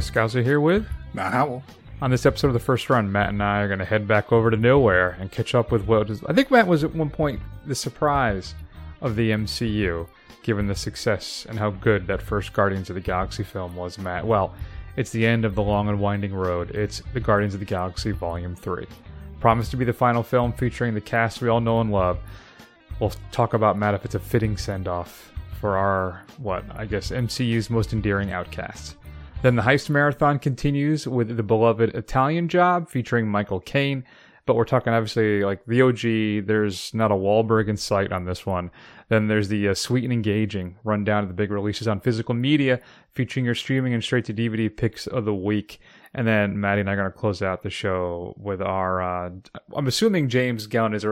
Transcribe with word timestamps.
Chris 0.00 0.10
Scouser 0.10 0.42
here 0.42 0.60
with 0.60 0.88
Matt 1.12 1.34
Howell. 1.34 1.62
On 2.00 2.10
this 2.10 2.24
episode 2.24 2.46
of 2.46 2.54
the 2.54 2.58
first 2.58 2.88
run, 2.88 3.12
Matt 3.12 3.28
and 3.28 3.42
I 3.42 3.60
are 3.60 3.66
going 3.66 3.80
to 3.80 3.84
head 3.84 4.08
back 4.08 4.32
over 4.32 4.50
to 4.50 4.56
Knowhere 4.56 5.20
and 5.20 5.30
catch 5.30 5.54
up 5.54 5.70
with 5.70 5.86
what 5.86 6.08
is, 6.08 6.24
I 6.24 6.32
think 6.32 6.50
Matt 6.50 6.66
was 6.66 6.82
at 6.84 6.94
one 6.94 7.10
point 7.10 7.38
the 7.66 7.74
surprise 7.74 8.54
of 9.02 9.14
the 9.14 9.32
MCU, 9.32 10.08
given 10.42 10.66
the 10.66 10.74
success 10.74 11.44
and 11.50 11.58
how 11.58 11.68
good 11.68 12.06
that 12.06 12.22
first 12.22 12.54
Guardians 12.54 12.88
of 12.88 12.94
the 12.94 13.02
Galaxy 13.02 13.42
film 13.42 13.76
was, 13.76 13.98
Matt. 13.98 14.26
Well, 14.26 14.54
it's 14.96 15.10
the 15.10 15.26
end 15.26 15.44
of 15.44 15.54
the 15.54 15.62
long 15.62 15.90
and 15.90 16.00
winding 16.00 16.32
road. 16.32 16.70
It's 16.70 17.02
the 17.12 17.20
Guardians 17.20 17.52
of 17.52 17.60
the 17.60 17.66
Galaxy 17.66 18.12
Volume 18.12 18.56
3. 18.56 18.86
Promised 19.38 19.70
to 19.72 19.76
be 19.76 19.84
the 19.84 19.92
final 19.92 20.22
film 20.22 20.54
featuring 20.54 20.94
the 20.94 21.02
cast 21.02 21.42
we 21.42 21.50
all 21.50 21.60
know 21.60 21.82
and 21.82 21.92
love. 21.92 22.18
We'll 23.00 23.12
talk 23.32 23.52
about, 23.52 23.76
Matt, 23.76 23.92
if 23.92 24.06
it's 24.06 24.14
a 24.14 24.18
fitting 24.18 24.56
send 24.56 24.88
off 24.88 25.30
for 25.60 25.76
our, 25.76 26.22
what, 26.38 26.64
I 26.74 26.86
guess, 26.86 27.10
MCU's 27.10 27.68
most 27.68 27.92
endearing 27.92 28.32
outcasts. 28.32 28.96
Then 29.42 29.56
the 29.56 29.62
heist 29.62 29.88
marathon 29.88 30.38
continues 30.38 31.08
with 31.08 31.34
the 31.34 31.42
beloved 31.42 31.94
Italian 31.94 32.48
Job 32.48 32.90
featuring 32.90 33.26
Michael 33.26 33.58
Caine. 33.58 34.04
But 34.44 34.54
we're 34.54 34.66
talking 34.66 34.92
obviously 34.92 35.42
like 35.44 35.64
the 35.64 35.80
OG. 35.80 36.46
There's 36.46 36.92
not 36.92 37.10
a 37.10 37.14
Wahlberg 37.14 37.68
in 37.68 37.78
sight 37.78 38.12
on 38.12 38.26
this 38.26 38.44
one. 38.44 38.70
Then 39.08 39.28
there's 39.28 39.48
the 39.48 39.68
uh, 39.68 39.74
sweet 39.74 40.04
and 40.04 40.12
engaging 40.12 40.76
rundown 40.84 41.22
of 41.22 41.28
the 41.28 41.34
big 41.34 41.50
releases 41.50 41.88
on 41.88 42.00
physical 42.00 42.34
media, 42.34 42.80
featuring 43.12 43.46
your 43.46 43.54
streaming 43.54 43.94
and 43.94 44.04
straight 44.04 44.26
to 44.26 44.34
DVD 44.34 44.74
picks 44.74 45.06
of 45.06 45.24
the 45.24 45.34
week. 45.34 45.80
And 46.12 46.26
then 46.26 46.60
Maddie 46.60 46.82
and 46.82 46.90
I 46.90 46.92
are 46.92 46.96
going 46.96 47.10
to 47.10 47.18
close 47.18 47.40
out 47.40 47.62
the 47.62 47.70
show 47.70 48.34
with 48.36 48.60
our. 48.60 49.00
Uh, 49.00 49.30
I'm 49.74 49.86
assuming 49.86 50.28
James 50.28 50.66
Gunn 50.66 50.92
is 50.92 51.06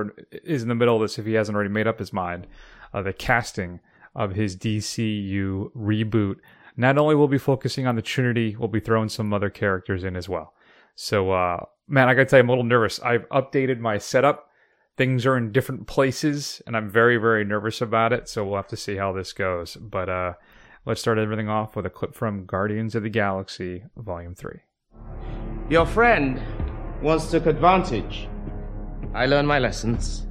is 0.44 0.62
in 0.62 0.68
the 0.68 0.74
middle 0.74 0.96
of 0.96 1.02
this 1.02 1.18
if 1.18 1.24
he 1.24 1.32
hasn't 1.32 1.56
already 1.56 1.70
made 1.70 1.86
up 1.86 1.98
his 1.98 2.12
mind. 2.12 2.46
Uh, 2.92 3.00
the 3.00 3.14
casting 3.14 3.80
of 4.14 4.34
his 4.34 4.56
DCU 4.56 5.70
reboot 5.72 6.36
not 6.78 6.96
only 6.96 7.16
will 7.16 7.26
we 7.26 7.34
be 7.34 7.38
focusing 7.38 7.88
on 7.88 7.96
the 7.96 8.02
Trinity, 8.02 8.54
we'll 8.56 8.68
be 8.68 8.78
throwing 8.78 9.08
some 9.08 9.34
other 9.34 9.50
characters 9.50 10.04
in 10.04 10.14
as 10.14 10.28
well. 10.28 10.54
So, 10.94 11.32
uh, 11.32 11.64
man, 11.88 12.08
I 12.08 12.14
gotta 12.14 12.26
tell 12.26 12.38
you, 12.38 12.44
I'm 12.44 12.48
a 12.48 12.52
little 12.52 12.64
nervous. 12.64 13.00
I've 13.00 13.28
updated 13.30 13.80
my 13.80 13.98
setup. 13.98 14.48
Things 14.96 15.26
are 15.26 15.36
in 15.36 15.50
different 15.50 15.88
places, 15.88 16.62
and 16.66 16.76
I'm 16.76 16.88
very, 16.88 17.16
very 17.16 17.44
nervous 17.44 17.80
about 17.80 18.12
it. 18.12 18.28
So 18.28 18.44
we'll 18.44 18.56
have 18.56 18.68
to 18.68 18.76
see 18.76 18.94
how 18.94 19.12
this 19.12 19.32
goes. 19.32 19.74
But 19.74 20.08
uh, 20.08 20.32
let's 20.86 21.00
start 21.00 21.18
everything 21.18 21.48
off 21.48 21.74
with 21.74 21.84
a 21.84 21.90
clip 21.90 22.14
from 22.14 22.46
Guardians 22.46 22.94
of 22.94 23.02
the 23.02 23.10
Galaxy, 23.10 23.82
Volume 23.96 24.36
3. 24.36 24.60
Your 25.70 25.84
friend 25.84 26.40
once 27.02 27.28
took 27.28 27.46
advantage. 27.46 28.28
I 29.14 29.26
learned 29.26 29.48
my 29.48 29.58
lessons. 29.58 30.28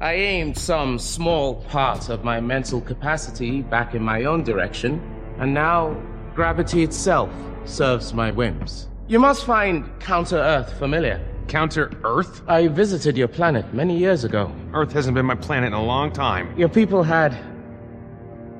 I 0.00 0.14
aimed 0.14 0.58
some 0.58 0.98
small 0.98 1.62
part 1.66 2.08
of 2.08 2.24
my 2.24 2.40
mental 2.40 2.80
capacity 2.80 3.62
back 3.62 3.94
in 3.94 4.02
my 4.02 4.24
own 4.24 4.42
direction 4.42 5.11
and 5.42 5.52
now 5.52 6.00
gravity 6.36 6.84
itself 6.84 7.28
serves 7.64 8.14
my 8.14 8.30
whims. 8.30 8.88
You 9.08 9.18
must 9.18 9.44
find 9.44 9.90
Counter 9.98 10.36
Earth 10.36 10.78
familiar. 10.78 11.20
Counter 11.48 11.90
Earth? 12.04 12.42
I 12.46 12.68
visited 12.68 13.18
your 13.18 13.26
planet 13.26 13.74
many 13.74 13.98
years 13.98 14.22
ago. 14.22 14.54
Earth 14.72 14.92
hasn't 14.92 15.16
been 15.16 15.26
my 15.26 15.34
planet 15.34 15.66
in 15.66 15.72
a 15.72 15.82
long 15.82 16.12
time. 16.12 16.56
Your 16.56 16.68
people 16.68 17.02
had 17.02 17.36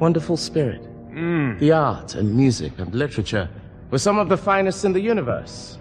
wonderful 0.01 0.37
spirit. 0.37 0.83
Mm. 1.13 1.61
The 1.61 1.71
art 1.71 2.17
and 2.17 2.35
music 2.35 2.73
and 2.79 2.93
literature 2.93 3.49
were 3.93 3.99
some 3.99 4.19
of 4.19 4.29
the 4.29 4.37
finest 4.37 4.85
in 4.85 4.93
the 4.93 5.01
universe. 5.01 5.79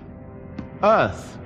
Earth 0.83 1.39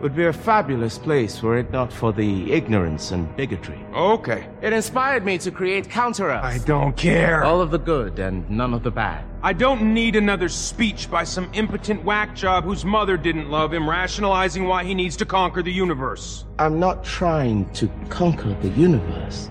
would 0.00 0.16
be 0.16 0.24
a 0.24 0.32
fabulous 0.32 0.98
place 0.98 1.42
were 1.42 1.58
it 1.58 1.70
not 1.70 1.92
for 1.92 2.12
the 2.12 2.52
ignorance 2.52 3.10
and 3.12 3.34
bigotry. 3.36 3.78
Okay. 3.94 4.48
It 4.62 4.72
inspired 4.72 5.24
me 5.24 5.38
to 5.38 5.50
create 5.50 5.88
Counter 5.90 6.30
Earth. 6.30 6.42
I 6.42 6.58
don't 6.58 6.96
care. 6.96 7.44
All 7.44 7.60
of 7.60 7.70
the 7.70 7.78
good 7.78 8.18
and 8.18 8.48
none 8.50 8.72
of 8.72 8.82
the 8.82 8.90
bad. 8.90 9.24
I 9.42 9.52
don't 9.52 9.94
need 9.94 10.16
another 10.16 10.48
speech 10.48 11.10
by 11.10 11.24
some 11.24 11.50
impotent 11.54 12.04
whack 12.04 12.34
job 12.34 12.64
whose 12.64 12.84
mother 12.84 13.16
didn't 13.16 13.50
love 13.50 13.72
him, 13.72 13.88
rationalizing 13.88 14.64
why 14.64 14.84
he 14.84 14.94
needs 14.94 15.16
to 15.16 15.24
conquer 15.24 15.62
the 15.62 15.72
universe. 15.72 16.44
I'm 16.58 16.78
not 16.78 17.04
trying 17.04 17.70
to 17.74 17.90
conquer 18.08 18.54
the 18.60 18.68
universe. 18.68 19.50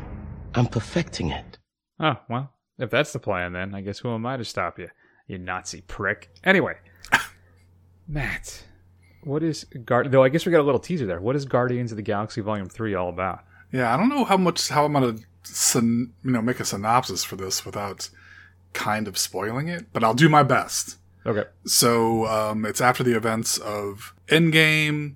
I'm 0.56 0.68
perfecting 0.68 1.30
it. 1.30 1.58
Oh, 2.00 2.16
well, 2.30 2.54
if 2.78 2.90
that's 2.90 3.14
the 3.14 3.20
plan, 3.20 3.54
then 3.54 3.76
I 3.76 3.82
guess 3.82 4.00
who 4.00 4.14
am 4.14 4.26
I 4.26 4.38
to 4.38 4.46
stop 4.46 4.80
you, 4.80 4.90
you 5.28 5.38
Nazi 5.38 5.82
prick? 5.82 6.30
Anyway, 6.44 6.76
Matt 8.08 8.64
what 9.24 9.44
is 9.44 9.66
Guard? 9.86 10.12
Though 10.12 10.24
I 10.24 10.30
guess 10.30 10.46
we 10.46 10.52
got 10.52 10.62
a 10.62 10.64
little 10.64 10.80
teaser 10.80 11.06
there. 11.06 11.20
What 11.20 11.36
is 11.36 11.46
Guardians 11.46 11.92
of 11.92 11.98
the 11.98 12.02
Galaxy 12.04 12.42
Volume 12.42 12.70
Three 12.70 12.96
all 12.96 13.10
about? 13.10 13.44
Yeah, 13.72 13.94
I 13.94 13.98
don't 13.98 14.10
know 14.10 14.24
how 14.24 14.38
much 14.38 14.70
how 14.70 14.86
I'm 14.86 14.94
gonna 14.94 15.16
you 15.74 16.12
know 16.24 16.42
make 16.42 16.60
a 16.60 16.66
synopsis 16.66 17.24
for 17.24 17.36
this 17.36 17.66
without 17.66 18.10
kind 18.74 19.08
of 19.08 19.18
spoiling 19.18 19.68
it, 19.68 19.88
but 19.94 20.04
I'll 20.04 20.14
do 20.14 20.30
my 20.30 20.44
best. 20.44 20.98
Okay. 21.26 21.46
So 21.66 22.26
um, 22.28 22.66
it's 22.66 22.82
after 22.82 23.04
the 23.04 23.16
events 23.16 23.58
of 23.58 24.14
Endgame. 24.28 25.16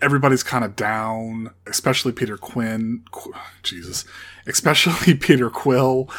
Everybody's 0.00 0.42
kind 0.42 0.64
of 0.64 0.74
down, 0.74 1.50
especially 1.66 2.10
Peter 2.10 2.36
Quinn. 2.36 3.04
Qu- 3.12 3.32
Jesus, 3.62 4.04
especially 4.46 5.14
Peter 5.20 5.48
Quill. 5.48 6.10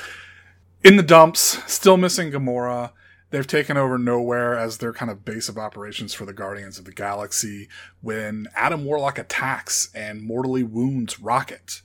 In 0.84 0.96
the 0.98 1.04
dumps, 1.04 1.60
still 1.72 1.98
missing 1.98 2.32
Gamora 2.32 2.92
they've 3.34 3.48
taken 3.48 3.78
over 3.78 3.98
Knowhere 3.98 4.56
as 4.56 4.78
their 4.78 4.94
kind 4.94 5.10
of 5.10 5.26
base 5.26 5.50
of 5.50 5.58
operations 5.58 6.14
for 6.14 6.24
the 6.24 6.34
Guardians 6.34 6.78
of 6.78 6.86
the 6.86 6.92
Galaxy 6.92 7.68
when 8.00 8.46
Adam 8.56 8.86
Warlock 8.86 9.18
attacks 9.18 9.90
and 9.96 10.22
mortally 10.22 10.62
wounds 10.62 11.20
Rocket. 11.20 11.82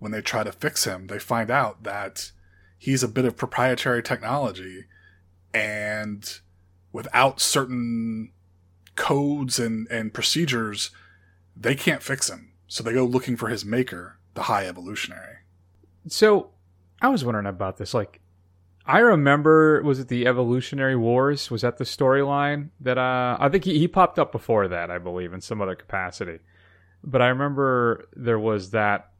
When 0.00 0.10
they 0.10 0.20
try 0.20 0.42
to 0.42 0.50
fix 0.50 0.82
him, 0.82 1.06
they 1.06 1.20
find 1.20 1.48
out 1.48 1.84
that 1.84 2.32
he's 2.76 3.04
a 3.04 3.08
bit 3.08 3.24
of 3.24 3.36
proprietary 3.36 4.02
technology 4.02 4.86
and 5.54 6.40
without 6.90 7.40
certain 7.40 8.32
codes 8.96 9.60
and, 9.60 9.86
and 9.92 10.12
procedures, 10.12 10.90
they 11.56 11.76
can't 11.76 12.02
fix 12.02 12.28
him. 12.28 12.50
So 12.66 12.82
they 12.82 12.94
go 12.94 13.04
looking 13.04 13.36
for 13.36 13.46
his 13.46 13.64
maker, 13.64 14.18
the 14.34 14.42
High 14.42 14.66
Evolutionary. 14.66 15.36
So 16.08 16.50
I 17.00 17.10
was 17.10 17.24
wondering 17.24 17.46
about 17.46 17.76
this. 17.76 17.94
Like, 17.94 18.20
I 18.90 18.98
remember 18.98 19.80
was 19.84 20.00
it 20.00 20.08
the 20.08 20.26
Evolutionary 20.26 20.96
Wars? 20.96 21.48
Was 21.48 21.62
that 21.62 21.78
the 21.78 21.84
storyline 21.84 22.70
that 22.80 22.98
uh, 22.98 23.36
I 23.38 23.48
think 23.48 23.62
he, 23.62 23.78
he 23.78 23.86
popped 23.86 24.18
up 24.18 24.32
before 24.32 24.66
that, 24.66 24.90
I 24.90 24.98
believe, 24.98 25.32
in 25.32 25.40
some 25.40 25.62
other 25.62 25.76
capacity. 25.76 26.40
But 27.04 27.22
I 27.22 27.28
remember 27.28 28.08
there 28.16 28.38
was 28.40 28.70
that 28.70 29.12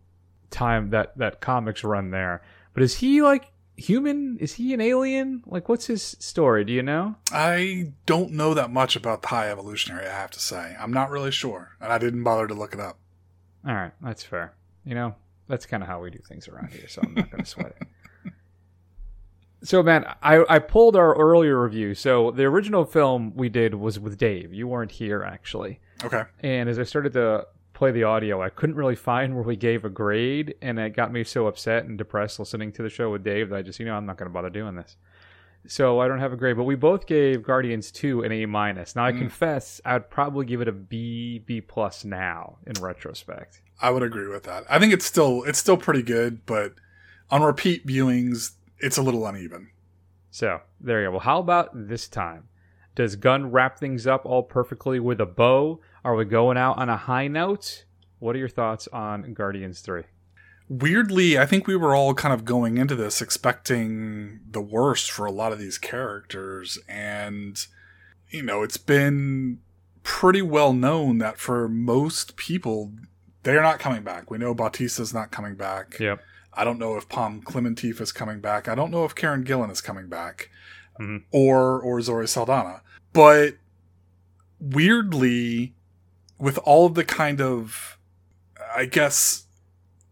time 0.50 0.90
that 0.90 1.16
that 1.18 1.40
comics 1.40 1.84
run 1.84 2.10
there. 2.10 2.42
But 2.74 2.82
is 2.82 2.96
he 2.96 3.22
like 3.22 3.52
human? 3.76 4.38
Is 4.38 4.54
he 4.54 4.74
an 4.74 4.80
alien? 4.80 5.44
Like, 5.46 5.68
what's 5.68 5.86
his 5.86 6.02
story? 6.18 6.64
Do 6.64 6.72
you 6.72 6.82
know? 6.82 7.14
I 7.30 7.92
don't 8.06 8.32
know 8.32 8.54
that 8.54 8.72
much 8.72 8.96
about 8.96 9.22
the 9.22 9.28
High 9.28 9.52
Evolutionary. 9.52 10.04
I 10.04 10.10
have 10.18 10.32
to 10.32 10.40
say, 10.40 10.74
I'm 10.80 10.92
not 10.92 11.10
really 11.10 11.30
sure, 11.30 11.76
and 11.80 11.92
I 11.92 11.98
didn't 11.98 12.24
bother 12.24 12.48
to 12.48 12.54
look 12.54 12.74
it 12.74 12.80
up. 12.80 12.98
All 13.64 13.74
right, 13.74 13.92
that's 14.02 14.24
fair. 14.24 14.52
You 14.84 14.96
know, 14.96 15.14
that's 15.46 15.64
kind 15.64 15.84
of 15.84 15.88
how 15.88 16.00
we 16.00 16.10
do 16.10 16.18
things 16.18 16.48
around 16.48 16.72
here, 16.72 16.88
so 16.88 17.02
I'm 17.04 17.14
not 17.14 17.30
going 17.30 17.44
to 17.44 17.48
sweat 17.48 17.76
it. 17.80 17.86
So, 19.62 19.82
man, 19.82 20.06
I, 20.22 20.44
I 20.48 20.58
pulled 20.58 20.96
our 20.96 21.14
earlier 21.14 21.62
review. 21.62 21.94
So, 21.94 22.30
the 22.30 22.44
original 22.44 22.84
film 22.84 23.34
we 23.34 23.48
did 23.48 23.74
was 23.74 23.98
with 23.98 24.16
Dave. 24.16 24.54
You 24.54 24.66
weren't 24.66 24.92
here, 24.92 25.22
actually. 25.22 25.80
Okay. 26.02 26.24
And 26.40 26.68
as 26.68 26.78
I 26.78 26.84
started 26.84 27.12
to 27.14 27.46
play 27.74 27.90
the 27.90 28.04
audio, 28.04 28.42
I 28.42 28.48
couldn't 28.48 28.76
really 28.76 28.96
find 28.96 29.34
where 29.34 29.44
we 29.44 29.56
gave 29.56 29.84
a 29.84 29.90
grade. 29.90 30.54
And 30.62 30.78
it 30.78 30.90
got 30.90 31.12
me 31.12 31.24
so 31.24 31.46
upset 31.46 31.84
and 31.84 31.98
depressed 31.98 32.38
listening 32.38 32.72
to 32.72 32.82
the 32.82 32.88
show 32.88 33.10
with 33.10 33.22
Dave 33.22 33.50
that 33.50 33.56
I 33.56 33.62
just, 33.62 33.78
you 33.78 33.86
know, 33.86 33.94
I'm 33.94 34.06
not 34.06 34.16
going 34.16 34.30
to 34.30 34.32
bother 34.32 34.50
doing 34.50 34.76
this. 34.76 34.96
So, 35.66 36.00
I 36.00 36.08
don't 36.08 36.20
have 36.20 36.32
a 36.32 36.36
grade. 36.36 36.56
But 36.56 36.64
we 36.64 36.74
both 36.74 37.06
gave 37.06 37.42
Guardians 37.42 37.90
2 37.92 38.22
an 38.22 38.32
A. 38.32 38.46
minus. 38.46 38.96
Now, 38.96 39.04
I 39.04 39.12
mm. 39.12 39.18
confess, 39.18 39.78
I'd 39.84 40.08
probably 40.08 40.46
give 40.46 40.62
it 40.62 40.68
a 40.68 40.72
B, 40.72 41.38
B 41.38 41.60
plus 41.60 42.02
now 42.02 42.56
in 42.66 42.82
retrospect. 42.82 43.60
I 43.82 43.90
would 43.90 44.02
agree 44.02 44.28
with 44.28 44.44
that. 44.44 44.64
I 44.70 44.78
think 44.78 44.92
it's 44.92 45.06
still 45.06 45.42
it's 45.44 45.58
still 45.58 45.76
pretty 45.76 46.02
good, 46.02 46.44
but 46.44 46.74
on 47.30 47.42
repeat 47.42 47.86
viewings, 47.86 48.52
it's 48.80 48.98
a 48.98 49.02
little 49.02 49.26
uneven. 49.26 49.70
So 50.30 50.60
there 50.80 51.02
you 51.02 51.08
go. 51.08 51.12
Well, 51.12 51.20
how 51.20 51.38
about 51.38 51.70
this 51.72 52.08
time? 52.08 52.48
Does 52.94 53.16
Gunn 53.16 53.50
wrap 53.50 53.78
things 53.78 54.06
up 54.06 54.26
all 54.26 54.42
perfectly 54.42 55.00
with 55.00 55.20
a 55.20 55.26
bow? 55.26 55.80
Are 56.04 56.14
we 56.14 56.24
going 56.24 56.56
out 56.56 56.78
on 56.78 56.88
a 56.88 56.96
high 56.96 57.28
note? 57.28 57.84
What 58.18 58.36
are 58.36 58.38
your 58.38 58.48
thoughts 58.48 58.88
on 58.88 59.32
Guardians 59.32 59.80
3? 59.80 60.02
Weirdly, 60.68 61.38
I 61.38 61.46
think 61.46 61.66
we 61.66 61.76
were 61.76 61.94
all 61.94 62.14
kind 62.14 62.32
of 62.32 62.44
going 62.44 62.78
into 62.78 62.94
this 62.94 63.20
expecting 63.20 64.40
the 64.48 64.60
worst 64.60 65.10
for 65.10 65.26
a 65.26 65.32
lot 65.32 65.52
of 65.52 65.58
these 65.58 65.78
characters. 65.78 66.78
And, 66.88 67.58
you 68.28 68.42
know, 68.42 68.62
it's 68.62 68.76
been 68.76 69.58
pretty 70.02 70.42
well 70.42 70.72
known 70.72 71.18
that 71.18 71.38
for 71.38 71.68
most 71.68 72.36
people, 72.36 72.92
they're 73.42 73.62
not 73.62 73.78
coming 73.78 74.02
back. 74.02 74.30
We 74.30 74.38
know 74.38 74.54
Bautista's 74.54 75.14
not 75.14 75.30
coming 75.30 75.54
back. 75.54 75.98
Yep. 75.98 76.20
I 76.52 76.64
don't 76.64 76.78
know 76.78 76.96
if 76.96 77.08
Pom 77.08 77.42
Klementieff 77.42 78.00
is 78.00 78.12
coming 78.12 78.40
back. 78.40 78.68
I 78.68 78.74
don't 78.74 78.90
know 78.90 79.04
if 79.04 79.14
Karen 79.14 79.44
Gillan 79.44 79.70
is 79.70 79.80
coming 79.80 80.08
back, 80.08 80.50
mm-hmm. 80.98 81.18
or 81.30 81.80
or 81.80 82.00
Zoe 82.00 82.26
Saldana. 82.26 82.82
But 83.12 83.54
weirdly, 84.58 85.74
with 86.38 86.58
all 86.58 86.86
of 86.86 86.94
the 86.94 87.04
kind 87.04 87.40
of, 87.40 87.98
I 88.74 88.86
guess, 88.86 89.44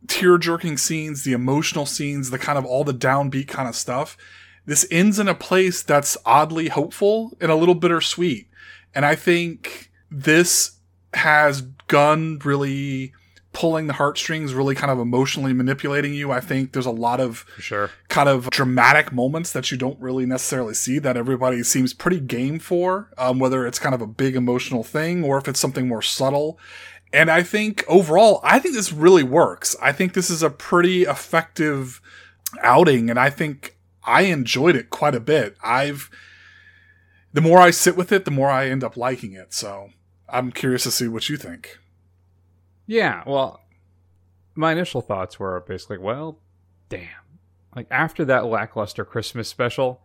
tear 0.06 0.38
jerking 0.38 0.76
scenes, 0.76 1.24
the 1.24 1.32
emotional 1.32 1.86
scenes, 1.86 2.30
the 2.30 2.38
kind 2.38 2.58
of 2.58 2.64
all 2.64 2.84
the 2.84 2.94
downbeat 2.94 3.48
kind 3.48 3.68
of 3.68 3.74
stuff, 3.74 4.16
this 4.66 4.86
ends 4.90 5.18
in 5.18 5.28
a 5.28 5.34
place 5.34 5.82
that's 5.82 6.16
oddly 6.24 6.68
hopeful 6.68 7.36
and 7.40 7.50
a 7.50 7.56
little 7.56 7.74
bittersweet. 7.74 8.48
And 8.94 9.04
I 9.04 9.14
think 9.14 9.90
this 10.10 10.78
has 11.14 11.62
gone 11.88 12.38
really 12.44 13.12
pulling 13.58 13.88
the 13.88 13.94
heartstrings, 13.94 14.54
really 14.54 14.76
kind 14.76 14.88
of 14.88 15.00
emotionally 15.00 15.52
manipulating 15.52 16.14
you. 16.14 16.30
I 16.30 16.38
think 16.38 16.72
there's 16.72 16.86
a 16.86 16.92
lot 16.92 17.18
of 17.18 17.38
For 17.38 17.62
sure. 17.62 17.90
kind 18.08 18.28
of 18.28 18.48
dramatic 18.50 19.12
moments 19.12 19.50
that 19.50 19.72
you 19.72 19.76
don't 19.76 19.98
really 19.98 20.26
necessarily 20.26 20.74
see 20.74 21.00
that 21.00 21.16
everybody 21.16 21.64
seems 21.64 21.92
pretty 21.92 22.20
game 22.20 22.60
for, 22.60 23.10
um, 23.18 23.40
whether 23.40 23.66
it's 23.66 23.80
kind 23.80 23.96
of 23.96 24.00
a 24.00 24.06
big 24.06 24.36
emotional 24.36 24.84
thing 24.84 25.24
or 25.24 25.38
if 25.38 25.48
it's 25.48 25.58
something 25.58 25.88
more 25.88 26.02
subtle. 26.02 26.56
And 27.12 27.32
I 27.32 27.42
think 27.42 27.84
overall, 27.88 28.38
I 28.44 28.60
think 28.60 28.76
this 28.76 28.92
really 28.92 29.24
works. 29.24 29.74
I 29.82 29.90
think 29.90 30.12
this 30.12 30.30
is 30.30 30.40
a 30.40 30.50
pretty 30.50 31.02
effective 31.02 32.00
outing, 32.62 33.10
and 33.10 33.18
I 33.18 33.28
think 33.28 33.76
I 34.04 34.22
enjoyed 34.22 34.76
it 34.76 34.88
quite 34.88 35.16
a 35.16 35.20
bit. 35.20 35.56
I've 35.64 36.10
the 37.32 37.40
more 37.40 37.58
I 37.58 37.72
sit 37.72 37.96
with 37.96 38.12
it, 38.12 38.24
the 38.24 38.30
more 38.30 38.50
I 38.50 38.68
end 38.68 38.84
up 38.84 38.96
liking 38.96 39.32
it. 39.32 39.52
So 39.52 39.90
I'm 40.28 40.52
curious 40.52 40.84
to 40.84 40.92
see 40.92 41.08
what 41.08 41.28
you 41.28 41.36
think. 41.36 41.78
Yeah, 42.88 43.22
well, 43.26 43.60
my 44.54 44.72
initial 44.72 45.02
thoughts 45.02 45.38
were 45.38 45.62
basically, 45.68 45.98
well, 45.98 46.40
damn. 46.88 47.06
Like 47.76 47.86
after 47.90 48.24
that 48.24 48.46
lackluster 48.46 49.04
Christmas 49.04 49.46
special, 49.46 50.00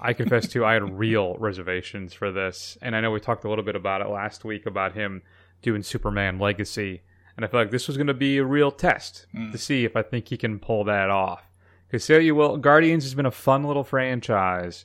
I 0.00 0.12
confess 0.12 0.48
to 0.48 0.64
I 0.64 0.74
had 0.74 0.98
real 0.98 1.36
reservations 1.38 2.12
for 2.12 2.32
this, 2.32 2.76
and 2.82 2.96
I 2.96 3.00
know 3.00 3.12
we 3.12 3.20
talked 3.20 3.44
a 3.44 3.48
little 3.48 3.64
bit 3.64 3.76
about 3.76 4.00
it 4.00 4.08
last 4.08 4.44
week 4.44 4.66
about 4.66 4.94
him 4.94 5.22
doing 5.62 5.84
Superman 5.84 6.40
Legacy, 6.40 7.02
and 7.36 7.44
I 7.44 7.48
feel 7.48 7.60
like 7.60 7.70
this 7.70 7.86
was 7.86 7.96
going 7.96 8.08
to 8.08 8.14
be 8.14 8.38
a 8.38 8.44
real 8.44 8.72
test 8.72 9.26
hmm. 9.32 9.52
to 9.52 9.58
see 9.58 9.84
if 9.84 9.94
I 9.94 10.02
think 10.02 10.28
he 10.28 10.36
can 10.36 10.58
pull 10.58 10.82
that 10.84 11.08
off. 11.08 11.44
Because 11.86 12.04
say 12.04 12.20
you 12.22 12.34
will, 12.34 12.56
Guardians 12.56 13.04
has 13.04 13.14
been 13.14 13.24
a 13.24 13.30
fun 13.30 13.62
little 13.62 13.84
franchise, 13.84 14.84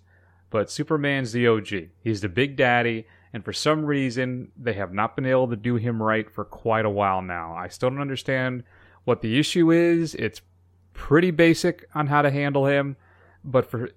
but 0.52 0.70
Superman's 0.70 1.32
the 1.32 1.48
OG. 1.48 1.90
He's 2.04 2.22
the 2.22 2.30
big 2.30 2.56
daddy, 2.56 3.08
and 3.34 3.46
for 3.46 3.54
some 3.54 3.86
reason, 3.86 4.52
they 4.58 4.74
have 4.74 4.94
not 4.94 5.16
been 5.16 5.26
able 5.26 5.48
to 5.50 5.56
do 5.56 5.76
him 5.76 6.02
right 6.02 6.30
for 6.30 6.44
quite 6.44 6.86
a 6.86 6.90
while 6.90 7.22
now. 7.22 7.54
I 7.54 7.70
still 7.70 7.90
don't 7.90 8.02
understand 8.02 8.64
what 9.06 9.22
the 9.22 9.40
issue 9.40 9.72
is. 9.72 10.16
It's 10.16 10.42
pretty 10.94 11.32
basic 11.32 11.88
on 11.96 12.08
how 12.08 12.22
to 12.22 12.30
handle 12.30 12.66
him, 12.66 12.98
but 13.44 13.70
for 13.70 13.90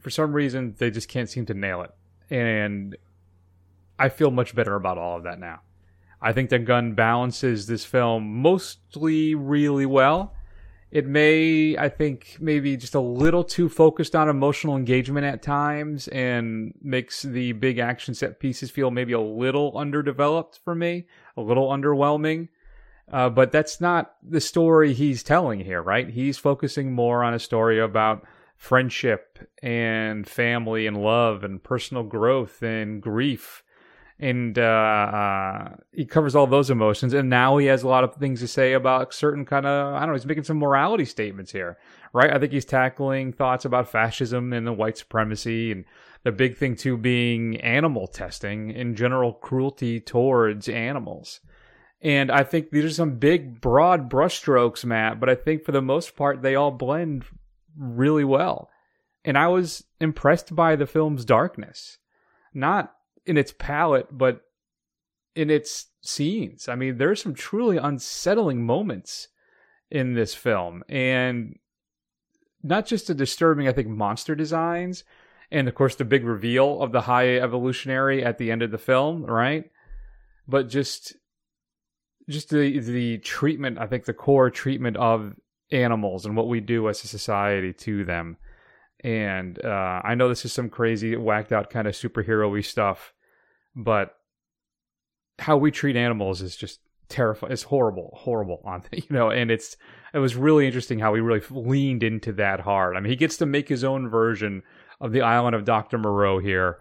for 0.00 0.10
some 0.10 0.32
reason, 0.32 0.74
they 0.78 0.90
just 0.90 1.08
can't 1.08 1.30
seem 1.30 1.46
to 1.46 1.54
nail 1.54 1.82
it. 1.82 1.94
And 2.28 2.96
I 3.98 4.08
feel 4.08 4.30
much 4.30 4.54
better 4.54 4.74
about 4.74 4.98
all 4.98 5.16
of 5.16 5.22
that 5.24 5.38
now. 5.38 5.60
I 6.20 6.32
think 6.32 6.50
that 6.50 6.64
Gunn 6.64 6.94
balances 6.94 7.66
this 7.66 7.84
film 7.84 8.42
mostly 8.42 9.34
really 9.34 9.86
well. 9.86 10.34
It 10.90 11.06
may, 11.06 11.76
I 11.76 11.88
think, 11.88 12.36
maybe 12.40 12.76
just 12.76 12.94
a 12.94 13.00
little 13.00 13.42
too 13.42 13.68
focused 13.68 14.14
on 14.14 14.28
emotional 14.28 14.76
engagement 14.76 15.26
at 15.26 15.42
times 15.42 16.06
and 16.08 16.74
makes 16.80 17.22
the 17.22 17.52
big 17.52 17.78
action 17.78 18.14
set 18.14 18.38
pieces 18.38 18.70
feel 18.70 18.90
maybe 18.90 19.12
a 19.12 19.20
little 19.20 19.76
underdeveloped 19.76 20.60
for 20.62 20.74
me, 20.74 21.06
a 21.36 21.42
little 21.42 21.68
underwhelming. 21.68 22.48
Uh, 23.12 23.28
but 23.28 23.52
that's 23.52 23.80
not 23.80 24.14
the 24.22 24.40
story 24.40 24.92
he's 24.92 25.22
telling 25.22 25.60
here, 25.60 25.82
right? 25.82 26.08
He's 26.08 26.38
focusing 26.38 26.92
more 26.92 27.22
on 27.22 27.34
a 27.34 27.38
story 27.38 27.80
about 27.80 28.24
friendship 28.56 29.50
and 29.62 30.26
family 30.26 30.86
and 30.86 30.96
love 30.96 31.44
and 31.44 31.62
personal 31.62 32.04
growth 32.04 32.62
and 32.62 33.02
grief 33.02 33.62
and 34.18 34.58
uh, 34.58 34.62
uh, 34.62 35.68
he 35.92 36.06
covers 36.06 36.34
all 36.34 36.46
those 36.46 36.70
emotions. 36.70 37.12
And 37.12 37.28
now 37.28 37.58
he 37.58 37.66
has 37.66 37.82
a 37.82 37.88
lot 37.88 38.04
of 38.04 38.14
things 38.14 38.40
to 38.40 38.48
say 38.48 38.72
about 38.72 39.12
certain 39.12 39.44
kind 39.44 39.66
of 39.66 39.94
I 39.94 40.00
don't 40.00 40.08
know. 40.08 40.14
He's 40.14 40.26
making 40.26 40.44
some 40.44 40.58
morality 40.58 41.04
statements 41.04 41.52
here, 41.52 41.78
right? 42.12 42.32
I 42.32 42.38
think 42.38 42.52
he's 42.52 42.64
tackling 42.64 43.32
thoughts 43.32 43.64
about 43.64 43.90
fascism 43.90 44.52
and 44.52 44.66
the 44.66 44.72
white 44.72 44.98
supremacy, 44.98 45.70
and 45.72 45.84
the 46.22 46.32
big 46.32 46.56
thing 46.56 46.76
too 46.76 46.96
being 46.96 47.60
animal 47.60 48.06
testing 48.06 48.74
and 48.74 48.96
general 48.96 49.32
cruelty 49.32 50.00
towards 50.00 50.68
animals. 50.68 51.40
And 52.00 52.30
I 52.30 52.42
think 52.42 52.70
these 52.70 52.84
are 52.84 52.90
some 52.90 53.18
big, 53.18 53.60
broad 53.60 54.10
brushstrokes, 54.10 54.84
Matt. 54.84 55.18
But 55.20 55.28
I 55.28 55.34
think 55.34 55.64
for 55.64 55.72
the 55.72 55.82
most 55.82 56.16
part, 56.16 56.42
they 56.42 56.54
all 56.54 56.70
blend 56.70 57.24
really 57.76 58.24
well. 58.24 58.70
And 59.24 59.36
I 59.36 59.48
was 59.48 59.84
impressed 60.00 60.54
by 60.54 60.76
the 60.76 60.86
film's 60.86 61.24
darkness, 61.24 61.98
not 62.54 62.95
in 63.26 63.36
its 63.36 63.52
palette, 63.58 64.08
but 64.10 64.42
in 65.34 65.50
its 65.50 65.86
scenes. 66.02 66.68
I 66.68 66.74
mean, 66.74 66.98
there's 66.98 67.22
some 67.22 67.34
truly 67.34 67.76
unsettling 67.76 68.64
moments 68.64 69.28
in 69.90 70.14
this 70.14 70.34
film, 70.34 70.82
and 70.88 71.56
not 72.62 72.86
just 72.86 73.06
the 73.06 73.14
disturbing, 73.14 73.68
I 73.68 73.72
think, 73.72 73.88
monster 73.88 74.34
designs, 74.34 75.04
and 75.50 75.68
of 75.68 75.74
course 75.74 75.94
the 75.94 76.04
big 76.04 76.24
reveal 76.24 76.82
of 76.82 76.92
the 76.92 77.02
high 77.02 77.36
evolutionary 77.36 78.24
at 78.24 78.38
the 78.38 78.50
end 78.50 78.62
of 78.62 78.70
the 78.70 78.78
film, 78.78 79.24
right? 79.24 79.70
But 80.48 80.68
just 80.68 81.14
just 82.28 82.50
the 82.50 82.80
the 82.80 83.18
treatment, 83.18 83.78
I 83.78 83.86
think 83.86 84.04
the 84.04 84.14
core 84.14 84.50
treatment 84.50 84.96
of 84.96 85.34
animals 85.70 86.26
and 86.26 86.36
what 86.36 86.48
we 86.48 86.60
do 86.60 86.88
as 86.88 87.04
a 87.04 87.08
society 87.08 87.72
to 87.72 88.04
them. 88.04 88.36
And 89.04 89.64
uh, 89.64 90.00
I 90.02 90.14
know 90.14 90.28
this 90.28 90.44
is 90.44 90.52
some 90.52 90.70
crazy, 90.70 91.16
whacked 91.16 91.52
out 91.52 91.70
kind 91.70 91.86
of 91.86 91.94
superhero-y 91.94 92.62
stuff, 92.62 93.12
but 93.76 94.16
how 95.38 95.56
we 95.56 95.70
treat 95.70 95.96
animals 95.96 96.40
is 96.40 96.56
just 96.56 96.80
terrifying. 97.08 97.52
It's 97.52 97.64
horrible, 97.64 98.12
horrible 98.16 98.62
on 98.64 98.82
you 98.92 99.02
know. 99.10 99.30
And 99.30 99.50
it's 99.50 99.76
it 100.14 100.18
was 100.18 100.34
really 100.34 100.66
interesting 100.66 100.98
how 100.98 101.14
he 101.14 101.20
really 101.20 101.42
leaned 101.50 102.02
into 102.02 102.32
that 102.34 102.60
hard. 102.60 102.96
I 102.96 103.00
mean, 103.00 103.10
he 103.10 103.16
gets 103.16 103.36
to 103.38 103.46
make 103.46 103.68
his 103.68 103.84
own 103.84 104.08
version 104.08 104.62
of 105.00 105.12
the 105.12 105.20
Island 105.20 105.54
of 105.54 105.64
Doctor 105.64 105.98
Moreau 105.98 106.38
here, 106.38 106.78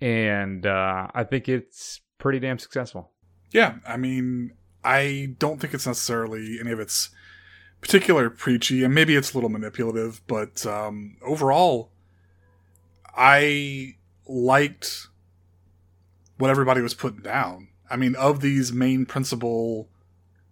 and 0.00 0.66
uh, 0.66 1.06
I 1.14 1.24
think 1.24 1.48
it's 1.48 2.00
pretty 2.18 2.40
damn 2.40 2.58
successful. 2.58 3.12
Yeah, 3.52 3.76
I 3.86 3.96
mean, 3.96 4.52
I 4.82 5.34
don't 5.38 5.60
think 5.60 5.74
it's 5.74 5.86
necessarily 5.86 6.58
any 6.60 6.72
of 6.72 6.80
its 6.80 7.10
particular 7.80 8.30
preachy, 8.30 8.82
and 8.82 8.94
maybe 8.94 9.14
it's 9.14 9.32
a 9.32 9.36
little 9.36 9.50
manipulative, 9.50 10.22
but 10.26 10.66
um, 10.66 11.16
overall, 11.22 11.92
I 13.14 13.96
liked 14.26 15.08
what 16.42 16.50
everybody 16.50 16.80
was 16.80 16.92
putting 16.92 17.22
down. 17.22 17.68
I 17.88 17.94
mean, 17.94 18.16
of 18.16 18.40
these 18.40 18.72
main 18.72 19.06
principal 19.06 19.88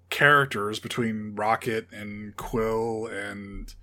characters 0.08 0.78
between 0.78 1.34
Rocket 1.34 1.88
and 1.90 2.36
Quill 2.36 3.08
and 3.08 3.74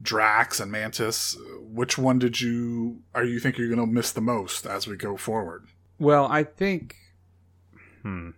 Drax 0.00 0.58
and 0.58 0.72
Mantis, 0.72 1.36
which 1.60 1.98
one 1.98 2.18
did 2.18 2.40
you 2.40 3.02
are 3.14 3.24
you 3.24 3.38
think 3.38 3.58
you're 3.58 3.68
going 3.68 3.78
to 3.78 3.92
miss 3.92 4.10
the 4.10 4.22
most 4.22 4.64
as 4.64 4.86
we 4.86 4.96
go 4.96 5.18
forward? 5.18 5.66
Well, 5.98 6.26
I 6.30 6.44
think, 6.44 6.96
hmm. 8.00 8.30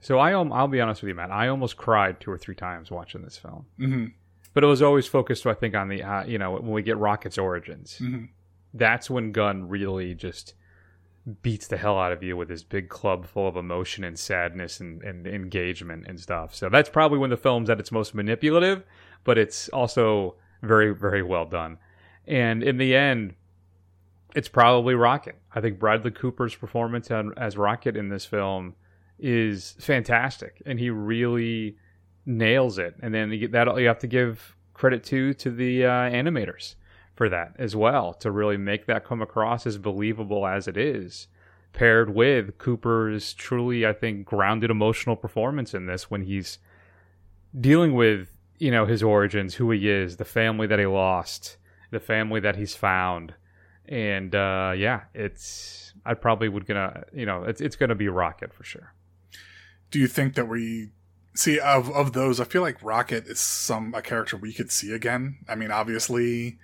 So 0.00 0.18
I 0.18 0.32
I'll 0.32 0.66
be 0.66 0.80
honest 0.80 1.02
with 1.02 1.08
you, 1.10 1.14
Matt. 1.14 1.30
I 1.30 1.46
almost 1.46 1.76
cried 1.76 2.18
two 2.18 2.32
or 2.32 2.38
three 2.38 2.56
times 2.56 2.90
watching 2.90 3.22
this 3.22 3.38
film, 3.38 3.66
hmm 3.78 4.06
but 4.54 4.64
it 4.64 4.66
was 4.66 4.82
always 4.82 5.06
focused, 5.06 5.46
I 5.46 5.54
think, 5.54 5.76
on 5.76 5.88
the, 5.88 6.02
uh, 6.02 6.24
you 6.24 6.36
know, 6.36 6.50
when 6.50 6.72
we 6.72 6.82
get 6.82 6.98
Rocket's 6.98 7.38
origins. 7.38 7.98
Mhm. 8.02 8.30
That's 8.74 9.08
when 9.08 9.30
Gunn 9.30 9.68
really 9.68 10.14
just 10.16 10.54
beats 11.42 11.68
the 11.68 11.76
hell 11.76 11.98
out 11.98 12.12
of 12.12 12.22
you 12.22 12.36
with 12.36 12.48
his 12.48 12.64
big 12.64 12.88
club 12.88 13.26
full 13.26 13.46
of 13.46 13.56
emotion 13.56 14.02
and 14.02 14.18
sadness 14.18 14.80
and, 14.80 15.02
and 15.02 15.26
engagement 15.26 16.04
and 16.08 16.18
stuff. 16.18 16.54
So 16.54 16.68
that's 16.68 16.88
probably 16.88 17.18
when 17.18 17.30
the 17.30 17.36
film's 17.36 17.70
at 17.70 17.78
its 17.78 17.92
most 17.92 18.14
manipulative, 18.14 18.82
but 19.22 19.38
it's 19.38 19.68
also 19.68 20.34
very, 20.62 20.92
very 20.94 21.22
well 21.22 21.44
done. 21.44 21.78
And 22.26 22.62
in 22.62 22.76
the 22.76 22.96
end, 22.96 23.34
it's 24.34 24.48
probably 24.48 24.94
Rocket. 24.94 25.36
I 25.54 25.60
think 25.60 25.78
Bradley 25.78 26.10
Cooper's 26.10 26.54
performance 26.54 27.10
as 27.36 27.56
Rocket 27.56 27.96
in 27.96 28.08
this 28.08 28.24
film 28.24 28.74
is 29.18 29.76
fantastic, 29.78 30.62
and 30.66 30.78
he 30.78 30.90
really 30.90 31.76
nails 32.26 32.78
it. 32.78 32.96
And 33.00 33.14
then 33.14 33.28
that 33.28 33.78
you 33.78 33.86
have 33.86 33.98
to 34.00 34.06
give 34.06 34.56
credit 34.74 35.04
to 35.04 35.34
to 35.34 35.50
the 35.50 35.84
uh, 35.84 35.90
animators 35.90 36.76
for 37.22 37.28
that 37.28 37.54
as 37.56 37.76
well 37.76 38.12
to 38.12 38.32
really 38.32 38.56
make 38.56 38.86
that 38.86 39.04
come 39.04 39.22
across 39.22 39.64
as 39.64 39.78
believable 39.78 40.44
as 40.44 40.66
it 40.66 40.76
is 40.76 41.28
paired 41.72 42.12
with 42.12 42.58
Cooper's 42.58 43.32
truly 43.32 43.86
I 43.86 43.92
think 43.92 44.26
grounded 44.26 44.72
emotional 44.72 45.14
performance 45.14 45.72
in 45.72 45.86
this 45.86 46.10
when 46.10 46.22
he's 46.22 46.58
dealing 47.58 47.94
with 47.94 48.36
you 48.58 48.72
know 48.72 48.86
his 48.86 49.04
origins 49.04 49.54
who 49.54 49.70
he 49.70 49.88
is 49.88 50.16
the 50.16 50.24
family 50.24 50.66
that 50.66 50.80
he 50.80 50.86
lost 50.86 51.58
the 51.92 52.00
family 52.00 52.40
that 52.40 52.56
he's 52.56 52.74
found. 52.74 53.34
And 53.86 54.34
uh 54.34 54.72
yeah 54.76 55.02
it's 55.14 55.94
I 56.04 56.14
probably 56.14 56.48
would 56.48 56.66
gonna 56.66 57.04
you 57.12 57.24
know 57.24 57.44
it's 57.44 57.60
it's 57.60 57.76
gonna 57.76 57.94
be 57.94 58.08
Rocket 58.08 58.52
for 58.52 58.64
sure. 58.64 58.94
Do 59.92 60.00
you 60.00 60.08
think 60.08 60.34
that 60.34 60.48
we 60.48 60.90
see 61.36 61.60
of 61.60 61.88
of 61.92 62.12
those 62.12 62.38
i 62.40 62.44
feel 62.44 62.60
like 62.60 62.82
rocket 62.82 63.26
is 63.26 63.40
some 63.40 63.94
a 63.94 64.02
character 64.02 64.36
we 64.36 64.52
could 64.52 64.72
see 64.72 64.92
again. 64.92 65.38
I 65.48 65.54
mean 65.54 65.70
obviously 65.70 66.58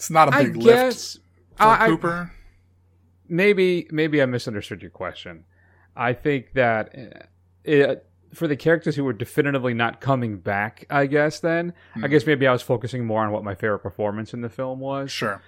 it's 0.00 0.10
not 0.10 0.28
a 0.28 0.30
big 0.44 0.56
lift 0.56 0.66
guess 0.66 1.18
for 1.56 1.62
I- 1.64 1.84
I- 1.84 1.88
cooper 1.88 2.32
maybe 3.28 3.86
maybe 3.90 4.20
I 4.20 4.26
misunderstood 4.26 4.82
your 4.82 4.90
question. 4.90 5.44
I 5.96 6.12
think 6.12 6.52
that 6.54 6.94
uh, 6.96 7.26
it, 7.64 8.06
for 8.34 8.46
the 8.46 8.56
characters 8.56 8.96
who 8.96 9.04
were 9.04 9.12
definitively 9.12 9.74
not 9.74 10.00
coming 10.00 10.38
back, 10.38 10.84
I 10.90 11.06
guess 11.06 11.40
then 11.40 11.72
I 12.02 12.08
guess 12.08 12.26
maybe 12.26 12.46
I 12.46 12.52
was 12.52 12.62
focusing 12.62 13.04
more 13.06 13.24
on 13.24 13.30
what 13.30 13.44
my 13.44 13.54
favorite 13.54 13.80
performance 13.80 14.34
in 14.34 14.40
the 14.40 14.48
film 14.48 14.80
was. 14.80 15.10
Sure. 15.10 15.40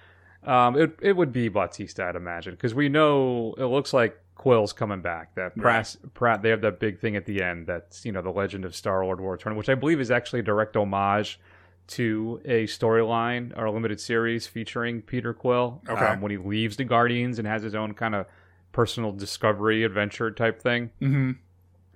Um, 0.43 0.77
it 0.77 0.97
it 1.01 1.13
would 1.13 1.31
be 1.31 1.49
Bautista, 1.49 2.05
I'd 2.05 2.15
imagine, 2.15 2.53
because 2.53 2.73
we 2.73 2.89
know 2.89 3.53
it 3.57 3.65
looks 3.65 3.93
like 3.93 4.19
Quill's 4.35 4.73
coming 4.73 5.01
back. 5.01 5.35
That 5.35 5.55
Pratt, 5.55 5.95
Pratt, 6.13 6.41
they 6.41 6.49
have 6.49 6.61
that 6.61 6.79
big 6.79 6.99
thing 6.99 7.15
at 7.15 7.25
the 7.25 7.41
end. 7.41 7.67
That's 7.67 8.05
you 8.05 8.11
know 8.11 8.21
the 8.21 8.31
Legend 8.31 8.65
of 8.65 8.75
Star 8.75 9.03
Lord 9.05 9.19
War 9.21 9.33
Return, 9.33 9.55
which 9.55 9.69
I 9.69 9.75
believe 9.75 9.99
is 10.01 10.11
actually 10.11 10.39
a 10.39 10.43
direct 10.43 10.75
homage 10.75 11.39
to 11.87 12.41
a 12.45 12.65
storyline 12.65 13.55
or 13.57 13.65
a 13.65 13.71
limited 13.71 13.99
series 13.99 14.47
featuring 14.47 15.01
Peter 15.01 15.33
Quill. 15.33 15.81
Okay. 15.87 16.05
Um, 16.05 16.21
when 16.21 16.31
he 16.31 16.37
leaves 16.37 16.77
the 16.77 16.83
Guardians 16.83 17.39
and 17.39 17.47
has 17.47 17.63
his 17.63 17.75
own 17.75 17.93
kind 17.93 18.15
of 18.15 18.25
personal 18.71 19.11
discovery 19.11 19.83
adventure 19.83 20.31
type 20.31 20.61
thing. 20.61 20.91
hmm 20.99 21.31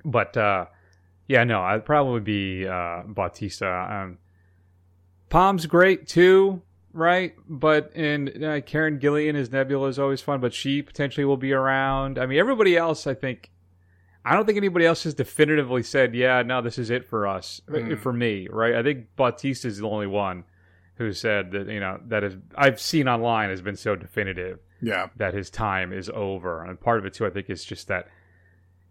But 0.05 0.37
uh, 0.37 0.65
yeah, 1.27 1.43
no, 1.43 1.61
I'd 1.61 1.85
probably 1.85 2.21
be 2.21 2.67
uh, 2.67 3.03
Bautista. 3.05 3.67
Um, 3.67 4.17
Pom's 5.29 5.65
great 5.65 6.07
too, 6.07 6.61
right? 6.93 7.33
But 7.47 7.91
and 7.95 8.43
uh, 8.43 8.61
Karen 8.61 8.99
Gillan 8.99 9.35
as 9.35 9.51
Nebula 9.51 9.87
is 9.89 9.99
always 9.99 10.21
fun, 10.21 10.39
but 10.39 10.53
she 10.53 10.81
potentially 10.81 11.25
will 11.25 11.37
be 11.37 11.53
around. 11.53 12.17
I 12.17 12.25
mean, 12.25 12.39
everybody 12.39 12.77
else, 12.77 13.07
I 13.07 13.13
think. 13.13 13.51
I 14.31 14.35
don't 14.35 14.45
think 14.45 14.57
anybody 14.57 14.85
else 14.85 15.03
has 15.03 15.13
definitively 15.13 15.83
said, 15.83 16.13
"Yeah, 16.15 16.41
no, 16.43 16.61
this 16.61 16.77
is 16.77 16.89
it 16.89 17.05
for 17.05 17.27
us, 17.27 17.61
Mm. 17.69 17.99
for 17.99 18.11
me." 18.13 18.47
Right? 18.49 18.75
I 18.75 18.83
think 18.83 19.15
Bautista 19.15 19.67
is 19.67 19.77
the 19.79 19.87
only 19.87 20.07
one 20.07 20.43
who 20.95 21.13
said 21.13 21.51
that. 21.51 21.67
You 21.67 21.79
know, 21.79 21.99
that 22.07 22.23
is 22.23 22.35
I've 22.55 22.79
seen 22.79 23.07
online 23.07 23.49
has 23.49 23.61
been 23.61 23.75
so 23.75 23.95
definitive 23.95 24.59
Yeah. 24.81 25.07
that 25.15 25.33
his 25.33 25.49
time 25.49 25.93
is 25.93 26.09
over. 26.13 26.63
And 26.63 26.79
part 26.79 26.99
of 26.99 27.05
it 27.05 27.13
too, 27.13 27.25
I 27.25 27.29
think, 27.29 27.49
is 27.49 27.63
just 27.65 27.87
that 27.87 28.07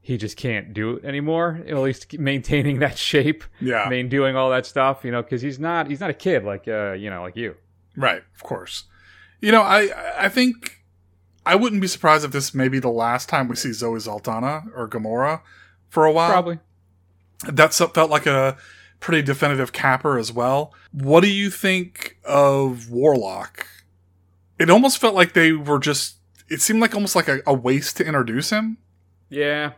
he 0.01 0.17
just 0.17 0.37
can't 0.37 0.73
do 0.73 0.97
it 0.97 1.05
anymore. 1.05 1.61
At 1.67 1.77
least 1.79 2.17
maintaining 2.19 2.79
that 2.85 2.97
shape, 2.97 3.43
Yeah. 3.61 3.83
I 3.83 3.89
mean, 3.91 4.09
doing 4.09 4.37
all 4.37 4.51
that 4.51 4.67
stuff, 4.67 5.05
you 5.05 5.11
know, 5.11 5.23
because 5.23 5.43
he's 5.43 5.59
not 5.59 5.89
he's 5.89 6.01
not 6.01 6.11
a 6.11 6.15
kid 6.15 6.45
like 6.45 6.67
uh, 6.69 6.93
you 6.93 7.11
know, 7.11 7.23
like 7.23 7.37
you. 7.37 7.57
Right, 7.97 8.23
of 8.35 8.43
course. 8.43 8.85
You 9.41 9.53
know, 9.53 9.63
I 9.63 9.91
I 10.19 10.29
think 10.29 10.85
I 11.47 11.55
wouldn't 11.55 11.81
be 11.81 11.87
surprised 11.87 12.25
if 12.25 12.33
this 12.33 12.53
may 12.53 12.67
be 12.67 12.81
the 12.81 12.91
last 12.91 13.29
time 13.29 13.47
we 13.47 13.55
see 13.55 13.73
Zoe 13.73 14.01
Saldana 14.01 14.65
or 14.75 14.89
Gamora 14.89 15.43
for 15.89 16.05
a 16.05 16.11
while. 16.11 16.31
Probably. 16.33 16.59
That 17.47 17.73
felt 17.73 18.11
like 18.11 18.27
a 18.27 18.57
pretty 18.99 19.23
definitive 19.23 19.73
capper 19.73 20.19
as 20.19 20.33
well. 20.33 20.75
What 20.91 21.21
do 21.21 21.29
you 21.29 21.51
think 21.51 22.19
of 22.25 22.91
Warlock? 22.91 23.65
It 24.59 24.71
almost 24.71 24.99
felt 24.99 25.15
like 25.15 25.35
they 25.35 25.53
were 25.53 25.79
just. 25.79 26.17
It 26.49 26.61
seemed 26.61 26.81
like 26.81 26.95
almost 26.95 27.15
like 27.15 27.29
a, 27.29 27.41
a 27.47 27.55
waste 27.55 27.97
to 27.99 28.07
introduce 28.07 28.51
him. 28.51 28.79
Yeah. 29.29 29.73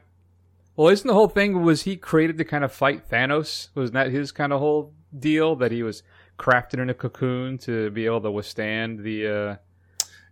Well, 0.74 0.88
isn't 0.88 1.06
the 1.06 1.14
whole 1.14 1.28
thing 1.28 1.62
was 1.62 1.82
he 1.82 1.96
created 1.96 2.38
to 2.38 2.44
kind 2.44 2.64
of 2.64 2.72
fight 2.72 3.10
Thanos? 3.10 3.68
Wasn't 3.74 3.94
that 3.94 4.10
his 4.10 4.32
kind 4.32 4.54
of 4.54 4.60
whole 4.60 4.94
deal 5.18 5.54
that 5.56 5.72
he 5.72 5.82
was 5.82 6.02
crafted 6.38 6.80
in 6.80 6.88
a 6.88 6.94
cocoon 6.94 7.58
to 7.58 7.90
be 7.90 8.06
able 8.06 8.22
to 8.22 8.30
withstand 8.30 9.00
the? 9.00 9.26
uh 9.26 9.56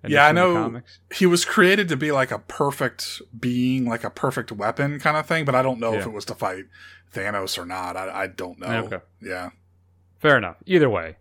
Yeah, 0.06 0.26
I 0.26 0.32
know. 0.32 0.80
He 1.14 1.26
was 1.26 1.44
created 1.44 1.88
to 1.88 1.96
be 1.96 2.12
like 2.12 2.30
a 2.30 2.38
perfect 2.38 3.20
being, 3.38 3.84
like 3.86 4.04
a 4.04 4.10
perfect 4.10 4.52
weapon 4.52 5.00
kind 5.00 5.16
of 5.16 5.26
thing, 5.26 5.44
but 5.44 5.54
I 5.54 5.62
don't 5.62 5.80
know 5.80 5.94
if 5.94 6.06
it 6.06 6.12
was 6.12 6.24
to 6.26 6.34
fight 6.34 6.64
Thanos 7.12 7.58
or 7.58 7.64
not. 7.66 7.96
I, 7.96 8.22
I 8.22 8.26
don't 8.26 8.58
know. 8.58 8.84
Okay. 8.84 8.98
Yeah. 9.20 9.50
Fair 10.18 10.36
enough. 10.36 10.56
Either 10.66 10.88
way. 10.90 11.16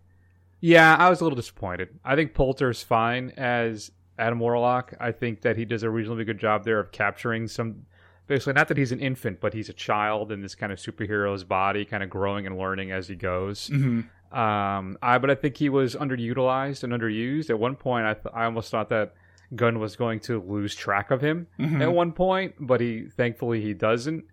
Yeah, 0.61 0.95
I 0.95 1.09
was 1.09 1.21
a 1.21 1.23
little 1.23 1.35
disappointed. 1.35 1.89
I 2.03 2.15
think 2.15 2.33
Poulter's 2.33 2.81
fine 2.81 3.31
as 3.37 3.91
Adam 4.17 4.39
Warlock. 4.39 4.93
I 4.99 5.11
think 5.11 5.41
that 5.41 5.57
he 5.57 5.65
does 5.65 5.83
a 5.83 5.89
reasonably 5.89 6.25
good 6.25 6.39
job 6.39 6.63
there 6.63 6.79
of 6.79 6.91
capturing 6.91 7.47
some 7.47 7.85
basically 8.27 8.53
not 8.53 8.67
that 8.69 8.77
he's 8.77 8.91
an 8.91 8.99
infant, 8.99 9.39
but 9.39 9.53
he's 9.53 9.69
a 9.69 9.73
child 9.73 10.31
in 10.31 10.41
this 10.41 10.55
kind 10.55 10.71
of 10.71 10.79
superhero's 10.79 11.43
body, 11.43 11.85
kind 11.85 12.01
of 12.03 12.09
growing 12.09 12.47
and 12.47 12.57
learning 12.57 12.91
as 12.91 13.07
he 13.07 13.15
goes. 13.15 13.67
hmm 13.67 14.01
Um, 14.31 14.97
I 15.01 15.17
but 15.17 15.29
I 15.29 15.35
think 15.35 15.57
he 15.57 15.69
was 15.69 15.95
underutilized 15.95 16.83
and 16.83 16.91
underused. 16.93 17.49
At 17.49 17.59
one 17.59 17.75
point, 17.75 18.05
I 18.05 18.13
th- 18.13 18.33
I 18.33 18.45
almost 18.45 18.71
thought 18.71 18.89
that 18.89 19.13
Gunn 19.55 19.79
was 19.79 19.95
going 19.95 20.19
to 20.21 20.41
lose 20.41 20.75
track 20.75 21.11
of 21.11 21.21
him 21.21 21.47
hmm 21.57 21.81
at 21.81 21.93
one 21.93 22.11
point, 22.11 22.55
but 22.59 22.81
he 22.81 23.05
thankfully 23.05 23.61
he 23.61 23.73
doesn't. 23.73 24.25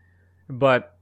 But 0.49 0.97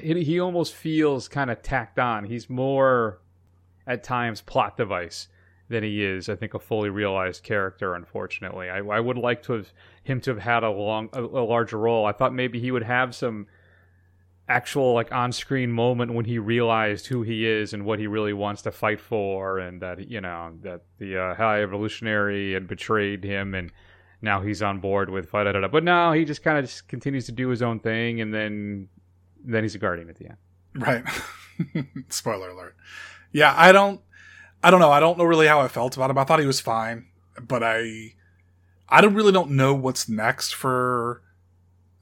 he, 0.00 0.24
he 0.24 0.40
almost 0.40 0.74
feels 0.74 1.28
kind 1.28 1.50
of 1.50 1.62
tacked 1.62 1.98
on. 1.98 2.24
He's 2.24 2.48
more 2.48 3.20
at 3.86 4.02
times 4.02 4.40
plot 4.40 4.76
device 4.76 5.28
than 5.68 5.82
he 5.82 6.02
is, 6.02 6.28
I 6.28 6.36
think, 6.36 6.54
a 6.54 6.58
fully 6.58 6.88
realized 6.88 7.42
character. 7.42 7.94
Unfortunately, 7.94 8.70
I, 8.70 8.78
I 8.78 9.00
would 9.00 9.18
like 9.18 9.42
to 9.44 9.52
have 9.54 9.72
him 10.02 10.20
to 10.22 10.30
have 10.30 10.40
had 10.40 10.62
a 10.62 10.70
long, 10.70 11.10
a, 11.12 11.22
a 11.22 11.44
larger 11.44 11.78
role. 11.78 12.06
I 12.06 12.12
thought 12.12 12.32
maybe 12.32 12.58
he 12.58 12.70
would 12.70 12.84
have 12.84 13.14
some 13.14 13.46
actual 14.48 14.94
like 14.94 15.12
on-screen 15.12 15.70
moment 15.70 16.14
when 16.14 16.24
he 16.24 16.38
realized 16.38 17.06
who 17.06 17.22
he 17.22 17.46
is 17.46 17.74
and 17.74 17.84
what 17.84 17.98
he 17.98 18.06
really 18.06 18.32
wants 18.32 18.62
to 18.62 18.72
fight 18.72 19.00
for 19.00 19.58
and 19.58 19.82
that 19.82 20.10
you 20.10 20.20
know 20.20 20.52
that 20.62 20.80
the 20.98 21.18
uh, 21.18 21.34
high 21.34 21.62
evolutionary 21.62 22.54
had 22.54 22.66
betrayed 22.66 23.22
him 23.22 23.54
and 23.54 23.70
now 24.22 24.40
he's 24.40 24.62
on 24.62 24.80
board 24.80 25.10
with 25.10 25.30
da, 25.30 25.44
da, 25.44 25.52
da. 25.52 25.68
but 25.68 25.84
now 25.84 26.12
he 26.12 26.24
just 26.24 26.42
kind 26.42 26.56
of 26.58 26.64
just 26.64 26.88
continues 26.88 27.26
to 27.26 27.32
do 27.32 27.48
his 27.48 27.60
own 27.60 27.78
thing 27.78 28.20
and 28.20 28.32
then 28.32 28.88
then 29.44 29.62
he's 29.62 29.74
a 29.74 29.78
guardian 29.78 30.08
at 30.08 30.16
the 30.16 30.26
end 30.26 30.36
Right. 30.74 31.04
Spoiler 32.08 32.50
alert. 32.50 32.76
Yeah, 33.32 33.52
I 33.56 33.72
don't. 33.72 34.00
I 34.62 34.70
don't 34.70 34.80
know. 34.80 34.90
I 34.90 35.00
don't 35.00 35.18
know 35.18 35.24
really 35.24 35.46
how 35.46 35.60
I 35.60 35.68
felt 35.68 35.96
about 35.96 36.10
him. 36.10 36.18
I 36.18 36.24
thought 36.24 36.40
he 36.40 36.46
was 36.46 36.60
fine, 36.60 37.06
but 37.40 37.62
I, 37.62 38.14
I 38.88 39.00
don't 39.00 39.14
really 39.14 39.32
don't 39.32 39.52
know 39.52 39.74
what's 39.74 40.08
next 40.08 40.54
for. 40.54 41.22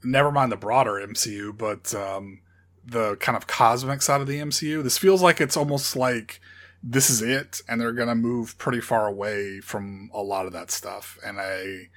Never 0.09 0.31
mind 0.31 0.51
the 0.51 0.57
broader 0.57 0.93
MCU, 0.93 1.57
but 1.57 1.93
um, 1.93 2.39
the 2.85 3.15
kind 3.17 3.35
of 3.35 3.47
cosmic 3.47 4.01
side 4.01 4.21
of 4.21 4.27
the 4.27 4.39
MCU. 4.39 4.81
This 4.83 4.97
feels 4.97 5.21
like 5.21 5.41
it's 5.41 5.57
almost 5.57 5.95
like 5.95 6.39
this 6.81 7.09
is 7.09 7.21
it, 7.21 7.61
and 7.67 7.81
they're 7.81 7.91
gonna 7.91 8.15
move 8.15 8.57
pretty 8.57 8.79
far 8.81 9.07
away 9.07 9.59
from 9.59 10.09
a 10.13 10.21
lot 10.21 10.45
of 10.45 10.53
that 10.53 10.71
stuff. 10.71 11.17
And 11.25 11.39
I, 11.39 11.89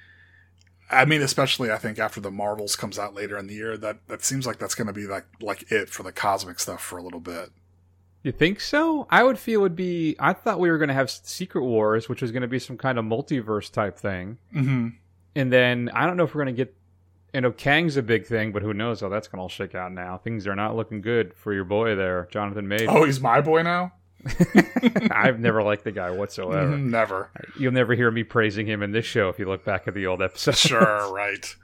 I 0.89 1.05
mean, 1.05 1.21
especially 1.21 1.71
I 1.71 1.77
think 1.77 1.99
after 1.99 2.19
the 2.19 2.31
Marvels 2.31 2.75
comes 2.75 2.99
out 2.99 3.13
later 3.13 3.37
in 3.37 3.47
the 3.47 3.53
year, 3.53 3.77
that 3.77 3.99
that 4.07 4.23
seems 4.25 4.45
like 4.45 4.57
that's 4.59 4.75
going 4.75 4.87
to 4.87 4.93
be 4.93 5.07
like 5.07 5.25
like 5.41 5.71
it 5.71 5.89
for 5.89 6.03
the 6.03 6.11
cosmic 6.11 6.59
stuff 6.59 6.81
for 6.81 6.97
a 6.97 7.03
little 7.03 7.21
bit. 7.21 7.49
you 8.23 8.31
think 8.31 8.59
so 8.59 9.07
i 9.09 9.23
would 9.23 9.39
feel 9.39 9.59
it 9.61 9.63
would 9.63 9.75
be 9.75 10.15
i 10.19 10.31
thought 10.33 10.59
we 10.59 10.69
were 10.69 10.77
going 10.77 10.89
to 10.89 10.93
have 10.93 11.09
secret 11.09 11.63
wars 11.63 12.07
which 12.09 12.21
was 12.21 12.31
going 12.31 12.43
to 12.43 12.47
be 12.47 12.59
some 12.59 12.77
kind 12.77 12.99
of 12.99 13.05
multiverse 13.05 13.71
type 13.71 13.97
thing 13.97 14.37
Mm-hmm. 14.53 14.89
and 15.35 15.51
then 15.51 15.89
i 15.95 16.05
don't 16.05 16.17
know 16.17 16.25
if 16.25 16.35
we're 16.35 16.43
going 16.43 16.55
to 16.55 16.65
get 16.65 16.75
you 17.33 17.41
know 17.41 17.51
kang's 17.51 17.95
a 17.97 18.01
big 18.03 18.25
thing 18.25 18.51
but 18.51 18.61
who 18.61 18.73
knows 18.73 19.01
how 19.01 19.09
that's 19.09 19.27
going 19.27 19.37
to 19.37 19.41
all 19.43 19.49
shake 19.49 19.73
out 19.75 19.91
now 19.91 20.17
things 20.17 20.45
are 20.47 20.55
not 20.55 20.75
looking 20.75 21.01
good 21.01 21.33
for 21.33 21.53
your 21.53 21.63
boy 21.63 21.95
there 21.95 22.27
jonathan 22.31 22.67
major 22.67 22.85
Oh, 22.89 23.05
he's 23.05 23.19
my 23.21 23.41
boy 23.41 23.61
now. 23.63 23.93
I've 25.11 25.39
never 25.39 25.63
liked 25.63 25.83
the 25.83 25.91
guy 25.91 26.11
whatsoever. 26.11 26.73
Mhm, 26.73 26.91
Never. 26.91 27.31
You'll 27.59 27.71
never 27.71 27.95
hear 27.95 28.11
me 28.11 28.23
praising 28.23 28.67
him 28.67 28.83
in 28.83 28.91
this 28.91 29.05
show 29.05 29.29
if 29.29 29.39
you 29.39 29.45
look 29.47 29.65
back 29.65 29.87
at 29.87 29.95
the 29.95 30.05
old 30.05 30.21
episodes. 30.21 30.59
Sure, 30.59 31.11
right. 31.13 31.55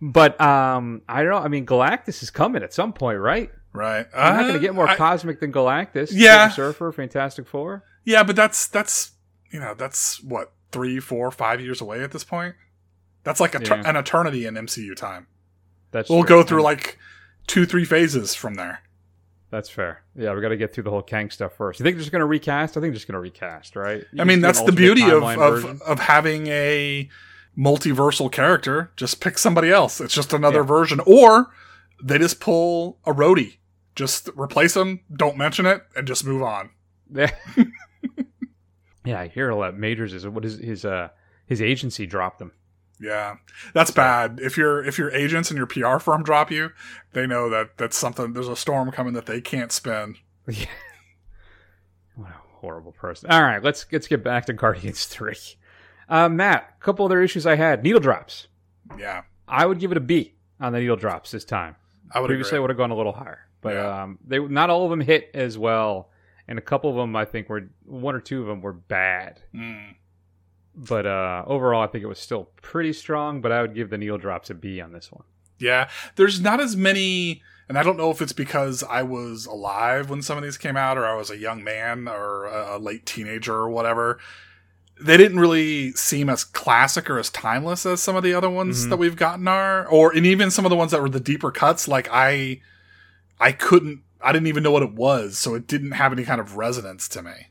But 0.00 0.40
um, 0.40 1.02
I 1.08 1.22
don't 1.22 1.30
know. 1.32 1.38
I 1.38 1.48
mean, 1.48 1.66
Galactus 1.66 2.22
is 2.22 2.30
coming 2.30 2.62
at 2.62 2.72
some 2.72 2.92
point, 2.92 3.18
right? 3.18 3.50
Right. 3.72 4.06
I'm 4.14 4.36
not 4.36 4.40
going 4.42 4.52
to 4.52 4.58
Uh, 4.58 4.62
get 4.62 4.74
more 4.74 4.88
I- 4.88 4.96
cosmic 4.96 5.40
than 5.40 5.52
Galactus. 5.52 6.10
Yeah. 6.12 6.48
Silver 6.50 6.70
Surfer, 6.72 6.92
Fantastic 6.92 7.46
Four. 7.48 7.82
yeah, 8.04 8.22
but 8.22 8.36
that's 8.36 8.66
that's 8.68 9.12
you 9.50 9.58
know 9.58 9.74
that's 9.74 10.22
what 10.22 10.52
three, 10.72 11.00
four, 11.00 11.30
five 11.30 11.60
years 11.60 11.80
away 11.80 12.02
at 12.02 12.12
this 12.12 12.22
point. 12.24 12.54
That's 13.24 13.40
like 13.40 13.54
a 13.54 13.58
ter- 13.58 13.76
Yeah. 13.76 13.88
an 13.90 13.96
eternity 13.96 14.46
in 14.46 14.54
MCU 14.54 14.94
time. 14.94 15.26
That's 15.90 16.08
We'll 16.08 16.20
true. 16.20 16.28
go 16.28 16.42
through 16.42 16.62
like 16.62 16.98
two, 17.46 17.66
three 17.66 17.84
phases 17.84 18.34
from 18.34 18.54
there. 18.54 18.80
That's 19.50 19.68
fair. 19.70 20.02
Yeah, 20.16 20.34
we 20.34 20.40
got 20.40 20.48
to 20.48 20.56
get 20.56 20.72
through 20.74 20.84
the 20.84 20.90
whole 20.90 21.02
Kang 21.02 21.30
stuff 21.30 21.52
first. 21.56 21.78
You 21.78 21.84
think 21.84 21.94
they're 21.96 22.00
just 22.02 22.10
going 22.12 22.20
to 22.20 22.26
recast? 22.26 22.72
I 22.76 22.80
think 22.80 22.90
they're 22.90 22.94
just 22.94 23.06
going 23.06 23.14
to 23.14 23.20
recast, 23.20 23.76
right? 23.76 24.04
You 24.12 24.20
I 24.20 24.24
mean, 24.24 24.40
that's 24.40 24.60
the 24.62 24.72
beauty 24.72 25.04
of 25.08 25.22
of, 25.22 25.80
of 25.82 25.98
having 26.00 26.48
a 26.48 27.08
multiversal 27.56 28.30
character. 28.32 28.90
Just 28.96 29.20
pick 29.20 29.38
somebody 29.38 29.70
else. 29.70 30.00
It's 30.00 30.12
just 30.14 30.32
another 30.32 30.60
Yeah. 30.60 30.66
version, 30.66 31.00
or 31.06 31.52
they 32.02 32.18
just 32.18 32.40
pull 32.40 32.98
a 33.06 33.12
Rhodey. 33.12 33.58
Just 33.94 34.28
replace 34.36 34.74
them. 34.74 35.00
Don't 35.16 35.36
mention 35.36 35.66
it, 35.66 35.82
and 35.94 36.06
just 36.08 36.24
move 36.26 36.42
on. 36.42 36.70
Yeah. 37.14 37.30
yeah, 39.04 39.20
I 39.20 39.28
hear 39.28 39.50
a 39.50 39.56
lot. 39.56 39.76
Majors 39.76 40.12
is 40.14 40.26
what 40.26 40.44
is 40.44 40.58
his 40.58 40.84
uh 40.84 41.10
his 41.46 41.60
agency 41.62 42.06
dropped 42.06 42.40
him. 42.40 42.50
Yeah, 43.00 43.36
that's 43.72 43.90
bad. 43.90 44.38
If 44.42 44.56
your 44.56 44.84
if 44.84 44.98
your 44.98 45.10
agents 45.10 45.50
and 45.50 45.58
your 45.58 45.66
PR 45.66 45.98
firm 45.98 46.22
drop 46.22 46.50
you, 46.50 46.70
they 47.12 47.26
know 47.26 47.50
that 47.50 47.76
that's 47.76 47.96
something. 47.98 48.32
There's 48.32 48.48
a 48.48 48.56
storm 48.56 48.90
coming 48.92 49.14
that 49.14 49.26
they 49.26 49.40
can't 49.40 49.72
spin. 49.72 50.16
Yeah. 50.48 50.66
What 52.14 52.30
a 52.30 52.34
horrible 52.60 52.92
person. 52.92 53.30
All 53.30 53.42
right, 53.42 53.62
let's 53.62 53.86
let's 53.90 54.06
get 54.06 54.22
back 54.22 54.46
to 54.46 54.52
Guardians 54.52 55.06
Three. 55.06 55.36
Uh, 56.08 56.28
Matt, 56.28 56.74
a 56.80 56.84
couple 56.84 57.04
other 57.04 57.22
issues 57.22 57.46
I 57.46 57.56
had. 57.56 57.82
Needle 57.82 58.00
drops. 58.00 58.48
Yeah, 58.98 59.22
I 59.48 59.66
would 59.66 59.80
give 59.80 59.90
it 59.90 59.96
a 59.96 60.00
B 60.00 60.34
on 60.60 60.72
the 60.72 60.80
needle 60.80 60.96
drops 60.96 61.30
this 61.30 61.44
time. 61.44 61.76
I 62.12 62.20
would 62.20 62.28
Previously, 62.28 62.56
I 62.58 62.60
would 62.60 62.70
have 62.70 62.76
gone 62.76 62.90
a 62.90 62.96
little 62.96 63.12
higher, 63.12 63.40
but 63.60 63.74
Yeah. 63.74 64.02
um, 64.02 64.18
they 64.24 64.38
not 64.38 64.70
all 64.70 64.84
of 64.84 64.90
them 64.90 65.00
hit 65.00 65.30
as 65.34 65.58
well, 65.58 66.10
and 66.46 66.58
a 66.58 66.62
couple 66.62 66.90
of 66.90 66.96
them 66.96 67.16
I 67.16 67.24
think 67.24 67.48
were 67.48 67.68
one 67.84 68.14
or 68.14 68.20
two 68.20 68.42
of 68.42 68.46
them 68.46 68.60
were 68.60 68.72
bad. 68.74 69.40
Mm. 69.54 69.94
But 70.76 71.06
uh, 71.06 71.44
overall, 71.46 71.82
I 71.82 71.86
think 71.86 72.02
it 72.02 72.08
was 72.08 72.18
still 72.18 72.48
pretty 72.62 72.92
strong. 72.92 73.40
But 73.40 73.52
I 73.52 73.62
would 73.62 73.74
give 73.74 73.90
the 73.90 73.98
needle 73.98 74.18
drops 74.18 74.50
a 74.50 74.54
B 74.54 74.80
on 74.80 74.92
this 74.92 75.12
one. 75.12 75.24
Yeah, 75.58 75.88
there's 76.16 76.40
not 76.40 76.58
as 76.60 76.74
many, 76.74 77.40
and 77.68 77.78
I 77.78 77.84
don't 77.84 77.96
know 77.96 78.10
if 78.10 78.20
it's 78.20 78.32
because 78.32 78.82
I 78.82 79.02
was 79.04 79.46
alive 79.46 80.10
when 80.10 80.20
some 80.20 80.36
of 80.36 80.42
these 80.42 80.58
came 80.58 80.76
out, 80.76 80.98
or 80.98 81.06
I 81.06 81.14
was 81.14 81.30
a 81.30 81.36
young 81.38 81.62
man 81.62 82.08
or 82.08 82.46
a, 82.46 82.76
late 82.76 83.06
teenager 83.06 83.54
or 83.54 83.70
whatever. 83.70 84.18
They 85.00 85.16
didn't 85.16 85.38
really 85.38 85.92
seem 85.92 86.28
as 86.28 86.42
classic 86.42 87.08
or 87.08 87.18
as 87.20 87.30
timeless 87.30 87.86
as 87.86 88.02
some 88.02 88.16
of 88.16 88.24
the 88.24 88.34
other 88.34 88.50
ones 88.50 88.80
Mm-hmm. 88.80 88.90
that 88.90 88.96
we've 88.96 89.16
gotten 89.16 89.46
are, 89.46 89.86
or 89.86 90.12
and 90.14 90.26
even 90.26 90.50
some 90.50 90.66
of 90.66 90.70
the 90.70 90.76
ones 90.76 90.90
that 90.90 91.00
were 91.00 91.08
the 91.08 91.20
deeper 91.20 91.52
cuts. 91.52 91.86
Like 91.86 92.08
I, 92.10 92.60
I 93.38 93.52
couldn't, 93.52 94.02
I 94.20 94.32
didn't 94.32 94.48
even 94.48 94.64
know 94.64 94.72
what 94.72 94.82
it 94.82 94.92
was, 94.94 95.38
so 95.38 95.54
it 95.54 95.68
didn't 95.68 95.92
have 95.92 96.12
any 96.12 96.24
kind 96.24 96.40
of 96.40 96.56
resonance 96.56 97.08
to 97.10 97.22
me. 97.22 97.48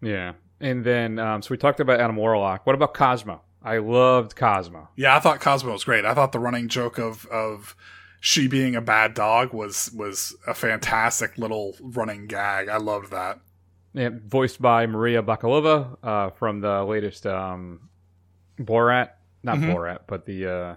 Yeah. 0.00 0.32
And 0.60 0.84
then, 0.84 1.18
um, 1.18 1.42
so 1.42 1.48
we 1.50 1.56
talked 1.56 1.80
about 1.80 2.00
Adam 2.00 2.16
Warlock. 2.16 2.66
What 2.66 2.74
about 2.74 2.92
Cosmo? 2.94 3.40
I 3.62 3.78
loved 3.78 4.36
Cosmo. 4.36 4.88
Yeah, 4.96 5.16
I 5.16 5.20
thought 5.20 5.40
Cosmo 5.40 5.72
was 5.72 5.84
great. 5.84 6.04
I 6.04 6.14
thought 6.14 6.32
the 6.32 6.38
running 6.38 6.68
joke 6.68 6.98
of 6.98 7.26
of 7.26 7.74
she 8.20 8.48
being 8.48 8.74
a 8.74 8.80
bad 8.80 9.14
dog 9.14 9.52
was 9.54 9.90
was 9.94 10.36
a 10.46 10.54
fantastic 10.54 11.36
little 11.38 11.76
running 11.80 12.26
gag. 12.26 12.68
I 12.68 12.76
loved 12.76 13.10
that. 13.10 13.40
Yeah, 13.92 14.10
voiced 14.26 14.62
by 14.62 14.86
Maria 14.86 15.22
Bakalova 15.22 15.96
uh, 16.02 16.30
from 16.30 16.60
the 16.60 16.84
latest 16.84 17.26
um, 17.26 17.88
Borat. 18.58 19.10
Not 19.42 19.58
Mhm. 19.58 19.74
Borat, 19.74 19.98
but 20.06 20.26
the. 20.26 20.46
Uh... 20.46 20.74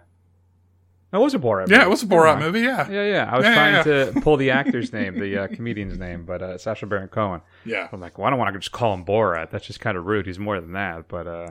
No, 1.13 1.21
it 1.21 1.23
was 1.23 1.33
a 1.35 1.39
Borat. 1.39 1.69
Yeah, 1.69 1.83
it 1.83 1.89
was 1.89 2.01
a 2.01 2.07
Borat 2.07 2.39
movie. 2.39 2.61
Yeah, 2.61 2.89
Yeah, 2.89 3.03
yeah. 3.05 3.29
I 3.31 3.37
was 3.37 3.45
Yeah, 3.45 3.53
trying 3.53 3.73
yeah, 3.75 3.83
to 4.11 4.21
pull 4.23 4.35
the 4.35 4.49
actor's 4.49 4.91
name, 4.91 5.19
the 5.19 5.37
uh, 5.43 5.47
comedian's 5.47 5.99
name, 5.99 6.25
but 6.25 6.41
uh, 6.41 6.57
Sacha 6.57 6.87
Baron 6.87 7.07
Cohen. 7.07 7.41
yeah. 7.65 7.87
I'm 7.93 8.01
like, 8.01 8.17
well, 8.17 8.25
I 8.27 8.31
don't 8.31 8.39
want 8.39 8.51
to 8.53 8.59
just 8.59 8.71
call 8.71 8.93
him 8.95 9.05
Borat. 9.05 9.51
That's 9.51 9.67
just 9.67 9.79
kind 9.79 9.95
of 9.95 10.05
rude. 10.07 10.25
He's 10.25 10.39
more 10.39 10.59
than 10.59 10.71
that. 10.73 11.07
But 11.07 11.27
uh, 11.27 11.47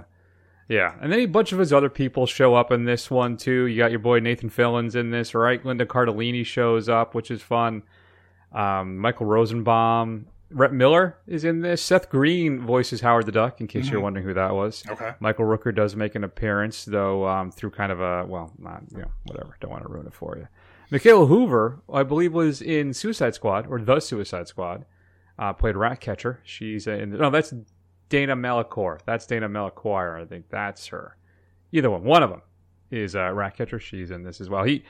yeah, 0.69 0.95
and 1.01 1.13
then 1.13 1.21
a 1.21 1.27
bunch 1.27 1.53
of 1.53 1.59
his 1.61 1.73
other 1.73 1.89
people 1.89 2.27
show 2.27 2.55
up 2.57 2.73
in 2.73 2.85
this 2.87 3.09
one 3.11 3.37
too. 3.37 3.67
You 3.67 3.79
got 3.79 3.91
your 3.91 4.01
boy 4.01 4.19
Nathan 4.19 4.51
Fillion's 4.51 4.97
in 4.97 5.11
this, 5.11 5.33
right? 5.35 5.65
Linda 5.65 5.87
Cardellini 5.87 6.45
shows 6.45 6.89
up, 6.89 7.15
which 7.15 7.31
is 7.31 7.41
fun. 7.41 7.83
Um, 8.53 8.99
Michael 8.99 9.27
Rosenbaum, 9.27 10.27
Rhett 10.55 10.73
Miller 10.73 11.19
is 11.27 11.45
in 11.45 11.61
this. 11.61 11.83
Seth 11.83 12.09
Green 12.11 12.61
voices 12.61 13.01
Howard 13.01 13.27
the 13.27 13.33
Duck, 13.33 13.61
in 13.61 13.67
case 13.67 13.89
you're 13.91 14.01
wondering 14.01 14.27
who 14.27 14.35
that 14.35 14.55
was. 14.55 14.83
Okay. 14.89 15.13
Michael 15.21 15.45
Rooker 15.45 15.75
does 15.75 15.97
make 15.97 16.15
an 16.15 16.25
appearance, 16.25 16.85
though, 16.85 17.27
um, 17.27 17.51
through 17.51 17.71
kind 17.71 17.91
of 17.93 18.01
a 18.01 18.25
well, 18.27 18.53
not 18.59 18.83
you 18.93 18.99
know, 19.03 19.11
whatever. 19.27 19.57
Don't 19.61 19.71
want 19.71 19.83
to 19.83 19.89
ruin 19.89 20.07
it 20.07 20.15
for 20.15 20.37
you. 20.39 20.49
Mikaela 20.91 21.27
Hoover, 21.27 21.83
I 21.93 22.03
believe, 22.03 22.33
was 22.35 22.61
in 22.63 22.93
Suicide 22.93 23.35
Squad 23.35 23.67
or 23.67 23.81
the 23.81 23.99
Suicide 24.01 24.49
Squad. 24.49 24.85
Uh, 25.39 25.53
played 25.53 25.77
Ratcatcher. 25.77 26.41
She's 26.45 26.87
in. 26.87 27.13
No, 27.17 27.31
that's 27.31 27.55
Daniela 28.11 28.39
Melchior. 28.39 28.99
That's 29.07 29.27
Daniela 29.27 29.51
Melchior. 29.51 30.19
I 30.19 30.25
think 30.27 30.51
that's 30.51 30.87
her. 30.89 31.17
Either 31.73 31.91
one. 31.91 32.05
One 32.05 32.23
of 32.23 32.31
them 32.31 32.43
is 32.91 33.17
uh, 33.17 33.33
Ratcatcher. 33.33 33.81
She's 33.81 34.11
in 34.11 34.23
this 34.23 34.41
as 34.41 34.51
well. 34.51 34.65
He 34.65 34.85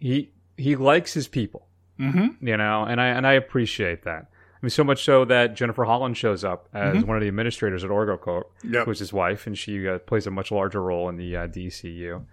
he 0.00 0.32
he 0.56 0.76
likes 0.76 1.12
his 1.14 1.28
people 1.28 1.64
Mm-hmm. 2.00 2.46
you 2.46 2.56
know, 2.56 2.84
and 2.84 3.00
I 3.00 3.06
and 3.08 3.26
I 3.26 3.32
appreciate 3.32 4.02
that. 4.04 4.26
I 4.60 4.66
mean, 4.66 4.70
so 4.70 4.82
much 4.82 5.04
so 5.04 5.24
that 5.26 5.54
Jennifer 5.54 5.84
Holland 5.84 6.16
shows 6.16 6.42
up 6.44 6.68
as 6.74 7.04
one 7.04 7.16
of 7.16 7.20
the 7.22 7.28
administrators 7.28 7.84
at 7.84 7.90
OrgoCorp, 7.90 8.44
Yep. 8.64 8.86
who's 8.86 8.98
his 8.98 9.12
wife, 9.12 9.46
and 9.46 9.56
she 9.56 9.86
uh, 9.88 9.98
plays 10.00 10.26
a 10.26 10.32
much 10.32 10.50
larger 10.50 10.82
role 10.82 11.08
in 11.08 11.16
the 11.16 11.36
uh, 11.36 11.46
DCU. 11.46 12.24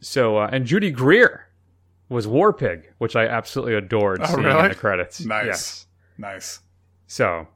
So, 0.00 0.38
uh, 0.38 0.48
and 0.50 0.64
Judy 0.64 0.90
Greer 0.90 1.46
was 2.08 2.26
War 2.26 2.54
Pig, 2.54 2.90
which 2.96 3.14
I 3.16 3.26
absolutely 3.26 3.74
adored 3.74 4.20
Oh, 4.22 4.26
seeing 4.26 4.44
in 4.46 4.68
the 4.68 4.74
credits. 4.74 5.20
Nice. 5.24 5.46
Yes. 5.46 5.86
Nice. 6.16 6.60
So, 7.06 7.48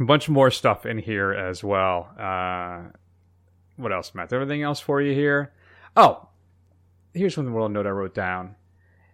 a 0.00 0.04
bunch 0.04 0.28
more 0.28 0.50
stuff 0.50 0.84
in 0.84 0.98
here 0.98 1.32
as 1.32 1.62
well. 1.62 2.08
Uh, 2.18 2.90
what 3.76 3.92
else, 3.92 4.14
Matt? 4.16 4.32
Everything 4.32 4.62
else 4.62 4.80
for 4.80 5.00
you 5.00 5.14
here? 5.14 5.52
Oh, 5.96 6.28
here's 7.14 7.36
one 7.36 7.52
little 7.52 7.68
note 7.68 7.86
I 7.86 7.90
wrote 7.90 8.14
down. 8.14 8.56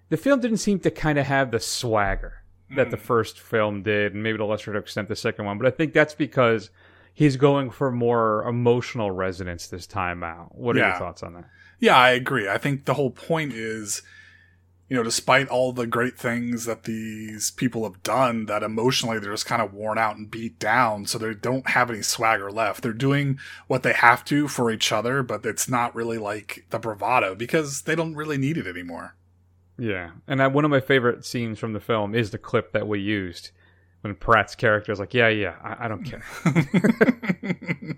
The 0.08 0.16
film 0.16 0.40
didn't 0.40 0.58
seem 0.58 0.78
to 0.80 0.90
kind 0.90 1.18
of 1.18 1.26
have 1.26 1.50
the 1.50 1.60
swagger 1.60 2.42
that 2.76 2.90
the 2.90 2.96
first 2.96 3.38
film 3.40 3.82
did, 3.82 4.14
and 4.14 4.22
maybe 4.22 4.38
to 4.38 4.44
a 4.44 4.46
lesser 4.46 4.74
extent 4.76 5.08
the 5.08 5.16
second 5.16 5.44
one. 5.44 5.58
But 5.58 5.66
I 5.66 5.70
think 5.70 5.92
that's 5.92 6.14
because 6.14 6.70
he's 7.12 7.36
going 7.36 7.70
for 7.70 7.90
more 7.90 8.42
emotional 8.48 9.10
resonance 9.10 9.66
this 9.68 9.86
time 9.86 10.22
out. 10.24 10.54
What 10.56 10.76
are 10.76 10.80
Yeah. 10.80 10.88
your 10.90 10.98
thoughts 10.98 11.22
on 11.22 11.34
that? 11.34 11.44
Yeah, 11.78 11.96
I 11.96 12.10
agree. 12.10 12.48
I 12.48 12.58
think 12.58 12.84
the 12.84 12.94
whole 12.94 13.10
point 13.10 13.52
is, 13.52 14.02
you 14.88 14.96
know, 14.96 15.02
despite 15.02 15.48
all 15.48 15.72
the 15.72 15.86
great 15.86 16.18
things 16.18 16.66
that 16.66 16.84
these 16.84 17.50
people 17.52 17.84
have 17.84 18.02
done, 18.02 18.46
that 18.46 18.62
emotionally 18.62 19.18
they're 19.18 19.32
just 19.32 19.46
kind 19.46 19.62
of 19.62 19.72
worn 19.72 19.96
out 19.98 20.16
and 20.16 20.30
beat 20.30 20.58
down, 20.58 21.06
so 21.06 21.18
they 21.18 21.34
don't 21.34 21.70
have 21.70 21.90
any 21.90 22.02
swagger 22.02 22.50
left. 22.50 22.82
They're 22.82 22.92
doing 22.92 23.38
what 23.66 23.82
they 23.82 23.92
have 23.94 24.24
to 24.26 24.46
for 24.46 24.70
each 24.70 24.92
other, 24.92 25.22
but 25.22 25.44
it's 25.46 25.68
not 25.68 25.94
really 25.94 26.18
like 26.18 26.66
the 26.70 26.78
bravado 26.78 27.34
because 27.34 27.82
they 27.82 27.94
don't 27.94 28.14
really 28.14 28.38
need 28.38 28.56
it 28.58 28.66
anymore. 28.66 29.14
Yeah, 29.78 30.10
and 30.28 30.42
I, 30.42 30.46
one 30.46 30.64
of 30.64 30.70
my 30.70 30.80
favorite 30.80 31.24
scenes 31.24 31.58
from 31.58 31.72
the 31.72 31.80
film 31.80 32.14
is 32.14 32.30
the 32.30 32.38
clip 32.38 32.72
that 32.72 32.86
we 32.86 33.00
used 33.00 33.50
when 34.02 34.14
Pratt's 34.14 34.54
character 34.54 34.92
is 34.92 35.00
like, 35.00 35.14
"Yeah, 35.14 35.28
yeah, 35.28 35.54
I, 35.62 35.86
I 35.86 35.88
don't 35.88 36.04
care." 36.04 36.22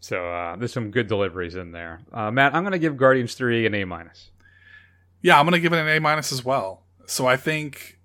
so 0.00 0.26
uh, 0.30 0.56
there's 0.56 0.72
some 0.72 0.90
good 0.90 1.08
deliveries 1.08 1.56
in 1.56 1.72
there. 1.72 2.00
Uh, 2.12 2.30
Matt, 2.30 2.54
I'm 2.54 2.62
going 2.62 2.72
to 2.72 2.78
give 2.78 2.96
Guardians 2.96 3.34
Three 3.34 3.66
an 3.66 3.74
A 3.74 3.84
minus. 3.84 4.30
Yeah, 5.22 5.38
I'm 5.38 5.44
going 5.44 5.52
to 5.52 5.60
give 5.60 5.72
it 5.72 5.78
an 5.78 5.88
A 5.88 6.00
minus 6.00 6.32
as 6.32 6.44
well. 6.44 6.84
So 7.06 7.26
I 7.26 7.36
think 7.36 7.98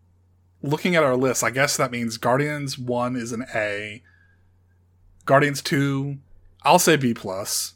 looking 0.61 0.95
at 0.95 1.03
our 1.03 1.15
list, 1.15 1.43
I 1.43 1.51
guess 1.51 1.77
that 1.77 1.91
means 1.91 2.17
Guardians 2.17 2.77
1 2.77 3.15
is 3.15 3.31
an 3.31 3.45
A. 3.53 4.03
Guardians 5.25 5.61
2, 5.61 6.17
I'll 6.63 6.79
say 6.79 6.97
B 6.97 7.13
plus, 7.13 7.74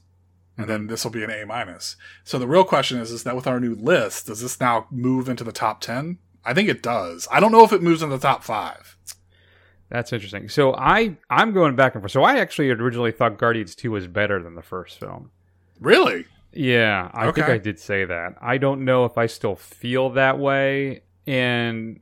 and 0.60 0.70
then 0.70 0.88
this 0.88 1.04
will 1.04 1.12
be 1.12 1.24
an 1.24 1.32
A 1.32 1.46
minus. 1.46 1.96
So 2.24 2.38
the 2.38 2.48
real 2.48 2.64
question 2.64 3.00
is 3.00 3.12
is 3.12 3.24
that 3.24 3.36
with 3.36 3.48
our 3.48 3.60
new 3.60 3.76
list, 3.76 4.28
does 4.28 4.42
this 4.42 4.60
now 4.60 4.88
move 4.92 5.30
into 5.30 5.44
the 5.44 5.52
top 5.52 5.82
10? 5.82 6.18
I 6.46 6.54
think 6.54 6.70
it 6.70 6.84
does. 6.84 7.28
I 7.32 7.40
don't 7.40 7.52
know 7.52 7.64
if 7.64 7.74
it 7.74 7.82
moves 7.82 8.02
into 8.02 8.18
the 8.18 8.22
top 8.28 8.44
5. 8.44 8.98
That's 9.90 10.14
interesting. 10.14 10.50
So 10.50 10.76
I 10.76 11.18
I'm 11.30 11.52
going 11.52 11.76
back 11.76 11.96
and 11.96 12.04
forth. 12.04 12.12
So 12.12 12.24
I 12.24 12.38
actually 12.38 12.70
originally 12.70 13.12
thought 13.12 13.38
Guardians 13.38 13.74
Two 13.74 13.92
was 13.92 14.08
better 14.08 14.42
than 14.42 14.56
the 14.56 14.62
first 14.62 15.00
film. 15.00 15.32
Really? 15.80 16.26
Yeah, 16.52 17.10
I 17.14 17.32
think 17.32 17.48
I 17.48 17.58
did 17.58 17.80
say 17.80 18.06
that. 18.06 18.36
I 18.42 18.58
don't 18.58 18.84
know 18.86 19.06
if 19.06 19.18
I 19.18 19.28
still 19.28 19.56
feel 19.56 20.10
that 20.12 20.40
way, 20.40 21.04
and 21.28 22.00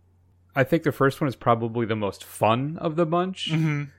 I 0.56 0.64
think 0.64 0.84
the 0.84 0.92
first 0.92 1.20
one 1.22 1.28
is 1.28 1.36
probably 1.36 1.86
the 1.86 1.96
most 1.96 2.24
fun 2.24 2.78
of 2.80 2.96
the 2.96 3.06
bunch. 3.06 3.52
Mhm. 3.52 3.90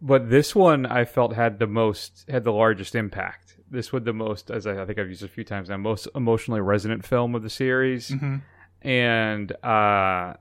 But 0.00 0.30
this 0.30 0.54
one 0.54 0.86
I 0.86 1.04
felt 1.04 1.34
had 1.34 1.58
the 1.58 1.66
most 1.66 2.24
had 2.28 2.44
the 2.44 2.52
largest 2.52 2.94
impact. 2.94 3.47
This 3.70 3.92
was 3.92 4.02
the 4.04 4.12
most, 4.12 4.50
as 4.50 4.66
I, 4.66 4.82
I 4.82 4.86
think 4.86 4.98
I've 4.98 5.08
used 5.08 5.22
a 5.22 5.28
few 5.28 5.44
times 5.44 5.68
now, 5.68 5.76
most 5.76 6.08
emotionally 6.14 6.60
resonant 6.60 7.04
film 7.04 7.34
of 7.34 7.42
the 7.42 7.50
series, 7.50 8.10
Mhm. 8.10 8.40
and 8.82 9.52
uh, 9.64 10.34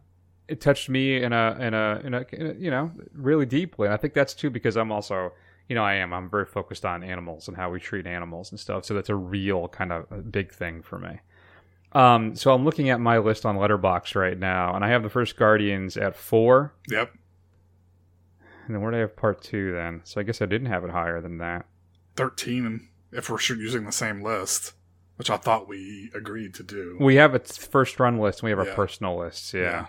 it 0.47 0.61
touched 0.61 0.87
me 0.89 1.21
in 1.21 1.33
a, 1.33 1.57
in 1.59 1.73
a 1.73 2.01
in 2.05 2.13
a 2.13 2.25
in 2.31 2.47
a 2.47 2.53
you 2.53 2.71
know 2.71 2.91
really 3.13 3.45
deeply. 3.45 3.87
And 3.87 3.93
I 3.93 3.97
think 3.97 4.13
that's 4.13 4.33
too 4.33 4.49
because 4.49 4.77
I'm 4.77 4.91
also 4.91 5.33
you 5.67 5.75
know 5.75 5.83
I 5.83 5.95
am 5.95 6.13
I'm 6.13 6.29
very 6.29 6.45
focused 6.45 6.85
on 6.85 7.03
animals 7.03 7.47
and 7.49 7.57
how 7.57 7.69
we 7.69 7.79
treat 7.81 8.07
animals 8.07 8.51
and 8.51 8.59
stuff. 8.59 8.85
So 8.85 8.93
that's 8.93 9.09
a 9.09 9.15
real 9.15 9.67
kind 9.67 9.91
of 9.91 10.31
big 10.31 10.53
thing 10.53 10.81
for 10.81 10.97
me. 10.99 11.19
Um, 11.93 12.35
so 12.35 12.53
I'm 12.53 12.63
looking 12.63 12.89
at 12.89 12.99
my 12.99 13.17
list 13.17 13.45
on 13.45 13.57
Letterboxd 13.57 14.15
right 14.15 14.37
now, 14.37 14.73
and 14.75 14.83
I 14.85 14.89
have 14.89 15.03
the 15.03 15.09
first 15.09 15.35
Guardians 15.37 15.97
at 15.97 16.15
four. 16.15 16.73
Yep. 16.89 17.13
And 18.65 18.75
then 18.75 18.81
where 18.81 18.91
do 18.91 18.97
I 18.97 19.01
have 19.01 19.15
part 19.15 19.41
two 19.41 19.71
then? 19.73 20.01
So 20.03 20.19
I 20.19 20.23
guess 20.23 20.41
I 20.41 20.45
didn't 20.45 20.67
have 20.67 20.83
it 20.83 20.91
higher 20.91 21.21
than 21.21 21.37
that. 21.39 21.65
13 22.17 22.87
if 23.11 23.29
we're 23.29 23.39
using 23.41 23.85
the 23.85 23.91
same 23.91 24.21
list, 24.21 24.73
which 25.15 25.29
I 25.29 25.37
thought 25.37 25.67
we 25.67 26.11
agreed 26.13 26.53
to 26.55 26.63
do. 26.63 26.97
We 26.99 27.15
have 27.15 27.33
a 27.33 27.39
first 27.39 27.99
run 27.99 28.17
list 28.17 28.39
and 28.39 28.45
we 28.45 28.51
have 28.51 28.59
our 28.59 28.75
personal 28.75 29.17
lists, 29.17 29.53
yeah. 29.53 29.61
Yeah. 29.61 29.85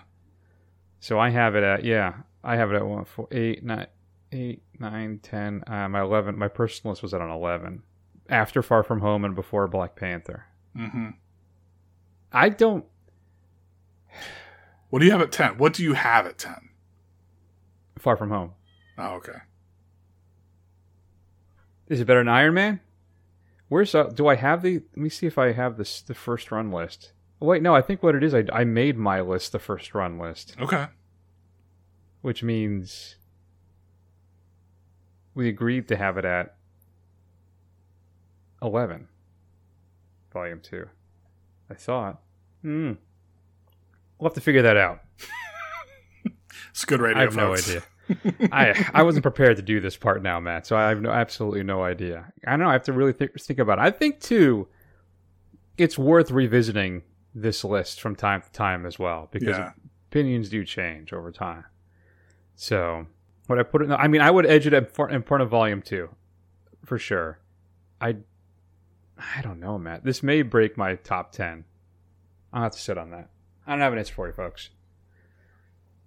So 0.99 1.19
I 1.19 1.29
have 1.29 1.55
it 1.55 1.63
at 1.63 1.83
yeah, 1.83 2.13
I 2.43 2.55
have 2.55 2.71
it 2.71 2.75
at 2.75 2.85
one 2.85 3.05
four 3.05 3.27
eight 3.31 3.63
nine 3.63 3.87
eight 4.31 4.63
nine 4.79 5.19
ten. 5.21 5.63
Uh, 5.67 5.87
my 5.89 6.01
eleven 6.01 6.37
my 6.37 6.47
personal 6.47 6.91
list 6.91 7.03
was 7.03 7.13
at 7.13 7.21
an 7.21 7.29
eleven. 7.29 7.83
After 8.29 8.61
Far 8.61 8.83
From 8.83 9.01
Home 9.01 9.25
and 9.25 9.33
before 9.33 9.67
Black 9.67 9.95
Panther. 9.95 10.45
Mm-hmm. 10.77 11.09
I 12.31 12.49
don't 12.49 12.85
What 14.89 14.99
do 14.99 15.05
you 15.05 15.11
have 15.11 15.21
at 15.21 15.31
10? 15.31 15.57
What 15.57 15.73
do 15.73 15.83
you 15.83 15.93
have 15.93 16.27
at 16.27 16.37
10? 16.37 16.69
Far 17.97 18.15
From 18.17 18.29
Home. 18.29 18.51
Oh, 18.97 19.15
okay. 19.15 19.39
Is 21.87 21.99
it 21.99 22.05
better 22.05 22.19
than 22.19 22.27
Iron 22.27 22.53
Man? 22.53 22.79
Where's 23.69 23.95
uh, 23.95 24.03
do 24.03 24.27
I 24.27 24.35
have 24.35 24.61
the? 24.61 24.81
Let 24.95 24.97
me 24.97 25.09
see 25.09 25.27
if 25.27 25.37
I 25.37 25.51
have 25.53 25.77
this 25.77 26.01
the 26.01 26.13
first 26.15 26.51
run 26.51 26.71
list. 26.71 27.13
Wait, 27.39 27.61
no, 27.61 27.73
I 27.73 27.81
think 27.81 28.03
what 28.03 28.15
it 28.15 28.23
is, 28.23 28.33
I 28.33 28.43
I 28.51 28.63
made 28.65 28.97
my 28.97 29.21
list 29.21 29.51
the 29.53 29.59
first 29.59 29.93
run 29.95 30.19
list, 30.19 30.55
Okay. 30.59 30.87
which 32.21 32.43
means 32.43 33.15
we 35.33 35.47
agreed 35.47 35.87
to 35.87 35.95
have 35.95 36.17
it 36.17 36.25
at 36.25 36.55
eleven, 38.61 39.07
volume 40.33 40.59
two. 40.59 40.87
I 41.69 41.75
thought. 41.75 42.19
Hmm. 42.63 42.93
We'll 44.17 44.29
have 44.29 44.33
to 44.35 44.41
figure 44.41 44.63
that 44.63 44.75
out. 44.75 44.99
It's 46.71 46.83
good 46.85 46.99
radio. 46.99 47.19
I 47.19 47.21
have 47.21 47.35
no 47.35 47.53
idea. 47.53 47.83
I 48.51 48.89
I 48.93 49.03
wasn't 49.03 49.23
prepared 49.23 49.57
to 49.57 49.61
do 49.63 49.79
this 49.79 49.97
part 49.97 50.21
now, 50.23 50.39
Matt. 50.39 50.65
So 50.67 50.75
I 50.77 50.89
have 50.89 51.01
no, 51.01 51.11
absolutely 51.11 51.63
no 51.63 51.83
idea. 51.83 52.31
I 52.45 52.51
don't 52.51 52.59
know. 52.61 52.69
I 52.69 52.73
have 52.73 52.83
to 52.83 52.93
really 52.93 53.13
think, 53.13 53.39
think 53.39 53.59
about 53.59 53.77
it. 53.79 53.81
I 53.81 53.91
think 53.91 54.19
too. 54.19 54.67
it's 55.77 55.97
worth 55.97 56.29
revisiting 56.31 57.03
this 57.33 57.63
list 57.63 58.01
from 58.01 58.15
time 58.15 58.41
to 58.41 58.51
time 58.51 58.85
as 58.85 58.99
well 58.99 59.29
because 59.31 59.57
Yeah. 59.57 59.71
opinions 60.09 60.49
do 60.49 60.65
change 60.65 61.13
over 61.13 61.31
time. 61.31 61.63
So, 62.55 63.05
would 63.47 63.59
I 63.59 63.63
put 63.63 63.81
it? 63.83 63.85
In, 63.85 63.91
I 63.93 64.07
mean, 64.09 64.19
I 64.21 64.29
would 64.31 64.45
edge 64.45 64.67
it 64.67 64.73
in 64.73 64.85
front, 64.85 65.13
in 65.13 65.23
front 65.23 65.41
of 65.43 65.49
Volume 65.49 65.81
Two, 65.81 66.09
for 66.83 66.97
sure. 66.97 67.39
I, 68.01 68.17
I 69.17 69.41
don't 69.41 69.59
know, 69.59 69.77
Matt. 69.77 70.03
This 70.03 70.21
may 70.21 70.41
break 70.41 70.75
my 70.77 70.95
top 70.95 71.31
ten. 71.31 71.63
I'll 72.51 72.63
have 72.63 72.71
to 72.73 72.79
sit 72.79 72.97
on 72.97 73.11
that. 73.11 73.29
I 73.65 73.71
don't 73.71 73.81
have 73.81 73.93
an 73.93 73.99
answer 73.99 74.13
for 74.13 74.27
you, 74.27 74.33
folks. 74.33 74.69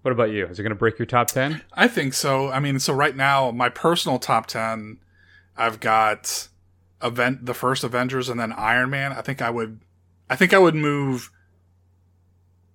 What 0.02 0.10
about 0.12 0.30
you? 0.30 0.46
Is 0.46 0.58
it 0.58 0.62
going 0.62 0.70
to 0.70 0.76
break 0.76 0.98
your 0.98 1.06
top 1.06 1.28
ten? 1.28 1.62
I 1.72 1.86
think 1.88 2.12
so. 2.14 2.50
I 2.50 2.58
mean, 2.60 2.78
so 2.80 2.92
right 2.92 3.14
now, 3.16 3.50
my 3.52 3.68
personal 3.68 4.18
top 4.18 4.46
10, 4.46 4.98
I've 5.56 5.78
got 5.80 6.48
event 7.02 7.46
the 7.46 7.54
first 7.54 7.84
Avengers 7.84 8.28
and 8.28 8.38
then 8.38 8.52
Iron 8.52 8.90
Man. 8.90 9.12
I 9.12 9.20
think 9.22 9.40
I 9.42 9.50
would 9.50 9.80
I 10.30 10.36
think 10.36 10.52
I 10.54 10.58
would 10.58 10.74
move 10.74 11.30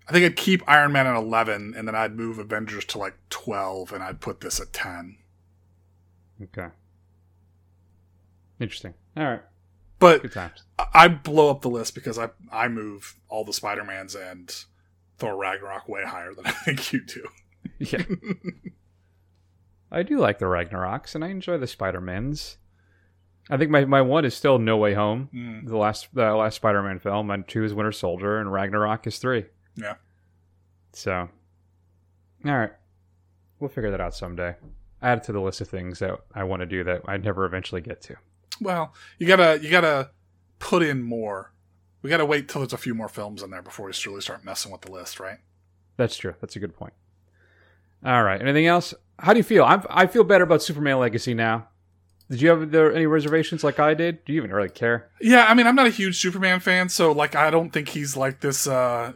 I 0.07 0.11
think 0.13 0.25
I'd 0.25 0.35
keep 0.37 0.63
Iron 0.69 0.91
Man 0.93 1.05
at 1.07 1.15
11 1.17 1.73
and 1.75 1.87
then 1.87 1.95
I'd 1.95 2.15
move 2.15 2.37
Avengers 2.39 2.85
to 2.85 2.97
like 2.97 3.15
12 3.29 3.91
and 3.93 4.01
I'd 4.03 4.21
put 4.21 4.39
this 4.41 4.59
at 4.61 4.71
10. 4.73 5.17
Okay. 6.43 6.67
Interesting. 8.59 8.93
All 9.15 9.23
right. 9.23 9.41
But 9.99 10.21
Good 10.21 10.31
times. 10.33 10.63
I- 10.79 10.85
I 10.93 11.07
blow 11.09 11.49
up 11.49 11.61
the 11.61 11.69
list 11.69 11.93
because 11.95 12.17
I 12.17 12.29
I 12.51 12.67
move 12.67 13.17
all 13.29 13.43
the 13.43 13.53
Spider-Mans 13.53 14.15
and 14.15 14.53
Thor 15.17 15.35
Ragnarok 15.37 15.87
way 15.89 16.03
higher 16.05 16.33
than 16.33 16.45
I 16.47 16.51
think 16.51 16.93
you 16.93 17.01
do. 17.03 17.27
Yeah. 17.79 18.03
I 19.91 20.03
do 20.03 20.17
like 20.17 20.39
the 20.39 20.45
Ragnaroks, 20.45 21.15
and 21.15 21.23
I 21.23 21.29
enjoy 21.29 21.57
the 21.57 21.67
Spider 21.67 22.01
Mans. 22.01 22.57
I 23.49 23.55
think 23.57 23.71
my, 23.71 23.85
my 23.85 24.01
one 24.01 24.25
is 24.25 24.33
still 24.35 24.59
No 24.59 24.77
Way 24.77 24.93
Home, 24.95 25.29
Mm, 25.33 25.67
the 25.67 25.77
last 25.77 26.09
the 26.13 26.33
last 26.33 26.55
Spider 26.55 26.81
Man 26.83 26.99
film, 26.99 27.29
and 27.31 27.47
two 27.47 27.63
is 27.63 27.73
Winter 27.73 27.91
Soldier, 27.93 28.39
and 28.39 28.51
Ragnarok 28.51 29.07
is 29.07 29.17
three. 29.19 29.45
yeah. 29.75 29.95
So, 30.93 31.29
all 32.45 32.57
right, 32.57 32.71
we'll 33.59 33.69
figure 33.69 33.91
that 33.91 34.01
out 34.01 34.15
someday. 34.15 34.55
Add 35.01 35.19
it 35.19 35.23
to 35.25 35.31
the 35.31 35.39
list 35.41 35.61
of 35.61 35.69
things 35.69 35.99
that 35.99 36.19
I 36.33 36.43
want 36.43 36.61
to 36.61 36.65
do 36.65 36.83
that 36.83 37.03
I'd 37.07 37.23
never 37.23 37.45
eventually 37.45 37.81
get 37.81 38.01
to. 38.03 38.15
Well, 38.59 38.93
you 39.19 39.27
gotta 39.27 39.59
you 39.61 39.69
gotta 39.69 40.09
put 40.59 40.81
in 40.83 41.01
more. 41.03 41.53
We 42.01 42.09
gotta 42.09 42.25
wait 42.25 42.47
till 42.47 42.61
there's 42.61 42.73
a 42.73 42.77
few 42.77 42.93
more 42.93 43.09
films 43.09 43.41
in 43.41 43.49
there 43.49 43.61
before 43.61 43.85
we 43.87 43.93
really 44.05 44.21
start 44.21 44.45
messing 44.45 44.71
with 44.71 44.81
the 44.81 44.91
list, 44.91 45.19
right? 45.19 45.39
That's 45.97 46.17
true. 46.17 46.35
That's 46.39 46.55
a 46.55 46.59
good 46.59 46.75
point. 46.75 46.93
All 48.05 48.23
right. 48.23 48.41
Anything 48.41 48.67
else? 48.67 48.93
How 49.19 49.33
do 49.33 49.39
you 49.39 49.43
feel? 49.43 49.63
I'm, 49.63 49.83
I 49.89 50.05
feel 50.05 50.23
better 50.23 50.43
about 50.43 50.61
Superman 50.61 50.99
Legacy 50.99 51.33
now. 51.33 51.69
Did 52.29 52.41
you 52.41 52.49
have 52.49 52.71
there 52.71 52.93
any 52.93 53.05
reservations 53.05 53.63
like 53.63 53.79
I 53.79 53.93
did? 53.93 54.23
Do 54.25 54.33
you 54.33 54.39
even 54.39 54.51
really 54.51 54.69
care? 54.69 55.09
Yeah, 55.21 55.45
I 55.47 55.53
mean, 55.53 55.65
I'm 55.65 55.75
not 55.75 55.87
a 55.87 55.91
huge 55.91 56.19
Superman 56.19 56.59
fan, 56.59 56.89
so 56.89 57.11
like, 57.11 57.35
I 57.35 57.49
don't 57.49 57.71
think 57.71 57.89
he's 57.89 58.17
like 58.17 58.41
this 58.41 58.67
uh 58.67 59.13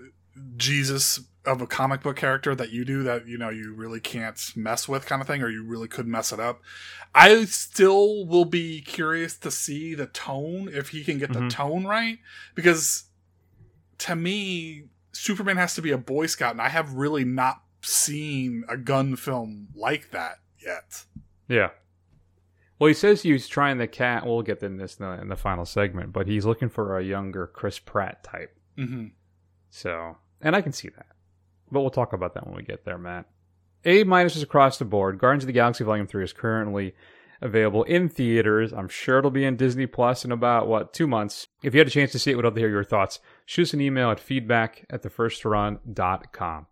Jesus 0.58 1.20
of 1.46 1.62
a 1.62 1.68
comic 1.68 2.02
book 2.04 2.16
character 2.18 2.54
that 2.54 2.70
you 2.70 2.86
do 2.86 3.02
that 3.04 3.28
you 3.28 3.38
know 3.38 3.50
you 3.50 3.74
really 3.74 4.00
can't 4.00 4.52
mess 4.56 4.88
with 4.88 5.06
kind 5.06 5.22
of 5.22 5.28
thing, 5.28 5.42
or 5.42 5.50
you 5.50 5.64
really 5.64 5.88
could 5.88 6.08
mess 6.08 6.32
it 6.32 6.40
up. 6.40 6.62
I 7.16 7.46
still 7.46 8.26
will 8.26 8.46
be 8.46 8.82
curious 8.82 9.38
to 9.40 9.52
see 9.52 9.96
the 9.96 10.06
tone 10.06 10.70
if 10.72 10.90
he 10.90 11.04
can 11.04 11.18
get 11.18 11.34
the 11.34 11.40
Mhm. 11.40 11.50
tone 11.50 11.86
right, 11.86 12.20
because 12.56 13.06
to 14.00 14.16
me, 14.16 14.86
Superman 15.12 15.58
has 15.58 15.76
to 15.76 15.82
be 15.82 15.92
a 15.92 15.98
Boy 15.98 16.26
Scout, 16.28 16.52
and 16.52 16.62
I 16.62 16.70
have 16.70 16.94
really 16.94 17.24
not 17.26 17.64
seen 17.82 18.64
a 18.70 18.78
Gunn 18.78 19.16
film 19.16 19.68
like 19.76 20.12
that 20.12 20.40
yet. 20.64 21.06
Yeah. 21.48 21.72
Well, 22.80 22.88
he 22.88 22.94
says 22.96 23.22
he's 23.22 23.48
trying 23.48 23.78
the 23.78 23.88
cat. 23.88 24.26
We'll 24.26 24.42
get 24.42 24.64
in 24.64 24.78
this 24.78 24.98
in 24.98 25.06
the, 25.06 25.22
in 25.22 25.28
the 25.28 25.36
final 25.36 25.66
segment, 25.66 26.14
but 26.14 26.28
he's 26.28 26.46
looking 26.46 26.70
for 26.70 26.98
a 26.98 27.04
younger 27.04 27.46
Chris 27.46 27.78
Pratt 27.78 28.24
type. 28.24 28.58
hmm 28.76 29.08
So, 29.70 30.18
and 30.40 30.56
I 30.56 30.62
can 30.62 30.72
see 30.72 30.90
that. 30.90 31.08
But 31.72 31.82
we'll 31.82 31.90
talk 31.90 32.14
about 32.14 32.34
that 32.34 32.46
when 32.46 32.56
we 32.56 32.64
get 32.64 32.86
there, 32.86 32.98
Matt. 32.98 33.26
A 33.86 34.04
minuses 34.04 34.44
across 34.44 34.78
the 34.78 34.86
board. 34.86 35.18
Guardians 35.18 35.44
of 35.44 35.48
the 35.48 35.54
Galaxy 35.54 35.84
Volume 35.84 36.06
3 36.06 36.24
is 36.24 36.34
currently 36.34 36.94
available 37.42 37.84
in 37.84 38.10
theaters. 38.10 38.72
I'm 38.72 38.88
sure 38.88 39.18
it'll 39.18 39.32
be 39.32 39.46
in 39.46 39.56
Disney 39.56 39.88
Plus 39.88 40.24
in 40.24 40.32
about, 40.32 40.68
what, 40.68 40.94
two 40.94 41.08
months. 41.08 41.48
If 41.64 41.74
you 41.74 41.80
had 41.80 41.88
a 41.88 41.92
chance 41.92 42.12
to 42.12 42.20
see 42.20 42.32
it, 42.32 42.36
we'd 42.36 42.44
love 42.46 42.54
to 42.54 42.60
hear 42.60 42.70
your 42.70 42.84
thoughts. 42.84 43.20
Shoot 43.46 43.64
us 43.64 43.74
an 43.74 43.82
email 43.82 44.12
at 44.12 44.20
feedback 44.20 44.86
at 44.90 45.02
thefirstrun.com. 45.02 46.68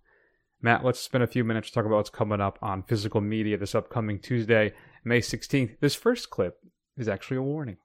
Matt, 0.62 0.84
let's 0.84 1.00
spend 1.00 1.24
a 1.24 1.28
few 1.28 1.44
minutes 1.44 1.70
to 1.70 1.74
talk 1.74 1.86
about 1.86 1.96
what's 1.96 2.10
coming 2.10 2.42
up 2.42 2.60
on 2.62 2.84
physical 2.84 3.22
media 3.22 3.58
this 3.58 3.74
upcoming 3.74 4.20
Tuesday, 4.20 4.74
May 5.04 5.22
16th. 5.22 5.80
This 5.80 5.96
first 5.96 6.30
clip 6.30 6.60
is 6.98 7.08
actually 7.08 7.38
a 7.38 7.42
warning. 7.42 7.78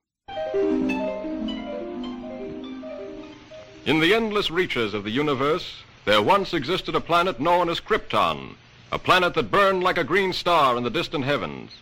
In 3.87 4.00
the 4.00 4.12
endless 4.14 4.50
reaches 4.50 4.92
of 4.92 5.05
the 5.05 5.11
universe, 5.11 5.85
there 6.05 6.23
once 6.23 6.53
existed 6.53 6.95
a 6.95 7.01
planet 7.01 7.40
known 7.40 7.69
as 7.69 7.81
Krypton, 7.81 8.55
a 8.93 8.99
planet 8.99 9.35
that 9.35 9.51
burned 9.51 9.83
like 9.83 9.99
a 9.99 10.05
green 10.05 10.33
star 10.33 10.77
in 10.77 10.85
the 10.85 10.90
distant 10.90 11.25
heavens. 11.25 11.73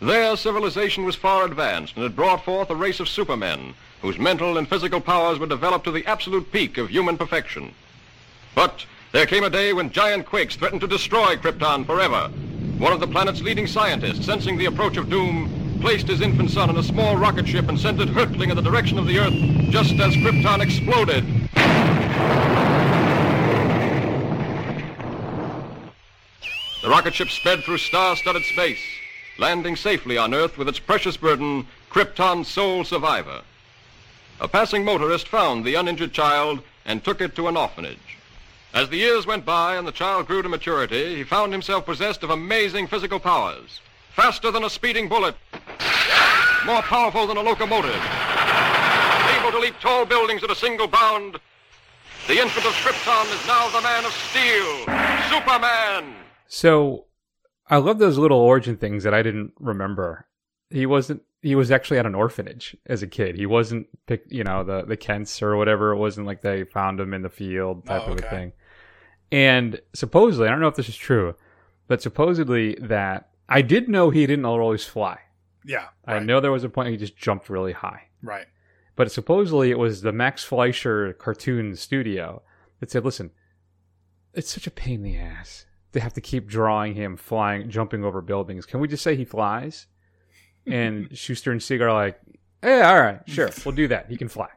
There, 0.00 0.36
civilization 0.36 1.04
was 1.04 1.16
far 1.16 1.46
advanced 1.46 1.94
and 1.94 2.02
had 2.02 2.14
brought 2.14 2.44
forth 2.44 2.68
a 2.68 2.76
race 2.76 3.00
of 3.00 3.08
supermen 3.08 3.74
whose 4.02 4.18
mental 4.18 4.58
and 4.58 4.68
physical 4.68 5.00
powers 5.00 5.38
were 5.38 5.46
developed 5.46 5.84
to 5.84 5.90
the 5.90 6.06
absolute 6.06 6.52
peak 6.52 6.76
of 6.76 6.90
human 6.90 7.16
perfection. 7.16 7.72
But 8.54 8.84
there 9.12 9.26
came 9.26 9.44
a 9.44 9.50
day 9.50 9.72
when 9.72 9.90
giant 9.90 10.26
quakes 10.26 10.56
threatened 10.56 10.82
to 10.82 10.86
destroy 10.86 11.36
Krypton 11.36 11.86
forever. 11.86 12.28
One 12.76 12.92
of 12.92 13.00
the 13.00 13.06
planet's 13.06 13.40
leading 13.40 13.66
scientists, 13.66 14.26
sensing 14.26 14.58
the 14.58 14.66
approach 14.66 14.98
of 14.98 15.08
doom, 15.08 15.78
placed 15.80 16.08
his 16.08 16.20
infant 16.20 16.50
son 16.50 16.68
in 16.68 16.76
a 16.76 16.82
small 16.82 17.16
rocket 17.16 17.48
ship 17.48 17.68
and 17.68 17.80
sent 17.80 18.00
it 18.00 18.08
hurtling 18.08 18.50
in 18.50 18.56
the 18.56 18.62
direction 18.62 18.98
of 18.98 19.06
the 19.06 19.18
Earth 19.18 19.32
just 19.70 19.94
as 19.94 20.14
Krypton 20.14 20.60
exploded. 20.60 21.24
The 26.86 26.92
rocket 26.92 27.16
ship 27.16 27.30
sped 27.30 27.64
through 27.64 27.78
star-studded 27.78 28.44
space, 28.44 28.78
landing 29.38 29.74
safely 29.74 30.16
on 30.16 30.32
Earth 30.32 30.56
with 30.56 30.68
its 30.68 30.78
precious 30.78 31.16
burden, 31.16 31.66
Krypton's 31.90 32.46
sole 32.46 32.84
survivor. 32.84 33.42
A 34.38 34.46
passing 34.46 34.84
motorist 34.84 35.26
found 35.26 35.64
the 35.64 35.74
uninjured 35.74 36.12
child 36.12 36.62
and 36.84 37.02
took 37.02 37.20
it 37.20 37.34
to 37.34 37.48
an 37.48 37.56
orphanage. 37.56 38.18
As 38.72 38.88
the 38.88 38.98
years 38.98 39.26
went 39.26 39.44
by 39.44 39.74
and 39.74 39.84
the 39.84 39.90
child 39.90 40.28
grew 40.28 40.42
to 40.42 40.48
maturity, 40.48 41.16
he 41.16 41.24
found 41.24 41.50
himself 41.50 41.84
possessed 41.84 42.22
of 42.22 42.30
amazing 42.30 42.86
physical 42.86 43.18
powers. 43.18 43.80
Faster 44.14 44.52
than 44.52 44.62
a 44.62 44.70
speeding 44.70 45.08
bullet, 45.08 45.34
more 46.64 46.82
powerful 46.82 47.26
than 47.26 47.36
a 47.36 47.42
locomotive, 47.42 48.00
able 49.40 49.50
to 49.50 49.58
leap 49.58 49.74
tall 49.80 50.06
buildings 50.06 50.44
at 50.44 50.52
a 50.52 50.54
single 50.54 50.86
bound. 50.86 51.40
The 52.28 52.38
infant 52.40 52.64
of 52.64 52.74
Krypton 52.74 53.34
is 53.34 53.44
now 53.48 53.70
the 53.70 53.82
man 53.82 54.04
of 54.04 54.12
steel, 54.12 54.86
Superman! 55.28 56.15
So 56.48 57.06
I 57.68 57.76
love 57.78 57.98
those 57.98 58.18
little 58.18 58.38
origin 58.38 58.76
things 58.76 59.04
that 59.04 59.14
I 59.14 59.22
didn't 59.22 59.52
remember. 59.58 60.26
He 60.70 60.86
wasn't. 60.86 61.22
He 61.42 61.54
was 61.54 61.70
actually 61.70 61.98
at 61.98 62.06
an 62.06 62.14
orphanage 62.14 62.76
as 62.86 63.02
a 63.02 63.06
kid. 63.06 63.36
He 63.36 63.46
wasn't 63.46 63.86
picked. 64.06 64.32
You 64.32 64.42
know 64.44 64.64
the 64.64 64.82
the 64.84 64.96
Kents 64.96 65.42
or 65.42 65.56
whatever. 65.56 65.92
It 65.92 65.98
wasn't 65.98 66.26
like 66.26 66.42
they 66.42 66.64
found 66.64 66.98
him 67.00 67.14
in 67.14 67.22
the 67.22 67.28
field 67.28 67.86
type 67.86 68.02
Oh, 68.06 68.12
of 68.12 68.18
a 68.18 68.22
thing. 68.30 68.52
And 69.32 69.80
supposedly, 69.94 70.46
I 70.48 70.50
don't 70.50 70.60
know 70.60 70.68
if 70.68 70.76
this 70.76 70.88
is 70.88 70.96
true, 70.96 71.34
but 71.88 72.00
supposedly 72.02 72.74
that 72.80 73.30
I 73.48 73.62
did 73.62 73.88
know 73.88 74.10
he 74.10 74.26
didn't 74.26 74.44
always 74.44 74.84
fly. 74.84 75.18
Yeah, 75.64 75.86
I 76.06 76.20
know 76.20 76.40
there 76.40 76.52
was 76.52 76.62
a 76.64 76.68
point 76.68 76.90
he 76.90 76.96
just 76.96 77.16
jumped 77.16 77.48
really 77.50 77.72
high. 77.72 78.02
right. 78.22 78.46
But 78.94 79.12
supposedly 79.12 79.70
it 79.70 79.78
was 79.78 80.00
the 80.00 80.12
Max 80.12 80.42
Fleischer 80.42 81.12
cartoon 81.12 81.76
studio 81.76 82.42
that 82.80 82.90
said, 82.90 83.04
listen, 83.04 83.30
it's 84.32 84.50
such 84.50 84.66
a 84.66 84.70
pain 84.70 84.94
in 84.94 85.02
the 85.02 85.16
ass 85.18 85.65
to 85.92 86.00
have 86.00 86.12
to 86.14 86.20
keep 86.20 86.46
drawing 86.46 86.94
him 86.94 87.16
flying, 87.16 87.70
jumping 87.70 88.04
over 88.04 88.20
buildings. 88.20 88.66
Can 88.66 88.80
we 88.80 88.88
just 88.88 89.02
say 89.02 89.16
he 89.16 89.24
flies? 89.24 89.86
And 90.66 91.08
Shuster 91.16 91.52
and 91.52 91.62
Siegel 91.62 91.86
are 91.86 91.92
like, 91.92 92.20
hey, 92.62 92.82
all 92.82 93.00
right, 93.00 93.20
sure, 93.26 93.50
we'll 93.64 93.74
do 93.74 93.88
that. 93.88 94.10
He 94.10 94.16
can 94.16 94.28
fly. 94.28 94.48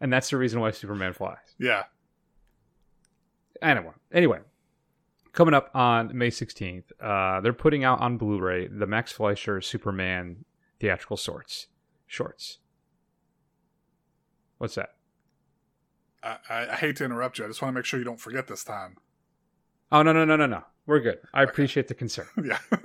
And 0.00 0.12
that's 0.12 0.30
the 0.30 0.38
reason 0.38 0.60
why 0.60 0.70
Superman 0.70 1.12
flies. 1.12 1.36
Yeah, 1.58 1.84
Anyway, 3.62 3.92
anyway, 4.12 4.38
coming 5.32 5.54
up 5.54 5.70
on 5.74 6.16
May 6.16 6.30
16th, 6.30 6.84
uh, 7.00 7.40
they're 7.40 7.52
putting 7.52 7.84
out 7.84 8.00
on 8.00 8.16
Blu-ray 8.16 8.68
the 8.68 8.86
Max 8.86 9.12
Fleischer 9.12 9.60
Superman 9.60 10.44
theatrical 10.78 11.16
sorts, 11.16 11.66
shorts. 12.06 12.58
What's 14.58 14.76
that? 14.76 14.94
I, 16.22 16.36
I, 16.48 16.68
I 16.70 16.76
hate 16.76 16.96
to 16.96 17.04
interrupt 17.04 17.38
you. 17.38 17.44
I 17.44 17.48
just 17.48 17.60
want 17.60 17.74
to 17.74 17.78
make 17.78 17.84
sure 17.84 17.98
you 17.98 18.04
don't 18.04 18.20
forget 18.20 18.46
this 18.46 18.64
time. 18.64 18.96
Oh 19.92 20.02
no 20.02 20.12
no 20.12 20.24
no 20.24 20.36
no 20.36 20.46
no. 20.46 20.62
We're 20.86 21.00
good. 21.00 21.18
I 21.34 21.42
appreciate 21.42 21.88
the 21.88 21.94
concern. 21.94 22.26
yeah. 22.44 22.58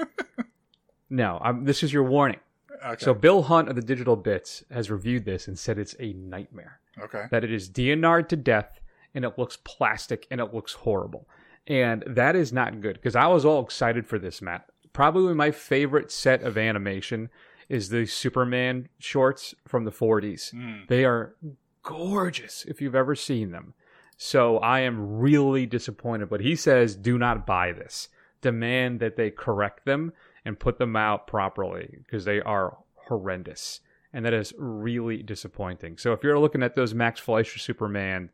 No, 1.10 1.40
I'm, 1.42 1.66
this 1.66 1.84
is 1.84 1.94
your 1.94 2.04
warning. 2.04 2.40
okay. 2.84 3.04
So 3.04 3.14
Bill 3.14 3.44
Hunt 3.44 3.70
of 3.70 3.76
the 3.76 3.82
Digital 3.82 4.16
Bits 4.16 4.64
has 4.72 4.90
reviewed 4.90 5.24
this 5.24 5.48
and 5.48 5.58
said 5.58 5.78
it's 5.78 5.96
a 6.00 6.14
nightmare. 6.14 6.80
okay. 7.00 7.26
That 7.30 7.44
it 7.44 7.52
is 7.54 7.70
DNR'd 7.70 8.28
to 8.30 8.36
death 8.36 8.80
and 9.14 9.24
it 9.24 9.38
looks 9.38 9.58
plastic 9.64 10.26
and 10.32 10.42
it 10.42 10.54
looks 10.54 10.74
horrible. 10.74 11.28
And 11.68 12.04
that 12.08 12.36
is 12.36 12.52
not 12.52 12.82
good 12.82 12.96
because 12.96 13.16
I 13.16 13.28
was 13.28 13.46
all 13.46 13.64
excited 13.64 14.08
for 14.08 14.18
this, 14.18 14.42
Matt. 14.42 14.66
Probably 14.94 15.34
my 15.36 15.52
favorite 15.52 16.12
set 16.12 16.42
of 16.42 16.58
animation 16.58 17.30
is 17.70 17.90
the 17.90 18.08
Superman 18.08 18.90
shorts 19.00 19.54
from 19.68 19.86
the 19.86 19.92
40s. 19.92 20.54
Mm. 20.56 20.88
They 20.88 21.06
are 21.06 21.36
gorgeous 21.84 22.66
if 22.66 22.82
you've 22.82 22.96
ever 22.96 23.16
seen 23.16 23.52
them. 23.52 23.74
So 24.18 24.58
I 24.60 24.82
am 24.82 25.18
really 25.18 25.66
disappointed. 25.66 26.30
But 26.30 26.42
he 26.42 26.56
says, 26.56 26.96
do 26.96 27.18
not 27.18 27.46
buy 27.46 27.72
this. 27.72 28.10
Demand 28.42 29.00
that 29.00 29.16
they 29.16 29.32
correct 29.32 29.86
them 29.86 30.14
and 30.44 30.60
put 30.60 30.78
them 30.78 30.96
out 30.96 31.28
properly 31.28 31.98
because 32.06 32.26
they 32.26 32.42
are 32.42 32.78
horrendous. 32.96 33.82
And 34.14 34.26
that 34.26 34.34
is 34.34 34.54
really 34.58 35.24
disappointing. 35.24 35.98
So 35.98 36.14
if 36.14 36.24
you're 36.24 36.40
looking 36.40 36.64
at 36.64 36.76
those 36.76 36.94
Max 36.94 37.20
Fleischer 37.20 37.60
Superman 37.60 38.30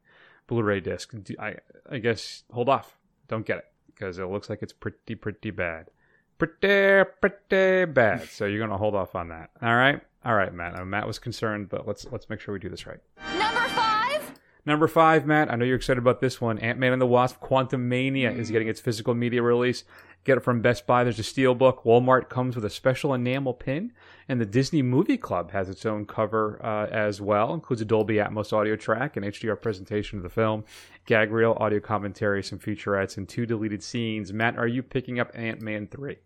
Blu-ray 0.48 0.82
discs, 0.82 1.16
I 1.40 1.56
I 1.90 2.00
guess 2.00 2.44
hold 2.52 2.70
off. 2.70 2.98
Don't 3.28 3.46
get 3.46 3.60
it 3.60 3.66
because 3.88 4.20
it 4.20 4.26
looks 4.26 4.50
like 4.50 4.62
it's 4.62 4.74
pretty 4.74 5.16
pretty 5.16 5.50
bad. 5.50 5.88
Pretty 6.38 7.10
pretty 7.22 7.86
bad. 7.92 8.28
So 8.30 8.46
you're 8.46 8.60
gonna 8.60 8.78
hold 8.78 8.96
off 8.96 9.16
on 9.16 9.30
that. 9.30 9.52
All 9.62 9.76
right. 9.76 10.02
All 10.26 10.36
right, 10.36 10.54
Matt. 10.54 10.86
Matt 10.86 11.08
was 11.08 11.20
concerned, 11.20 11.70
but 11.70 11.88
let's 11.88 12.06
let's 12.12 12.30
make 12.30 12.42
sure 12.42 12.54
we 12.54 12.60
do 12.60 12.70
this 12.70 12.86
right. 12.86 13.00
Number 14.66 14.88
five. 14.88 15.26
Matt. 15.26 15.52
I 15.52 15.56
know 15.56 15.66
you're 15.66 15.76
excited 15.76 16.00
about 16.00 16.22
this 16.22 16.40
one. 16.40 16.60
Ant 16.60 16.78
Man 16.80 16.94
and 16.94 17.02
the 17.02 17.08
Wasp: 17.08 17.40
Quantumania 17.42 18.36
is 18.36 18.52
getting 18.52 18.68
its 18.68 18.80
physical 18.80 19.14
media 19.14 19.42
release. 19.42 19.84
Get 20.24 20.38
it 20.38 20.44
from 20.44 20.62
Best 20.62 20.86
Buy. 20.86 21.04
There's 21.04 21.18
a 21.18 21.24
steelbook. 21.24 21.84
Walmart 21.84 22.30
comes 22.30 22.56
with 22.56 22.64
a 22.64 22.70
special 22.70 23.16
enamel 23.16 23.56
pin, 23.56 23.92
and 24.30 24.40
the 24.40 24.46
Disney 24.46 24.84
Movie 24.84 25.18
Club 25.18 25.52
has 25.52 25.68
its 25.68 25.84
own 25.84 26.06
cover 26.06 26.64
uh, 26.64 26.86
as 26.92 27.20
well. 27.20 27.56
Includes 27.56 27.82
a 27.82 27.86
Dolby 27.86 28.16
Atmos 28.16 28.54
audio 28.54 28.76
track, 28.76 29.18
an 29.18 29.24
HDR 29.24 29.60
presentation 29.60 30.20
of 30.20 30.24
the 30.24 30.30
film, 30.30 30.64
gag 31.08 31.32
reel, 31.32 31.58
audio 31.60 31.80
commentary, 31.80 32.44
some 32.44 32.60
featurettes, 32.60 33.18
and 33.18 33.28
two 33.28 33.48
deleted 33.48 33.82
scenes. 33.82 34.32
Matt, 34.32 34.60
are 34.60 34.68
you 34.68 34.84
picking 34.84 35.20
up 35.20 35.32
Ant 35.34 35.60
Man 35.60 35.88
three? 35.88 36.18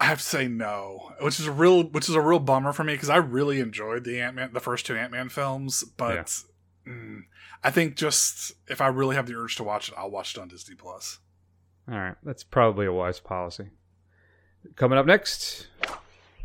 I 0.00 0.06
have 0.06 0.18
to 0.18 0.24
say 0.24 0.48
no, 0.48 1.12
which 1.20 1.38
is 1.38 1.46
a 1.46 1.52
real 1.52 1.84
which 1.84 2.08
is 2.08 2.14
a 2.14 2.20
real 2.20 2.38
bummer 2.38 2.72
for 2.72 2.82
me 2.82 2.94
because 2.94 3.10
I 3.10 3.16
really 3.16 3.60
enjoyed 3.60 4.04
the 4.04 4.20
Ant 4.22 4.36
Man 4.36 4.50
the 4.54 4.60
first 4.60 4.86
two 4.86 4.96
Ant 4.96 5.12
Man 5.12 5.28
films, 5.28 5.84
but 5.84 6.44
mm, 6.86 7.22
I 7.62 7.70
think 7.70 7.96
just 7.96 8.52
if 8.68 8.80
I 8.80 8.88
really 8.88 9.16
have 9.16 9.26
the 9.26 9.34
urge 9.34 9.56
to 9.56 9.64
watch 9.64 9.88
it, 9.88 9.94
I'll 9.96 10.10
watch 10.10 10.36
it 10.36 10.40
on 10.40 10.48
Disney 10.48 10.74
Plus. 10.74 11.18
All 11.90 11.98
right, 11.98 12.16
that's 12.22 12.44
probably 12.44 12.86
a 12.86 12.92
wise 12.92 13.20
policy. 13.20 13.68
Coming 14.76 14.98
up 14.98 15.04
next, 15.04 15.66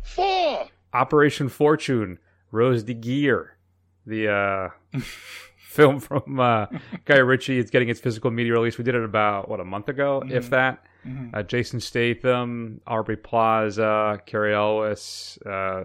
Four. 0.02 0.68
Operation 0.92 1.48
Fortune, 1.48 2.18
Ruse 2.50 2.82
de 2.82 2.94
Guerre, 2.94 3.56
the 4.04 4.28
uh, 4.28 5.00
film 5.68 6.00
from 6.00 6.38
uh, 6.38 6.66
Guy 7.04 7.18
Ritchie. 7.18 7.58
It's 7.58 7.70
getting 7.70 7.88
its 7.88 8.00
physical 8.00 8.30
media 8.30 8.52
release. 8.52 8.76
We 8.76 8.84
did 8.84 8.94
it 8.94 9.04
about 9.04 9.48
what 9.48 9.60
a 9.60 9.64
month 9.64 9.88
ago, 9.88 10.22
if 10.28 10.50
that. 10.50 10.84
Uh, 11.32 11.42
Jason 11.42 11.80
Statham, 11.80 12.82
Aubrey 12.86 13.16
Plaza, 13.16 14.20
Cary 14.26 14.54
Elwes, 14.54 15.38
uh, 15.46 15.84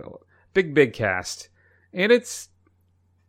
big 0.54 0.74
big 0.74 0.92
cast, 0.92 1.48
and 1.94 2.12
it's 2.12 2.50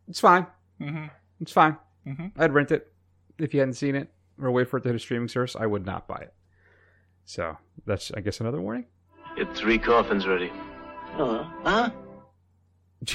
it's 0.09 0.19
fine. 0.19 0.47
Mhm. 0.79 1.09
It's 1.41 1.51
fine. 1.51 1.77
Mhm. 2.05 2.31
I'd 2.37 2.53
rent 2.53 2.71
it 2.71 2.91
if 3.37 3.53
you 3.53 3.59
hadn't 3.59 3.73
seen 3.75 3.95
it 3.95 4.09
or 4.41 4.51
wait 4.51 4.67
for 4.69 4.77
it 4.77 4.81
to 4.81 4.89
hit 4.89 4.95
a 4.95 4.99
streaming 4.99 5.27
service. 5.27 5.55
I 5.55 5.65
would 5.65 5.85
not 5.85 6.07
buy 6.07 6.17
it. 6.17 6.33
So 7.25 7.57
that's 7.85 8.11
I 8.13 8.21
guess 8.21 8.39
another 8.39 8.61
warning. 8.61 8.85
Get 9.35 9.55
three 9.55 9.77
coffins 9.77 10.25
ready. 10.27 10.51
Huh? 11.13 11.89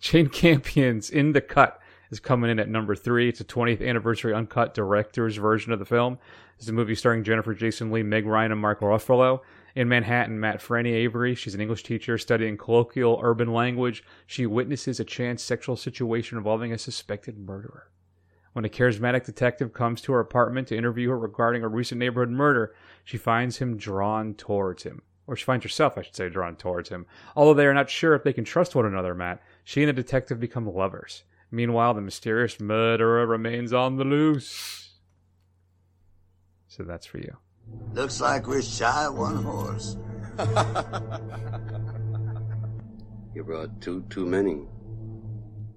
Jane 0.00 0.28
Campion's 0.28 1.10
In 1.10 1.32
the 1.32 1.40
Cut 1.40 1.80
is 2.10 2.20
coming 2.20 2.50
in 2.50 2.58
at 2.60 2.68
number 2.68 2.94
three. 2.94 3.28
It's 3.28 3.40
a 3.40 3.44
20th 3.44 3.86
anniversary 3.86 4.32
uncut 4.34 4.74
director's 4.74 5.36
version 5.36 5.72
of 5.72 5.78
the 5.78 5.84
film. 5.84 6.18
It's 6.58 6.68
a 6.68 6.72
movie 6.72 6.94
starring 6.94 7.24
Jennifer 7.24 7.54
Jason 7.54 7.90
Lee, 7.90 8.02
Meg 8.02 8.26
Ryan, 8.26 8.52
and 8.52 8.60
Mark 8.60 8.80
Ruffalo. 8.80 9.40
In 9.76 9.90
Manhattan, 9.90 10.40
Matt 10.40 10.60
Franny 10.60 10.94
Avery, 10.94 11.34
she's 11.34 11.54
an 11.54 11.60
English 11.60 11.82
teacher 11.82 12.16
studying 12.16 12.56
colloquial 12.56 13.20
urban 13.22 13.52
language. 13.52 14.02
She 14.26 14.46
witnesses 14.46 14.98
a 14.98 15.04
chance 15.04 15.42
sexual 15.42 15.76
situation 15.76 16.38
involving 16.38 16.72
a 16.72 16.78
suspected 16.78 17.38
murderer. 17.38 17.90
When 18.54 18.64
a 18.64 18.70
charismatic 18.70 19.26
detective 19.26 19.74
comes 19.74 20.00
to 20.00 20.12
her 20.12 20.20
apartment 20.20 20.68
to 20.68 20.78
interview 20.78 21.10
her 21.10 21.18
regarding 21.18 21.62
a 21.62 21.68
recent 21.68 21.98
neighborhood 21.98 22.30
murder, 22.30 22.74
she 23.04 23.18
finds 23.18 23.58
him 23.58 23.76
drawn 23.76 24.32
towards 24.32 24.84
him. 24.84 25.02
Or 25.26 25.36
she 25.36 25.44
finds 25.44 25.64
herself, 25.64 25.98
I 25.98 26.02
should 26.02 26.16
say, 26.16 26.30
drawn 26.30 26.56
towards 26.56 26.88
him. 26.88 27.04
Although 27.36 27.52
they 27.52 27.66
are 27.66 27.74
not 27.74 27.90
sure 27.90 28.14
if 28.14 28.24
they 28.24 28.32
can 28.32 28.44
trust 28.44 28.74
one 28.74 28.86
another, 28.86 29.14
Matt, 29.14 29.42
she 29.62 29.82
and 29.82 29.90
the 29.90 29.92
detective 29.92 30.40
become 30.40 30.66
lovers. 30.66 31.24
Meanwhile, 31.50 31.92
the 31.92 32.00
mysterious 32.00 32.58
murderer 32.58 33.26
remains 33.26 33.74
on 33.74 33.96
the 33.96 34.04
loose. 34.04 34.94
So 36.66 36.82
that's 36.82 37.04
for 37.04 37.18
you. 37.18 37.36
Looks 37.92 38.20
like 38.20 38.46
we're 38.46 38.62
shy 38.62 39.06
of 39.06 39.16
one 39.16 39.42
horse. 39.42 39.96
You 43.36 43.44
brought 43.44 43.82
two 43.82 44.02
too 44.08 44.24
many. 44.24 44.62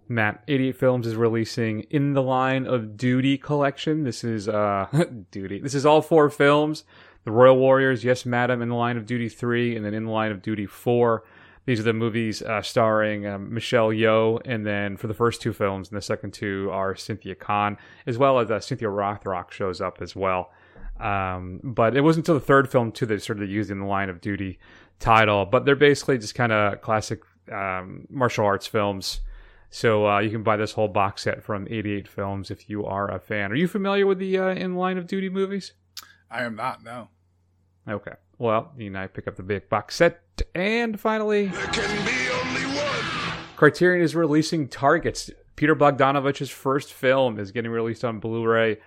Matt, 0.08 0.44
88 0.48 0.78
Films 0.78 1.08
is 1.08 1.18
releasing 1.18 1.82
In 1.90 2.14
the 2.14 2.24
Line 2.24 2.66
of 2.66 2.96
Duty 2.96 3.38
collection. 3.38 4.06
This 4.06 4.24
is 4.24 4.48
uh 4.48 4.88
Duty. 5.32 5.60
This 5.60 5.76
is 5.76 5.86
all 5.86 6.02
four 6.02 6.30
films. 6.30 6.86
The 7.26 7.32
Royal 7.32 7.58
Warriors, 7.58 8.06
Yes 8.06 8.26
Madam, 8.26 8.62
In 8.62 8.70
the 8.70 8.76
Line 8.76 8.96
of 8.96 9.06
Duty 9.06 9.28
3, 9.28 9.76
and 9.76 9.86
then 9.86 9.94
In 9.94 10.06
the 10.06 10.12
Line 10.12 10.32
of 10.32 10.42
Duty 10.42 10.68
4. 10.68 11.22
These 11.66 11.82
are 11.82 11.84
the 11.84 11.92
movies 11.92 12.42
uh, 12.42 12.62
starring 12.62 13.28
um, 13.28 13.54
Michelle 13.54 13.90
Yeoh, 13.90 14.40
and 14.46 14.66
then 14.66 14.96
for 14.96 15.08
the 15.08 15.14
first 15.14 15.42
two 15.42 15.52
films, 15.52 15.90
and 15.90 15.98
the 15.98 16.02
second 16.02 16.34
two 16.34 16.70
are 16.72 16.96
Cynthia 16.96 17.36
Khan, 17.36 17.78
as 18.08 18.18
well 18.18 18.40
as 18.40 18.50
uh, 18.50 18.62
Cynthia 18.62 18.88
Rothrock 18.88 19.52
shows 19.52 19.82
up 19.82 19.98
as 20.02 20.16
well. 20.16 20.50
Um, 21.00 21.62
but 21.64 21.96
it 21.96 22.02
wasn't 22.02 22.28
until 22.28 22.40
the 22.40 22.46
third 22.46 22.70
film 22.70 22.92
too 22.92 23.06
that 23.06 23.16
they 23.16 23.20
started 23.20 23.50
using 23.50 23.80
the 23.80 23.86
Line 23.86 24.10
of 24.10 24.22
Duty 24.22 24.60
title. 25.00 25.46
But 25.46 25.66
they're 25.66 25.76
basically 25.76 26.18
just 26.18 26.36
kind 26.36 26.52
of 26.52 26.82
classic 26.82 27.22
um, 27.52 28.08
martial 28.10 28.46
arts 28.46 28.68
films. 28.68 29.22
So 29.70 30.08
uh, 30.08 30.20
you 30.20 30.30
can 30.30 30.44
buy 30.44 30.58
this 30.58 30.72
whole 30.72 30.88
box 30.88 31.24
set 31.24 31.44
from 31.44 31.68
88 31.70 32.08
Films 32.08 32.50
if 32.50 32.70
you 32.70 32.86
are 32.86 33.10
a 33.12 33.20
fan. 33.20 33.52
Are 33.52 33.56
you 33.56 33.68
familiar 33.68 34.08
with 34.08 34.18
the 34.18 34.38
uh, 34.38 34.50
In 34.50 34.76
Line 34.76 34.98
of 34.98 35.06
Duty 35.06 35.30
movies? 35.30 35.74
I 36.32 36.44
am 36.44 36.56
not. 36.56 36.84
No. 36.84 37.10
Okay. 37.88 38.14
Well, 38.38 38.72
you 38.78 38.88
and 38.88 38.98
I 38.98 39.08
pick 39.08 39.28
up 39.28 39.36
the 39.36 39.44
big 39.44 39.70
box 39.70 39.96
set. 39.96 40.22
And 40.56 41.00
finally, 41.00 41.52
Criterion 43.56 44.04
is 44.04 44.16
releasing 44.16 44.68
Targets. 44.68 45.30
Peter 45.56 45.76
Bogdanovich's 45.76 46.50
first 46.50 46.94
film 46.94 47.38
is 47.38 47.52
getting 47.52 47.70
released 47.70 48.06
on 48.06 48.20
Blu-ray. 48.20 48.78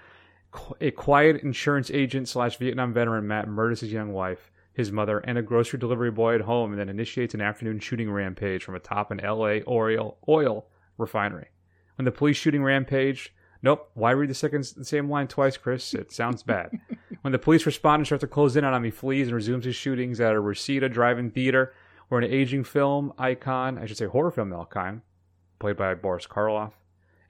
A 0.81 0.91
quiet 0.91 1.43
insurance 1.43 1.91
agent 1.91 2.29
slash 2.29 2.59
Vietnam 2.59 2.93
veteran 2.93 3.27
Matt 3.27 3.49
murders 3.49 3.81
his 3.81 3.93
young 3.93 4.13
wife, 4.13 4.51
his 4.73 4.93
mother, 4.93 5.19
and 5.19 5.39
a 5.39 5.43
grocery 5.43 5.79
delivery 5.79 6.11
boy 6.11 6.35
at 6.35 6.43
home, 6.43 6.73
and 6.73 6.81
then 6.81 6.89
initiates 6.89 7.35
an 7.35 7.41
afternoon 7.41 7.79
shooting 7.79 8.11
rampage 8.11 8.65
from 8.65 8.75
atop 8.75 9.11
an 9.11 9.21
L.A. 9.21 9.63
oil 9.67 10.19
oil 10.29 10.67
refinery. 10.99 11.49
When 11.97 12.05
the 12.05 12.13
police 12.13 12.37
shooting 12.37 12.63
rampage, 12.63 13.35
nope. 13.63 13.91
Why 13.95 14.11
read 14.13 14.31
the 14.31 14.35
second 14.35 14.65
the 14.77 14.85
same 14.85 15.11
line 15.11 15.29
twice, 15.29 15.57
Chris? 15.57 15.95
It 15.95 16.13
sounds 16.13 16.43
bad. 16.43 16.71
when 17.23 17.33
the 17.33 17.39
police 17.39 17.67
respond 17.67 18.01
and 18.01 18.07
start 18.07 18.21
to 18.23 18.27
close 18.27 18.57
in 18.57 18.65
on 18.65 18.75
him, 18.75 18.85
he 18.85 18.91
flees 18.91 19.29
and 19.29 19.37
resumes 19.37 19.65
his 19.65 19.77
shootings 19.77 20.21
at 20.21 20.33
a 20.33 20.41
Reseda 20.41 20.89
drive-in 20.89 21.31
theater, 21.31 21.75
where 22.09 22.21
an 22.21 22.31
aging 22.31 22.65
film 22.65 23.13
icon, 23.19 23.79
I 23.79 23.87
should 23.87 23.97
say 23.97 24.07
horror 24.07 24.31
film 24.31 24.53
icon, 24.53 25.03
played 25.59 25.77
by 25.77 25.95
Boris 25.95 26.27
Karloff, 26.27 26.73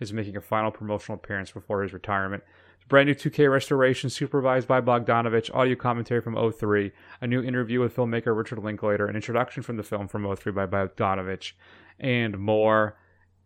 is 0.01 0.13
making 0.13 0.37
a 0.37 0.41
final 0.41 0.71
promotional 0.71 1.17
appearance 1.17 1.51
before 1.53 1.83
his 1.83 1.93
retirement. 1.93 2.43
Brand 2.88 3.07
new 3.09 3.14
2K 3.14 3.51
restoration 3.51 4.11
supervised 4.11 4.68
by 4.68 4.81
Bogdanovich, 4.81 5.55
audio 5.55 5.77
commentary 5.77 6.21
from 6.21 6.53
03, 6.53 6.92
a 7.21 7.27
new 7.27 7.42
interview 7.42 7.81
with 7.81 7.95
filmmaker 7.95 8.37
Richard 8.37 8.59
Linklater, 8.59 9.07
an 9.07 9.16
introduction 9.16 9.62
from 9.62 9.77
the 9.77 9.83
film 9.83 10.09
from 10.09 10.35
03 10.35 10.53
by 10.53 10.66
Bogdanovich, 10.66 11.53
and 11.99 12.38
more. 12.38 12.99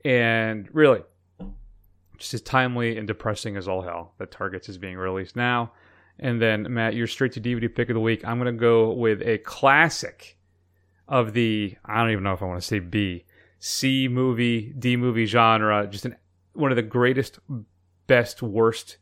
And 0.05 0.69
really, 0.73 1.03
just 2.19 2.35
as 2.35 2.41
timely 2.41 2.97
and 2.97 3.07
depressing 3.07 3.57
as 3.57 3.69
all 3.69 3.83
hell 3.83 4.15
that 4.19 4.31
Targets 4.31 4.69
is 4.69 4.79
being 4.79 4.97
released 4.97 5.37
now. 5.37 5.73
And 6.19 6.41
then, 6.41 6.67
Matt, 6.73 6.95
your 6.95 7.07
straight 7.07 7.33
to 7.33 7.41
DVD 7.41 7.73
pick 7.73 7.91
of 7.91 7.95
the 7.95 8.01
week. 8.01 8.25
I'm 8.25 8.39
going 8.39 8.53
to 8.53 8.59
go 8.59 8.93
with 8.93 9.21
a 9.23 9.39
classic 9.39 10.39
of 11.09 11.35
the, 11.35 11.77
I 11.85 12.01
don't 12.01 12.11
even 12.11 12.25
know 12.25 12.33
if 12.33 12.43
I 12.43 12.47
want 12.47 12.61
to 12.61 12.67
say 12.67 12.79
B, 12.79 13.25
C 13.59 14.09
movie, 14.09 14.73
D 14.79 14.97
movie 14.97 15.27
genre. 15.27 15.87
Just 15.87 16.07
an, 16.07 16.17
one 16.55 16.73
of 16.73 16.77
the 16.77 16.83
greatest, 16.83 17.39
best, 18.07 18.43
worst 18.43 18.97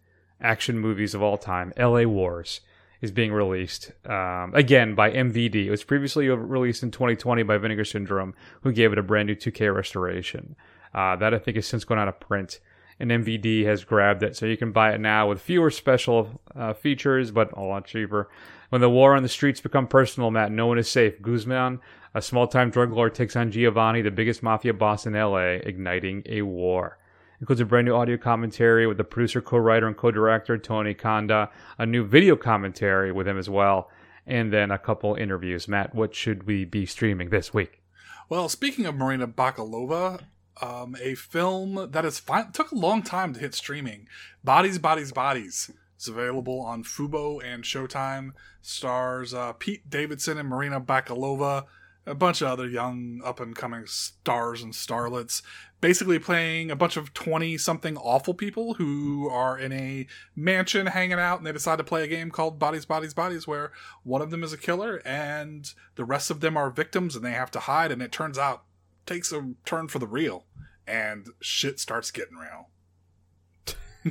action 0.45 0.79
movies 0.79 1.15
of 1.15 1.23
all 1.23 1.39
time. 1.39 1.73
LA 1.77 2.03
Wars 2.03 2.61
is 3.01 3.11
being 3.11 3.33
released 3.33 3.91
um, 4.07 4.53
again 4.55 4.95
by 4.95 5.11
MVD. 5.11 5.67
It 5.67 5.71
was 5.71 5.83
previously 5.83 6.29
released 6.29 6.83
in 6.83 6.91
2020 6.91 7.43
by 7.43 7.59
Vinegar 7.59 7.85
Syndrome, 7.85 8.35
who 8.63 8.73
gave 8.73 8.93
it 8.93 8.99
a 8.99 9.03
brand 9.03 9.27
new 9.27 9.35
2K 9.35 9.75
restoration. 9.75 10.55
Uh, 10.95 11.17
that 11.17 11.35
I 11.35 11.39
think 11.39 11.57
has 11.57 11.67
since 11.67 11.85
gone 11.85 11.99
out 11.99 12.07
of 12.07 12.21
print 12.21 12.61
and 13.01 13.11
MVD 13.11 13.65
has 13.65 13.85
grabbed 13.85 14.23
it. 14.23 14.37
So 14.37 14.47
you 14.47 14.57
can 14.57 14.73
buy 14.73 14.93
it 14.93 15.01
now 15.01 15.29
with 15.29 15.41
fewer 15.41 15.71
special 15.71 16.41
uh, 16.55 16.73
features, 16.73 17.31
but 17.31 17.57
a 17.57 17.61
lot 17.61 17.87
cheaper. 17.87 18.29
When 18.69 18.81
the 18.81 18.91
war 18.91 19.15
on 19.15 19.23
the 19.23 19.29
streets 19.29 19.61
become 19.61 19.87
personal, 19.87 20.31
Matt, 20.31 20.53
no 20.53 20.67
one 20.67 20.79
is 20.79 20.89
safe. 20.89 21.21
Guzman, 21.21 21.81
a 22.15 22.23
small-time 22.23 22.71
drug 22.71 22.93
lord, 22.93 23.15
takes 23.15 23.37
on 23.37 23.51
Giovanni, 23.51 24.03
the 24.03 24.11
biggest 24.11 24.43
mafia 24.43 24.73
boss 24.73 25.07
in 25.07 25.15
LA, 25.15 25.59
igniting 25.63 26.23
a 26.27 26.43
war. 26.43 26.99
Includes 27.41 27.61
a 27.61 27.65
brand 27.65 27.87
new 27.87 27.95
audio 27.95 28.17
commentary 28.17 28.87
with 28.87 28.97
the 28.97 29.05
producer, 29.05 29.41
co-writer, 29.41 29.87
and 29.87 29.97
co-director 29.97 30.57
Tony 30.57 30.95
Konda. 30.95 31.51
A 31.79 31.87
new 31.87 32.05
video 32.05 32.37
commentary 32.37 33.13
with 33.13 33.27
him 33.27 33.39
as 33.39 33.51
well, 33.51 33.91
and 34.27 34.53
then 34.53 34.71
a 34.71 34.79
couple 34.79 35.15
interviews. 35.15 35.69
Matt, 35.69 35.95
what 35.95 36.15
should 36.15 36.45
we 36.45 36.65
be 36.65 36.87
streaming 36.87 37.31
this 37.31 37.53
week? 37.53 37.83
Well, 38.29 38.49
speaking 38.49 38.87
of 38.87 38.95
Marina 38.95 39.29
Bakalova, 39.29 40.23
um, 40.63 40.97
a 41.01 41.15
film 41.15 41.91
that 41.91 42.11
fine, 42.15 42.53
took 42.53 42.71
a 42.71 42.77
long 42.77 43.03
time 43.03 43.35
to 43.35 43.41
hit 43.41 43.55
streaming. 43.55 44.09
Bodies, 44.43 44.79
Bodies, 44.79 45.13
Bodies 45.13 45.71
is 45.99 46.09
available 46.09 46.61
on 46.61 46.85
Fubo 46.85 47.43
and 47.45 47.65
Showtime. 47.65 48.31
Stars 48.63 49.35
uh, 49.35 49.53
Pete 49.55 49.91
Davidson 49.91 50.39
and 50.39 50.49
Marina 50.49 50.81
Bakalova, 50.81 51.65
a 52.07 52.15
bunch 52.15 52.41
of 52.41 52.49
other 52.49 52.69
young 52.69 53.21
up 53.25 53.41
and 53.41 53.55
coming 53.55 53.87
stars 53.87 54.63
and 54.63 54.73
starlets, 54.73 55.43
basically 55.85 56.19
playing 56.19 56.71
a 56.71 56.77
bunch 56.77 56.97
of 56.97 57.13
20 57.13 57.59
something 57.59 57.99
awful 57.99 58.33
people 58.33 58.73
who 58.73 59.29
are 59.29 59.59
in 59.59 59.71
a 59.71 60.07
mansion 60.35 60.87
hanging 60.87 61.19
out 61.19 61.37
and 61.37 61.47
they 61.47 61.53
decide 61.53 61.77
to 61.77 61.85
play 61.85 62.03
a 62.03 62.07
game 62.07 62.31
called 62.31 62.59
Bodies, 62.59 62.87
Bodies, 62.87 63.13
Bodies, 63.13 63.47
where 63.47 63.71
one 64.03 64.23
of 64.23 64.31
them 64.31 64.43
is 64.43 64.51
a 64.51 64.57
killer 64.57 65.03
and 65.05 65.75
the 65.97 66.05
rest 66.07 66.31
of 66.31 66.41
them 66.41 66.57
are 66.57 66.71
victims 66.71 67.15
and 67.15 67.23
they 67.23 67.33
have 67.33 67.51
to 67.51 67.61
hide. 67.61 67.93
And 67.93 68.01
it 68.01 68.13
turns 68.13 68.39
out 68.39 68.63
takes 69.05 69.31
a 69.31 69.51
turn 69.67 69.89
for 69.89 69.99
the 69.99 70.07
real 70.07 70.47
and 70.87 71.27
shit 71.43 71.79
starts 71.79 72.11
getting 72.11 72.39
real. 72.39 72.71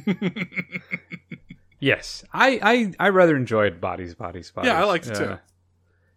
Yes, 1.79 2.23
I, 2.31 2.59
I, 2.63 2.93
I 3.07 3.09
rather 3.09 3.36
enjoyed 3.36 3.81
Bodies, 3.81 4.15
Bodies, 4.15 4.51
Bodies. 4.51 4.69
Yeah, 4.69 4.79
I 4.79 4.86
liked 4.86 5.05
it 5.07 5.15
too. 5.15 5.23
Uh, 5.25 5.38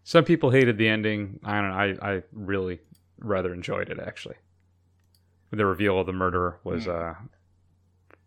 some 0.04 0.22
people 0.22 0.50
hated 0.50 0.78
the 0.78 0.86
ending. 0.86 1.40
I 1.42 1.60
don't 1.60 1.70
know. 1.70 1.76
I, 2.06 2.14
I 2.16 2.22
really 2.32 2.78
rather 3.18 3.52
enjoyed 3.52 3.88
it 3.88 3.98
actually. 3.98 4.36
The 5.52 5.64
reveal 5.64 5.98
of 6.00 6.06
the 6.06 6.12
murderer 6.12 6.58
was 6.64 6.86
uh 6.88 7.14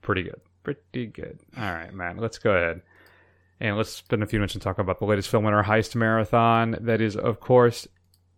pretty 0.02 0.24
good. 0.24 0.42
Pretty 0.64 1.08
good. 1.08 1.40
All 1.58 1.72
right, 1.74 1.94
man. 1.94 2.18
Let's 2.18 2.38
go 2.38 2.52
ahead 2.52 2.82
and 3.60 3.78
let's 3.78 3.92
spend 3.92 4.24
a 4.24 4.26
few 4.26 4.40
minutes 4.40 4.54
and 4.56 4.62
talk 4.62 4.80
about 4.80 5.00
the 5.00 5.06
latest 5.06 5.30
film 5.30 5.46
in 5.46 5.54
our 5.54 5.64
heist 5.64 5.96
marathon. 5.96 6.78
That 6.80 7.02
is, 7.02 7.16
of 7.16 7.40
course, 7.40 7.88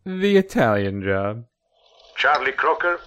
The 0.06 0.38
Italian 0.38 1.02
Job. 1.04 1.46
Charlie 2.18 2.52
Croker, 2.52 3.00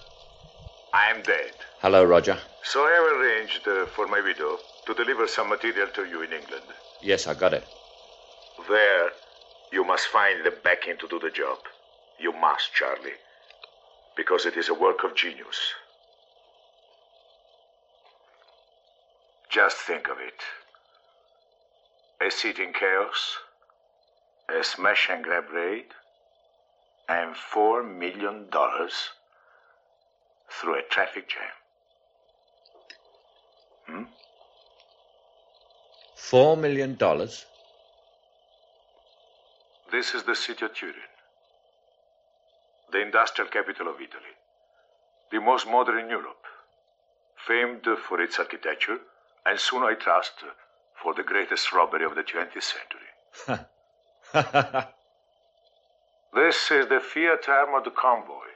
I'm 0.93 1.23
dead. 1.23 1.53
Hello, 1.81 2.05
Roger. 2.05 2.39
So 2.63 2.81
I 2.81 2.93
have 2.93 3.21
arranged 3.21 3.69
uh, 3.69 3.87
for 3.87 4.07
my 4.07 4.21
widow 4.21 4.59
to 4.87 4.95
deliver 4.95 5.27
some 5.27 5.49
material 5.49 5.89
to 5.95 6.05
you 6.05 6.23
in 6.23 6.33
England. 6.33 6.65
Yes, 7.03 7.27
I 7.27 7.35
got 7.35 7.53
it. 7.53 7.65
There, 8.69 9.11
you 9.73 9.85
must 9.85 10.07
find 10.07 10.45
the 10.45 10.53
backing 10.63 10.97
to 10.99 11.09
do 11.09 11.19
the 11.19 11.31
job. 11.31 11.59
You 12.19 12.33
must, 12.33 12.73
Charlie. 12.75 13.19
Because 14.17 14.47
it 14.47 14.57
is 14.57 14.69
a 14.69 14.75
work 14.75 15.05
of 15.05 15.15
genius. 15.15 15.59
Just 19.51 19.77
think 19.77 20.09
of 20.09 20.19
it. 20.19 20.41
A 22.27 22.31
city 22.31 22.63
in 22.63 22.73
chaos, 22.73 23.37
a 24.49 24.65
smash 24.65 25.09
and 25.11 25.23
grab 25.23 25.45
raid, 25.53 25.87
and 27.09 27.37
four 27.37 27.83
million 27.83 28.49
dollars 28.51 29.11
through 30.51 30.79
a 30.79 30.83
traffic 30.83 31.29
jam. 31.29 31.55
Hmm? 33.87 34.03
Four 36.17 36.57
million 36.57 36.97
dollars? 36.97 37.47
This 39.93 40.15
is 40.15 40.25
the 40.25 40.35
city 40.35 40.65
of 40.65 40.75
Turin, 40.75 40.95
the 42.95 43.03
industrial 43.03 43.51
capital 43.51 43.89
of 43.89 43.97
Italy, 43.97 44.35
the 45.33 45.41
most 45.41 45.67
modern 45.67 45.99
in 45.99 46.09
Europe, 46.09 46.45
famed 47.47 47.85
for 48.09 48.21
its 48.21 48.39
architecture, 48.39 48.99
and 49.45 49.59
soon, 49.59 49.83
I 49.83 49.95
trust, 49.95 50.45
for 51.03 51.13
the 51.13 51.25
greatest 51.25 51.73
robbery 51.73 52.05
of 52.05 52.15
the 52.15 52.23
20th 52.23 52.63
century. 52.63 53.67
This 56.35 56.69
is 56.73 56.89
the 56.89 56.99
Fiat 56.99 57.49
Armored 57.49 57.95
Convoy. 57.95 58.51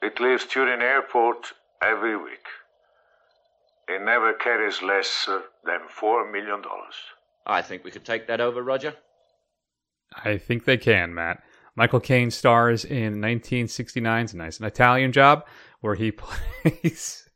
It 0.00 0.18
leaves 0.20 0.46
Turin 0.46 0.80
Airport 0.80 1.52
every 1.82 2.16
week. 2.16 2.46
It 3.88 4.00
never 4.02 4.32
carries 4.32 4.80
less 4.80 5.28
than 5.66 5.80
$4 6.00 6.32
million. 6.32 6.62
I 7.46 7.60
think 7.60 7.84
we 7.84 7.90
could 7.90 8.06
take 8.06 8.26
that 8.28 8.40
over, 8.40 8.62
Roger. 8.62 8.94
I 10.24 10.38
think 10.38 10.64
they 10.64 10.78
can, 10.78 11.12
Matt. 11.14 11.42
Michael 11.78 12.00
Caine 12.00 12.32
stars 12.32 12.84
in 12.84 13.20
1969's 13.20 14.34
Nice 14.34 14.58
an 14.58 14.66
Italian 14.66 15.12
Job, 15.12 15.46
where 15.80 15.94
he 15.94 16.10
plays. 16.64 17.28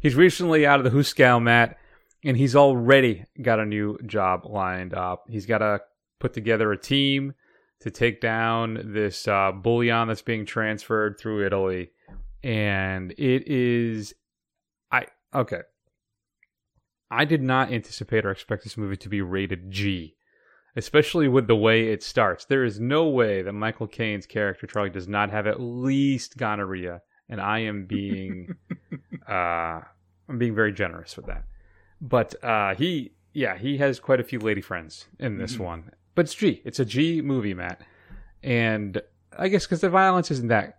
he's 0.00 0.14
recently 0.14 0.66
out 0.66 0.80
of 0.80 0.84
the 0.84 0.90
Huskow, 0.90 1.42
Matt, 1.42 1.78
and 2.22 2.36
he's 2.36 2.54
already 2.54 3.24
got 3.40 3.58
a 3.58 3.64
new 3.64 3.96
job 4.04 4.44
lined 4.44 4.92
up. 4.92 5.24
He's 5.30 5.46
got 5.46 5.58
to 5.58 5.80
put 6.18 6.34
together 6.34 6.72
a 6.72 6.76
team 6.76 7.32
to 7.80 7.90
take 7.90 8.20
down 8.20 8.92
this 8.92 9.26
uh, 9.26 9.50
bullion 9.52 10.08
that's 10.08 10.20
being 10.20 10.44
transferred 10.44 11.18
through 11.18 11.46
Italy, 11.46 11.92
and 12.44 13.12
it 13.12 13.48
is, 13.48 14.12
I 14.92 15.06
okay. 15.34 15.62
I 17.10 17.24
did 17.24 17.42
not 17.42 17.72
anticipate 17.72 18.26
or 18.26 18.30
expect 18.30 18.62
this 18.62 18.76
movie 18.76 18.98
to 18.98 19.08
be 19.08 19.22
rated 19.22 19.70
G 19.70 20.16
especially 20.76 21.28
with 21.28 21.46
the 21.46 21.56
way 21.56 21.88
it 21.88 22.02
starts. 22.02 22.44
There 22.44 22.64
is 22.64 22.78
no 22.80 23.08
way 23.08 23.42
that 23.42 23.52
Michael 23.52 23.86
Caine's 23.86 24.26
character 24.26 24.66
Charlie 24.66 24.90
does 24.90 25.08
not 25.08 25.30
have 25.30 25.46
at 25.46 25.60
least 25.60 26.36
gonorrhea, 26.36 27.02
and 27.28 27.40
I 27.40 27.60
am 27.60 27.86
being, 27.86 28.54
uh, 29.28 29.80
I'm 30.28 30.38
being 30.38 30.54
very 30.54 30.72
generous 30.72 31.16
with 31.16 31.26
that. 31.26 31.44
But 32.00 32.42
uh, 32.44 32.74
he, 32.74 33.12
yeah, 33.32 33.56
he 33.58 33.78
has 33.78 34.00
quite 34.00 34.20
a 34.20 34.24
few 34.24 34.38
lady 34.38 34.60
friends 34.60 35.06
in 35.18 35.38
this 35.38 35.56
Mhm. 35.56 35.60
one. 35.64 35.90
But 36.14 36.26
it's 36.26 36.34
G. 36.34 36.60
It's 36.64 36.80
a 36.80 36.84
G 36.84 37.20
movie, 37.22 37.54
Matt, 37.54 37.80
and 38.42 39.00
I 39.38 39.48
guess 39.48 39.64
because 39.66 39.80
the 39.80 39.88
violence 39.90 40.30
isn't 40.30 40.48
that 40.48 40.78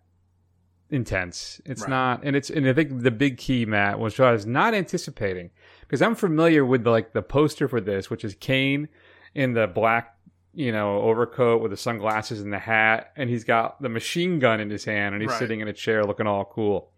intense. 0.89 1.62
It's 1.65 1.84
Right. 1.84 1.89
not, 1.89 2.23
and 2.23 2.36
it's, 2.36 2.49
and 2.49 2.67
I 2.67 2.73
think 2.73 3.01
the 3.01 3.12
big 3.12 3.38
key, 3.38 3.65
Matt, 3.65 3.97
was 3.99 4.19
I 4.19 4.32
was 4.32 4.45
not 4.45 4.73
anticipating 4.73 5.51
because 5.82 6.01
I'm 6.01 6.15
familiar 6.15 6.65
with 6.65 6.84
the, 6.84 6.91
like 6.91 7.13
the 7.13 7.21
poster 7.21 7.67
for 7.69 7.80
this, 7.80 8.10
which 8.10 8.25
is 8.25 8.36
Caine 8.36 8.89
in 9.35 9.53
the 9.53 9.67
black, 9.67 10.15
you 10.53 10.71
know, 10.71 11.01
overcoat 11.01 11.61
with 11.61 11.71
the 11.71 11.77
sunglasses 11.77 12.41
and 12.41 12.51
the 12.51 12.59
hat, 12.59 13.11
and 13.15 13.29
he's 13.29 13.43
got 13.43 13.81
the 13.81 13.89
machine 13.89 14.39
gun 14.39 14.59
in 14.59 14.69
his 14.69 14.85
hand, 14.85 15.13
and 15.15 15.21
he's 15.21 15.31
Right. 15.31 15.39
sitting 15.39 15.59
in 15.61 15.67
a 15.67 15.73
chair 15.73 16.03
looking 16.03 16.27
all 16.27 16.45
cool. 16.45 16.91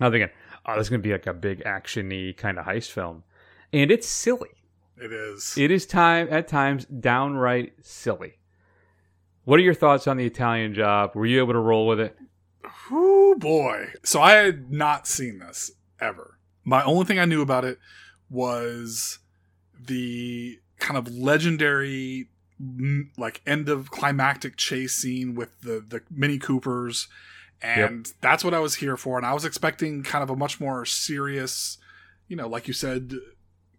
I'm 0.00 0.12
thinking, 0.12 0.30
oh, 0.66 0.74
this 0.76 0.82
is 0.86 0.88
gonna 0.90 1.02
be 1.02 1.12
like 1.12 1.26
a 1.26 1.34
big 1.34 1.62
actiony 1.64 2.36
kind 2.36 2.58
of 2.58 2.66
heist 2.66 2.90
film, 2.92 3.24
and 3.72 3.90
it's 3.90 4.08
silly. 4.08 4.50
It 4.96 5.12
is. 5.12 5.56
It 5.56 5.70
is 5.70 5.86
time 5.86 6.28
at 6.30 6.46
times 6.46 6.84
downright 6.86 7.72
silly. 7.82 8.38
What 9.44 9.58
are 9.58 9.62
your 9.62 9.74
thoughts 9.74 10.06
on 10.06 10.16
the 10.18 10.26
Italian 10.26 10.74
job? 10.74 11.12
Were 11.14 11.26
you 11.26 11.38
able 11.40 11.54
to 11.54 11.58
roll 11.58 11.86
with 11.86 11.98
it? 12.00 12.16
Oh 12.90 13.34
boy. 13.38 13.92
So 14.04 14.20
I 14.20 14.32
had 14.32 14.70
not 14.70 15.06
seen 15.06 15.38
this 15.38 15.70
ever. 16.00 16.38
My 16.64 16.84
only 16.84 17.06
thing 17.06 17.18
I 17.18 17.24
knew 17.24 17.40
about 17.40 17.64
it 17.64 17.78
was 18.28 19.18
the 19.78 20.58
kind 20.80 20.98
of 20.98 21.12
legendary 21.12 22.28
like 23.16 23.40
end 23.46 23.68
of 23.68 23.90
climactic 23.90 24.56
chase 24.56 24.94
scene 24.94 25.34
with 25.34 25.48
the 25.62 25.84
the 25.86 26.02
Mini 26.10 26.38
Coopers. 26.38 27.08
And 27.62 28.10
that's 28.22 28.42
what 28.42 28.54
I 28.54 28.58
was 28.58 28.76
here 28.76 28.96
for. 28.96 29.18
And 29.18 29.26
I 29.26 29.34
was 29.34 29.44
expecting 29.44 30.02
kind 30.02 30.22
of 30.22 30.30
a 30.30 30.36
much 30.36 30.60
more 30.60 30.86
serious, 30.86 31.76
you 32.26 32.36
know, 32.36 32.48
like 32.48 32.66
you 32.66 32.72
said 32.72 33.14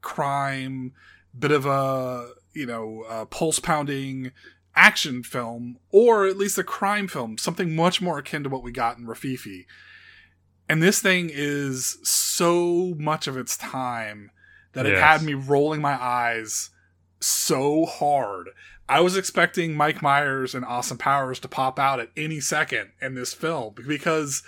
crime, 0.01 0.93
bit 1.37 1.51
of 1.51 1.65
a, 1.65 2.31
you 2.53 2.67
know, 2.67 3.03
uh, 3.09 3.25
pulse 3.25 3.59
pounding 3.59 4.31
action 4.75 5.23
film 5.23 5.77
or 5.89 6.27
at 6.27 6.37
least 6.37 6.57
a 6.59 6.63
crime 6.63 7.07
film, 7.07 7.37
something 7.37 7.75
much 7.75 8.01
more 8.01 8.19
akin 8.19 8.43
to 8.43 8.49
what 8.49 8.63
we 8.63 8.71
got 8.71 8.97
in 8.97 9.05
Rififi. 9.05 9.65
And 10.69 10.81
this 10.81 11.01
thing 11.01 11.29
is 11.33 11.97
so 12.03 12.93
much 12.97 13.27
of 13.27 13.35
its 13.35 13.57
time 13.57 14.31
that 14.73 14.85
it 14.85 14.97
had 14.97 15.23
me 15.23 15.33
rolling 15.33 15.81
my 15.81 16.01
eyes 16.01 16.69
so 17.21 17.85
hard. 17.85 18.49
I 18.89 18.99
was 18.99 19.15
expecting 19.15 19.73
Mike 19.75 20.01
Myers 20.01 20.53
and 20.53 20.65
Austin 20.65 20.97
Powers 20.97 21.39
to 21.39 21.47
pop 21.47 21.79
out 21.79 21.99
at 21.99 22.09
any 22.17 22.39
second 22.41 22.89
in 23.01 23.15
this 23.15 23.33
film 23.33 23.75
because 23.87 24.43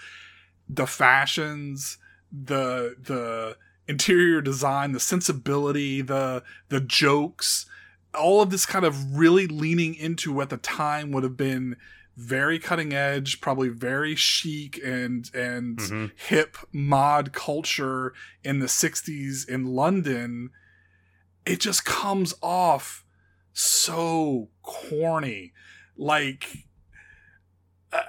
the 0.67 0.87
fashions, 0.87 1.97
the 2.31 2.95
the 3.01 3.57
interior 3.87 4.41
design, 4.41 4.91
the 4.91 4.99
sensibility, 4.99 6.01
the 6.01 6.43
the 6.69 6.81
jokes, 6.81 7.65
all 8.13 8.41
of 8.41 8.49
this 8.49 8.65
kind 8.65 8.83
of 8.85 9.17
really 9.17 9.47
leaning 9.47 9.95
into 9.95 10.33
what 10.33 10.49
the 10.49 10.57
time 10.57 11.11
would 11.11 11.23
have 11.23 11.37
been 11.37 11.75
very 12.17 12.59
cutting 12.59 12.93
edge, 12.93 13.41
probably 13.41 13.69
very 13.69 14.15
chic 14.15 14.79
and 14.83 15.31
and 15.33 15.77
Mhm. 15.79 16.11
hip 16.15 16.57
mod 16.71 17.33
culture 17.33 18.13
in 18.43 18.59
the 18.59 18.67
60s 18.67 19.45
in 19.45 19.65
London. 19.65 20.49
It 21.45 21.59
just 21.59 21.85
comes 21.85 22.33
off 22.41 23.03
so 23.53 24.49
corny. 24.61 25.53
Like 25.97 26.65
uh, 27.91 28.01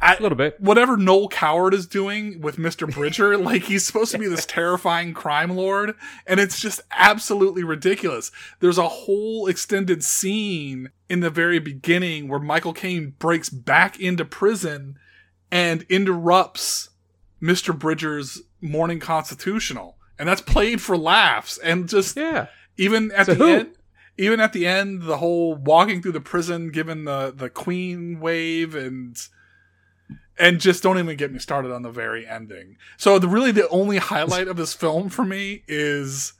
I, 0.00 0.14
A 0.16 0.22
little 0.22 0.36
bit. 0.36 0.60
whatever 0.60 0.96
Noel 0.96 1.28
Coward 1.28 1.74
is 1.74 1.86
doing 1.86 2.40
with 2.40 2.56
Mr. 2.56 2.92
Bridger, 2.92 3.36
like 3.38 3.64
he's 3.64 3.84
supposed 3.84 4.12
to 4.12 4.18
be 4.18 4.28
this 4.28 4.46
terrifying 4.46 5.14
crime 5.14 5.50
lord, 5.56 5.94
and 6.26 6.38
it's 6.38 6.60
just 6.60 6.80
absolutely 6.92 7.64
ridiculous. 7.64 8.30
There's 8.60 8.78
a 8.78 8.88
whole 8.88 9.46
extended 9.48 10.04
scene 10.04 10.90
in 11.08 11.20
the 11.20 11.30
very 11.30 11.58
beginning 11.58 12.28
where 12.28 12.40
Michael 12.40 12.72
Caine 12.72 13.14
breaks 13.18 13.48
back 13.48 13.98
into 13.98 14.24
prison 14.24 14.98
and 15.50 15.82
interrupts 15.88 16.90
Mr. 17.42 17.76
Bridger's 17.76 18.42
morning 18.60 19.00
constitutional. 19.00 19.98
And 20.18 20.28
that's 20.28 20.40
played 20.40 20.80
for 20.80 20.96
laughs. 20.96 21.58
And 21.58 21.88
just 21.88 22.16
Yeah. 22.16 22.46
Even 22.82 23.10
at 23.12 23.26
So 23.26 23.34
the 23.34 23.44
who? 23.44 23.50
end 23.50 23.76
even 24.18 24.40
at 24.40 24.52
the 24.52 24.66
end, 24.66 25.02
the 25.02 25.16
whole 25.18 25.54
walking 25.54 26.02
through 26.02 26.12
the 26.12 26.20
prison, 26.20 26.70
given 26.70 27.04
the, 27.04 27.32
the 27.34 27.48
queen 27.48 28.20
wave 28.20 28.74
and 28.74 29.16
and 30.38 30.60
just 30.60 30.82
don't 30.82 30.98
even 30.98 31.16
get 31.16 31.30
me 31.32 31.38
started 31.38 31.72
on 31.72 31.82
the 31.82 31.90
very 31.90 32.26
ending. 32.26 32.76
So 32.96 33.18
the 33.18 33.28
really 33.28 33.52
the 33.52 33.68
only 33.68 33.98
highlight 33.98 34.48
of 34.48 34.56
this 34.56 34.74
film 34.74 35.08
for 35.08 35.24
me 35.24 35.62
is 35.68 36.32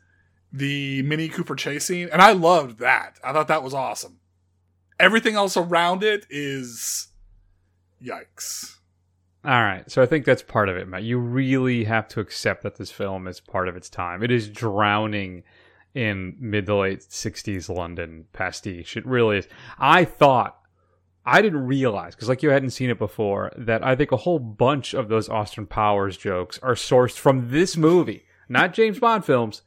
the 0.52 1.02
Mini 1.02 1.28
Cooper 1.28 1.54
chase 1.54 1.86
scene, 1.86 2.08
and 2.12 2.20
I 2.20 2.32
loved 2.32 2.78
that. 2.78 3.18
I 3.24 3.32
thought 3.32 3.48
that 3.48 3.62
was 3.62 3.74
awesome. 3.74 4.18
Everything 4.98 5.34
else 5.34 5.56
around 5.56 6.02
it 6.02 6.26
is 6.30 7.08
yikes. 8.02 8.76
All 9.44 9.50
right. 9.50 9.90
So 9.90 10.00
I 10.00 10.06
think 10.06 10.24
that's 10.24 10.42
part 10.42 10.68
of 10.68 10.76
it, 10.76 10.86
Matt. 10.86 11.02
You 11.02 11.18
really 11.18 11.84
have 11.84 12.06
to 12.08 12.20
accept 12.20 12.62
that 12.62 12.76
this 12.76 12.92
film 12.92 13.26
is 13.26 13.40
part 13.40 13.66
of 13.66 13.76
its 13.76 13.90
time. 13.90 14.22
It 14.22 14.30
is 14.30 14.48
drowning 14.48 15.42
in 15.94 16.36
mid 16.40 16.66
to 16.66 16.76
late 16.76 17.00
60s 17.00 17.68
London 17.74 18.26
pastiche. 18.32 18.96
It 18.96 19.06
really 19.06 19.38
is. 19.38 19.48
I 19.78 20.04
thought, 20.04 20.58
I 21.24 21.42
didn't 21.42 21.66
realize, 21.66 22.14
because 22.14 22.28
like 22.28 22.42
you 22.42 22.50
hadn't 22.50 22.70
seen 22.70 22.90
it 22.90 22.98
before, 22.98 23.52
that 23.56 23.84
I 23.84 23.94
think 23.94 24.10
a 24.12 24.16
whole 24.16 24.38
bunch 24.38 24.94
of 24.94 25.08
those 25.08 25.28
Austin 25.28 25.66
Powers 25.66 26.16
jokes 26.16 26.58
are 26.62 26.74
sourced 26.74 27.18
from 27.18 27.50
this 27.50 27.76
movie, 27.76 28.24
not 28.48 28.74
James 28.74 28.98
Bond 28.98 29.24
films, 29.24 29.62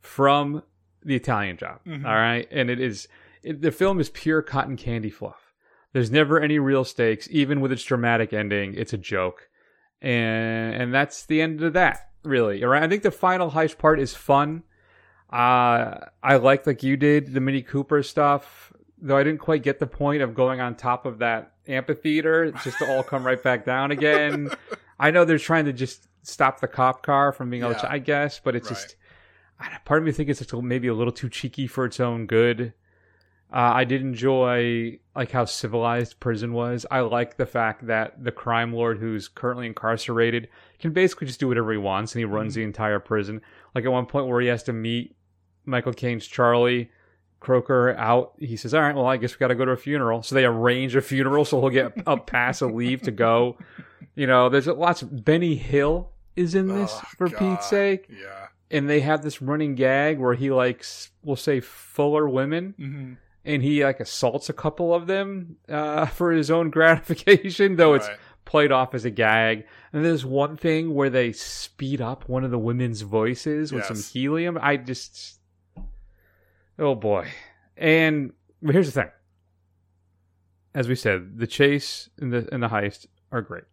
from 0.00 0.62
the 1.04 1.16
Italian 1.16 1.56
job. 1.56 1.80
Mhm. 1.86 2.04
All 2.04 2.14
right. 2.14 2.46
And 2.50 2.70
it 2.70 2.78
is, 2.80 3.08
it, 3.42 3.62
the 3.62 3.72
film 3.72 3.98
is 3.98 4.10
pure 4.10 4.42
cotton 4.42 4.76
candy 4.76 5.10
fluff. 5.10 5.52
There's 5.92 6.10
never 6.10 6.40
any 6.40 6.58
real 6.58 6.84
stakes, 6.84 7.28
even 7.30 7.60
with 7.60 7.72
its 7.72 7.82
dramatic 7.84 8.32
ending. 8.32 8.74
It's 8.74 8.92
a 8.92 8.98
joke, 8.98 9.48
and 10.00 10.74
and 10.74 10.94
that's 10.94 11.26
the 11.26 11.42
end 11.42 11.62
of 11.62 11.72
that. 11.74 12.10
Really, 12.24 12.62
Right? 12.64 12.82
I 12.82 12.88
think 12.88 13.02
the 13.02 13.10
final 13.10 13.50
heist 13.50 13.78
part 13.78 13.98
is 14.00 14.14
fun. 14.14 14.62
Uh, 15.32 15.96
I 16.22 16.36
like 16.36 16.66
like 16.66 16.82
you 16.82 16.96
did 16.96 17.32
the 17.32 17.40
Mini 17.40 17.62
Cooper 17.62 18.02
stuff, 18.02 18.72
though 19.00 19.16
I 19.16 19.22
didn't 19.22 19.40
quite 19.40 19.62
get 19.62 19.78
the 19.78 19.86
point 19.86 20.22
of 20.22 20.34
going 20.34 20.60
on 20.60 20.74
top 20.74 21.06
of 21.06 21.18
that 21.20 21.52
amphitheater 21.66 22.52
just 22.64 22.78
to 22.78 22.86
all 22.90 23.02
come 23.02 23.24
right 23.24 23.42
back 23.42 23.64
down 23.64 23.90
again. 23.92 24.50
I 25.00 25.10
know 25.10 25.24
they're 25.24 25.38
trying 25.38 25.64
to 25.64 25.72
just 25.72 26.06
stop 26.22 26.60
the 26.60 26.68
cop 26.68 27.02
car 27.02 27.32
from 27.32 27.50
being 27.50 27.62
able 27.62 27.74
to, 27.76 27.90
I 27.90 27.98
guess, 27.98 28.40
but 28.40 28.54
it's 28.54 28.70
Right. 28.70 28.76
just 28.76 28.96
I 29.58 29.78
part 29.84 30.00
of 30.00 30.04
me 30.04 30.12
thinks 30.12 30.40
it's 30.40 30.52
maybe 30.52 30.88
a 30.88 30.94
little 30.94 31.12
too 31.12 31.28
cheeky 31.28 31.66
for 31.66 31.84
its 31.84 31.98
own 31.98 32.26
good. 32.26 32.74
Uh, 33.52 33.72
I 33.74 33.84
did 33.84 34.00
enjoy 34.00 34.98
like 35.14 35.30
how 35.30 35.44
civilized 35.44 36.20
prison 36.20 36.52
was. 36.52 36.84
I 36.90 37.00
like 37.00 37.36
the 37.36 37.46
fact 37.46 37.86
that 37.86 38.22
the 38.24 38.32
crime 38.32 38.72
lord 38.72 38.98
who's 38.98 39.28
currently 39.28 39.66
incarcerated 39.66 40.48
can 40.78 40.92
basically 40.92 41.26
just 41.26 41.38
do 41.40 41.48
whatever 41.48 41.70
he 41.72 41.78
wants, 41.78 42.14
and 42.14 42.20
he 42.20 42.24
runs 42.24 42.54
the 42.54 42.62
entire 42.64 42.98
prison. 42.98 43.40
Like 43.74 43.84
at 43.84 43.92
one 43.92 44.06
point 44.06 44.26
where 44.26 44.40
he 44.40 44.48
has 44.48 44.62
to 44.64 44.72
meet 44.72 45.14
Michael 45.64 45.92
Caine's 45.92 46.26
Charlie 46.26 46.90
Croker 47.40 47.90
out, 47.96 48.32
he 48.38 48.56
says, 48.56 48.72
"All 48.74 48.80
right, 48.82 48.94
well, 48.94 49.06
I 49.06 49.16
guess 49.16 49.34
we 49.34 49.38
got 49.38 49.48
to 49.48 49.54
go 49.54 49.64
to 49.64 49.72
a 49.72 49.76
funeral." 49.76 50.22
So 50.22 50.34
they 50.34 50.44
arrange 50.44 50.94
a 50.94 51.00
funeral, 51.02 51.44
so 51.44 51.60
he'll 51.60 51.70
get 51.70 51.92
a 52.06 52.16
pass 52.16 52.62
of 52.62 52.72
leave 52.72 53.02
to 53.02 53.10
go. 53.10 53.58
You 54.14 54.26
know, 54.26 54.48
there's 54.48 54.66
lots. 54.66 55.02
Of, 55.02 55.24
Benny 55.24 55.56
Hill 55.56 56.10
is 56.36 56.54
in 56.54 56.68
this 56.68 56.92
Oh, 56.94 57.02
for 57.18 57.28
God. 57.28 57.38
Pete's 57.38 57.66
sake 57.68 58.06
Yeah. 58.08 58.46
and 58.70 58.88
they 58.88 59.00
have 59.00 59.22
this 59.22 59.42
running 59.42 59.74
gag 59.74 60.18
where 60.18 60.32
he 60.34 60.50
likes 60.50 61.10
we'll 61.22 61.36
say 61.36 61.60
fuller 61.60 62.26
women 62.26 62.74
Mhm. 62.80 63.16
and 63.44 63.62
he 63.62 63.84
like 63.84 64.00
assaults 64.00 64.48
a 64.48 64.54
couple 64.54 64.94
of 64.94 65.06
them 65.06 65.56
uh, 65.68 66.06
for 66.06 66.32
his 66.32 66.50
own 66.50 66.70
gratification 67.06 67.76
though 67.76 67.92
it's 67.92 68.08
played 68.46 68.72
off 68.72 68.94
as 68.94 69.04
a 69.04 69.10
gag 69.10 69.66
and 69.92 70.02
there's 70.02 70.24
one 70.24 70.56
thing 70.56 70.94
where 70.94 71.10
they 71.10 71.32
speed 71.32 72.00
up 72.00 72.26
one 72.30 72.44
of 72.44 72.50
the 72.50 72.58
women's 72.58 73.02
voices 73.02 73.70
with 73.70 73.84
some 73.84 74.00
helium 74.02 74.58
i 74.62 74.74
just 74.78 75.38
oh 76.82 76.94
boy 76.94 77.28
and 77.76 78.32
here's 78.60 78.92
the 78.92 79.02
thing 79.02 79.10
as 80.74 80.88
we 80.88 80.94
said 80.94 81.38
the 81.38 81.46
chase 81.46 82.10
and 82.18 82.32
the 82.32 82.48
and 82.52 82.62
the 82.62 82.68
heist 82.68 83.06
are 83.30 83.40
great 83.40 83.64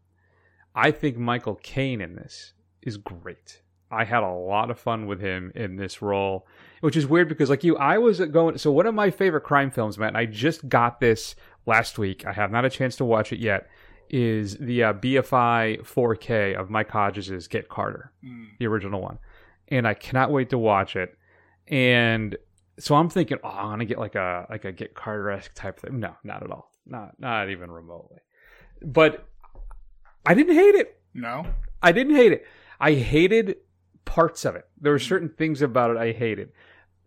i 0.76 0.92
think 0.92 1.18
michael 1.18 1.56
caine 1.56 2.02
in 2.02 2.16
this 2.16 2.54
is 2.82 2.98
great 2.98 3.62
I 3.92 4.04
had 4.04 4.24
a 4.24 4.32
lot 4.32 4.70
of 4.70 4.80
fun 4.80 5.08
with 5.08 5.20
him 5.20 5.52
in 5.56 5.76
this 5.76 6.02
role, 6.02 6.46
which 6.82 6.96
is 6.96 7.08
weird 7.08 7.28
because, 7.28 7.50
like 7.50 7.64
you, 7.64 7.76
I 7.78 7.98
was 7.98 8.20
going. 8.20 8.58
So, 8.58 8.72
one 8.72 8.86
of 8.86 8.94
my 8.94 9.10
favorite 9.10 9.42
crime 9.42 9.72
films, 9.72 9.98
Matt, 9.98 10.10
and 10.10 10.18
I 10.18 10.26
just 10.26 10.70
got 10.70 11.00
this 11.00 11.36
last 11.66 11.98
week. 11.98 12.26
I 12.26 12.34
have 12.34 12.52
not 12.52 12.66
a 12.66 12.70
chance 12.70 12.96
to 12.98 13.06
watch 13.06 13.34
it 13.34 13.40
yet. 13.40 13.68
Is 14.12 14.58
the 14.58 14.84
uh, 14.84 14.94
BFI 14.94 15.82
4K 15.82 16.56
of 16.56 16.70
Mike 16.70 16.90
Hodges' 16.90 17.48
Get 17.48 17.70
Carter, 17.70 18.12
the 18.60 18.68
original 18.68 19.02
one, 19.02 19.20
and 19.68 19.88
I 19.88 19.94
cannot 19.94 20.32
wait 20.32 20.50
to 20.50 20.58
watch 20.58 20.96
it. 20.96 21.16
And 21.68 22.36
so 22.80 22.96
I'm 22.96 23.10
thinking, 23.10 23.38
oh, 23.44 23.50
I'm 23.50 23.72
gonna 23.72 23.86
get 23.86 24.00
like 24.00 24.16
a 24.16 24.48
like 24.50 24.66
a 24.66 24.72
Get 24.72 24.94
Carter 24.94 25.32
esque 25.32 25.54
type 25.54 25.80
thing. 25.80 26.00
No, 26.00 26.16
not 26.24 26.44
at 26.44 26.52
all. 26.52 26.72
Not 26.86 27.20
not 27.20 27.50
even 27.50 27.72
remotely. 27.72 28.20
But 28.82 29.28
I 30.26 30.34
didn't 30.34 30.56
hate 30.56 30.76
it. 30.76 31.00
No. 31.14 31.46
I 31.82 31.92
didn't 31.92 32.16
hate 32.16 32.32
it. 32.32 32.46
I 32.80 32.94
hated 32.94 33.58
parts 34.06 34.46
of 34.46 34.56
it. 34.56 34.68
There 34.80 34.92
were 34.92 34.98
mm-hmm. 34.98 35.08
certain 35.08 35.30
things 35.30 35.62
about 35.62 35.92
it 35.92 35.98
I 35.98 36.12
hated. 36.12 36.52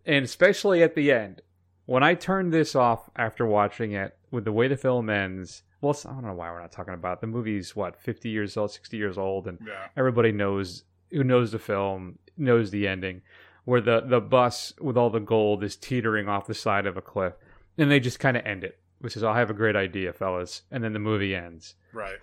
And 0.05 0.25
especially 0.25 0.83
at 0.83 0.95
the 0.95 1.11
end. 1.11 1.41
When 1.85 2.01
I 2.01 2.13
turned 2.13 2.53
this 2.53 2.75
off 2.75 3.09
after 3.17 3.45
watching 3.45 3.91
it, 3.91 4.17
with 4.31 4.45
the 4.45 4.53
way 4.53 4.69
the 4.69 4.77
film 4.77 5.09
ends, 5.09 5.63
well, 5.81 5.95
I 6.05 6.09
don't 6.09 6.25
know 6.25 6.33
why 6.33 6.49
we're 6.49 6.61
not 6.61 6.71
talking 6.71 6.93
about 6.93 7.17
it. 7.17 7.21
the 7.21 7.27
movie's 7.27 7.75
what, 7.75 7.99
50 7.99 8.29
years 8.29 8.55
old, 8.55 8.71
60 8.71 8.95
years 8.95 9.17
old, 9.17 9.47
and 9.47 9.59
Yeah. 9.65 9.87
everybody 9.97 10.31
knows 10.31 10.85
who 11.11 11.23
knows 11.23 11.51
the 11.51 11.59
film, 11.59 12.17
knows 12.37 12.71
the 12.71 12.87
ending, 12.87 13.21
where 13.65 13.81
the, 13.81 14.01
the 14.01 14.21
bus 14.21 14.73
with 14.79 14.97
all 14.97 15.09
the 15.09 15.19
gold 15.19 15.63
is 15.63 15.75
teetering 15.75 16.27
off 16.27 16.47
the 16.47 16.53
side 16.53 16.85
of 16.85 16.97
a 16.97 17.01
cliff. 17.01 17.33
And 17.77 17.89
they 17.89 17.99
just 17.99 18.19
kind 18.19 18.37
of 18.37 18.45
end 18.45 18.63
it, 18.63 18.79
which 18.99 19.15
is, 19.17 19.23
I 19.23 19.39
have 19.39 19.49
a 19.49 19.53
great 19.53 19.75
idea, 19.75 20.13
fellas. 20.13 20.63
And 20.69 20.83
then 20.83 20.93
the 20.93 20.99
movie 20.99 21.35
ends. 21.35 21.75
Right. 21.93 22.17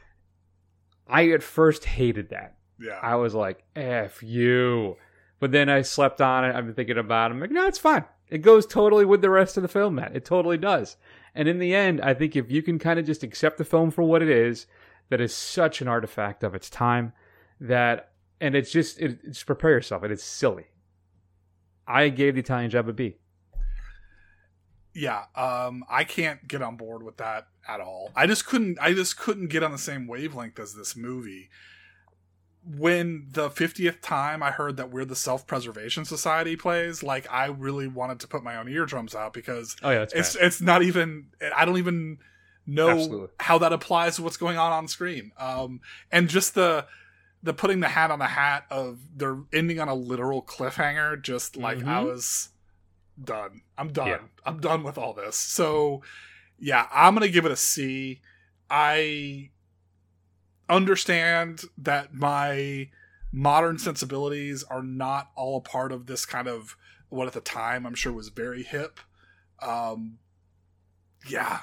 I 1.08 1.30
at 1.30 1.42
first 1.42 1.84
hated 1.84 2.30
that. 2.30 2.56
Yeah. 2.78 2.98
I 3.02 3.16
was 3.16 3.34
like, 3.34 3.64
F 3.74 4.22
you. 4.22 4.96
But 5.40 5.52
then 5.52 5.68
I 5.68 5.82
slept 5.82 6.20
on 6.20 6.44
it. 6.44 6.54
I've 6.54 6.66
been 6.66 6.74
thinking 6.74 6.98
about 6.98 7.30
it. 7.30 7.34
I'm 7.34 7.40
like, 7.40 7.50
no, 7.50 7.66
it's 7.66 7.78
fine. 7.78 8.04
It 8.28 8.38
goes 8.38 8.66
totally 8.66 9.04
with 9.04 9.22
the 9.22 9.30
rest 9.30 9.56
of 9.56 9.62
the 9.62 9.68
film, 9.68 9.96
Matt. 9.96 10.14
It 10.14 10.24
totally 10.24 10.58
does. 10.58 10.96
And 11.34 11.48
in 11.48 11.58
the 11.58 11.74
end, 11.74 12.00
I 12.00 12.14
think 12.14 12.36
if 12.36 12.50
you 12.50 12.62
can 12.62 12.78
kind 12.78 12.98
of 12.98 13.06
just 13.06 13.22
accept 13.22 13.58
the 13.58 13.64
film 13.64 13.90
for 13.90 14.02
what 14.02 14.22
it 14.22 14.28
is, 14.28 14.66
that 15.08 15.20
is 15.20 15.34
such 15.34 15.80
an 15.80 15.88
artifact 15.88 16.44
of 16.44 16.54
its 16.54 16.70
time, 16.70 17.12
that, 17.60 18.12
and 18.40 18.54
it's 18.54 18.70
just, 18.70 19.00
it, 19.00 19.24
just 19.24 19.46
prepare 19.46 19.72
yourself. 19.72 20.04
It 20.04 20.12
is 20.12 20.22
silly. 20.22 20.66
I 21.90 22.08
gave 22.08 22.34
the 22.34 22.40
Italian 22.40 22.70
job 22.70 22.88
a 22.88 22.92
B. 22.92 23.16
yeah 24.94 25.24
um 25.36 25.84
i 25.88 26.02
can't 26.02 26.48
get 26.48 26.60
on 26.62 26.76
board 26.76 27.02
with 27.02 27.16
that 27.18 27.46
at 27.68 27.80
all 27.80 28.10
i 28.16 28.26
just 28.26 28.44
couldn't 28.44 28.76
i 28.80 28.92
just 28.92 29.16
couldn't 29.16 29.46
get 29.48 29.62
on 29.62 29.70
the 29.70 29.78
same 29.78 30.08
wavelength 30.08 30.58
as 30.58 30.74
this 30.74 30.96
movie 30.96 31.48
when 32.76 33.26
the 33.30 33.48
50th 33.48 34.00
time 34.02 34.42
i 34.42 34.50
heard 34.50 34.76
that 34.76 34.90
we're 34.90 35.04
the 35.04 35.14
self-preservation 35.16 36.04
society 36.04 36.56
plays 36.56 37.02
like 37.02 37.30
i 37.32 37.46
really 37.46 37.86
wanted 37.86 38.18
to 38.20 38.26
put 38.26 38.42
my 38.42 38.56
own 38.56 38.68
eardrums 38.68 39.14
out 39.14 39.32
because 39.32 39.76
Oh, 39.82 39.90
yeah, 39.90 40.02
it's 40.02 40.34
bad. 40.36 40.44
it's 40.46 40.60
not 40.60 40.82
even 40.82 41.26
i 41.56 41.64
don't 41.64 41.78
even 41.78 42.18
know 42.66 42.90
Absolutely. 42.90 43.28
how 43.38 43.58
that 43.58 43.72
applies 43.72 44.16
to 44.16 44.22
what's 44.22 44.36
going 44.36 44.58
on 44.58 44.72
on 44.72 44.88
screen 44.88 45.30
um 45.38 45.80
and 46.12 46.28
just 46.28 46.54
the 46.54 46.84
the 47.42 47.54
putting 47.54 47.80
the 47.80 47.88
hat 47.88 48.10
on 48.10 48.18
the 48.18 48.26
hat 48.26 48.64
of 48.70 48.98
they're 49.16 49.38
ending 49.52 49.80
on 49.80 49.88
a 49.88 49.94
literal 49.94 50.42
cliffhanger 50.42 51.20
just 51.22 51.56
like 51.56 51.78
i 51.78 52.02
Mhm. 52.02 52.04
was 52.04 52.50
done. 53.22 53.62
I'm 53.78 53.92
done. 53.92 54.08
Yeah. 54.08 54.18
i'm 54.44 54.60
done 54.60 54.82
with 54.82 54.96
all 54.98 55.12
this. 55.14 55.36
So 55.36 56.02
yeah 56.58 56.86
i'm 56.92 57.14
gonna 57.14 57.28
give 57.28 57.46
it 57.46 57.52
a 57.52 57.56
c. 57.56 58.20
I 58.70 59.50
understand 60.68 61.62
that 61.78 62.14
my 62.14 62.88
modern 63.32 63.78
sensibilities 63.78 64.62
are 64.64 64.82
not 64.82 65.30
all 65.36 65.58
a 65.58 65.60
part 65.60 65.92
of 65.92 66.06
this 66.06 66.24
kind 66.26 66.48
of 66.48 66.76
what 67.08 67.26
at 67.26 67.32
the 67.32 67.40
time 67.40 67.86
i'm 67.86 67.94
sure 67.94 68.12
was 68.12 68.28
very 68.28 68.62
hip. 68.62 69.00
Um 69.60 70.18
yeah 71.28 71.60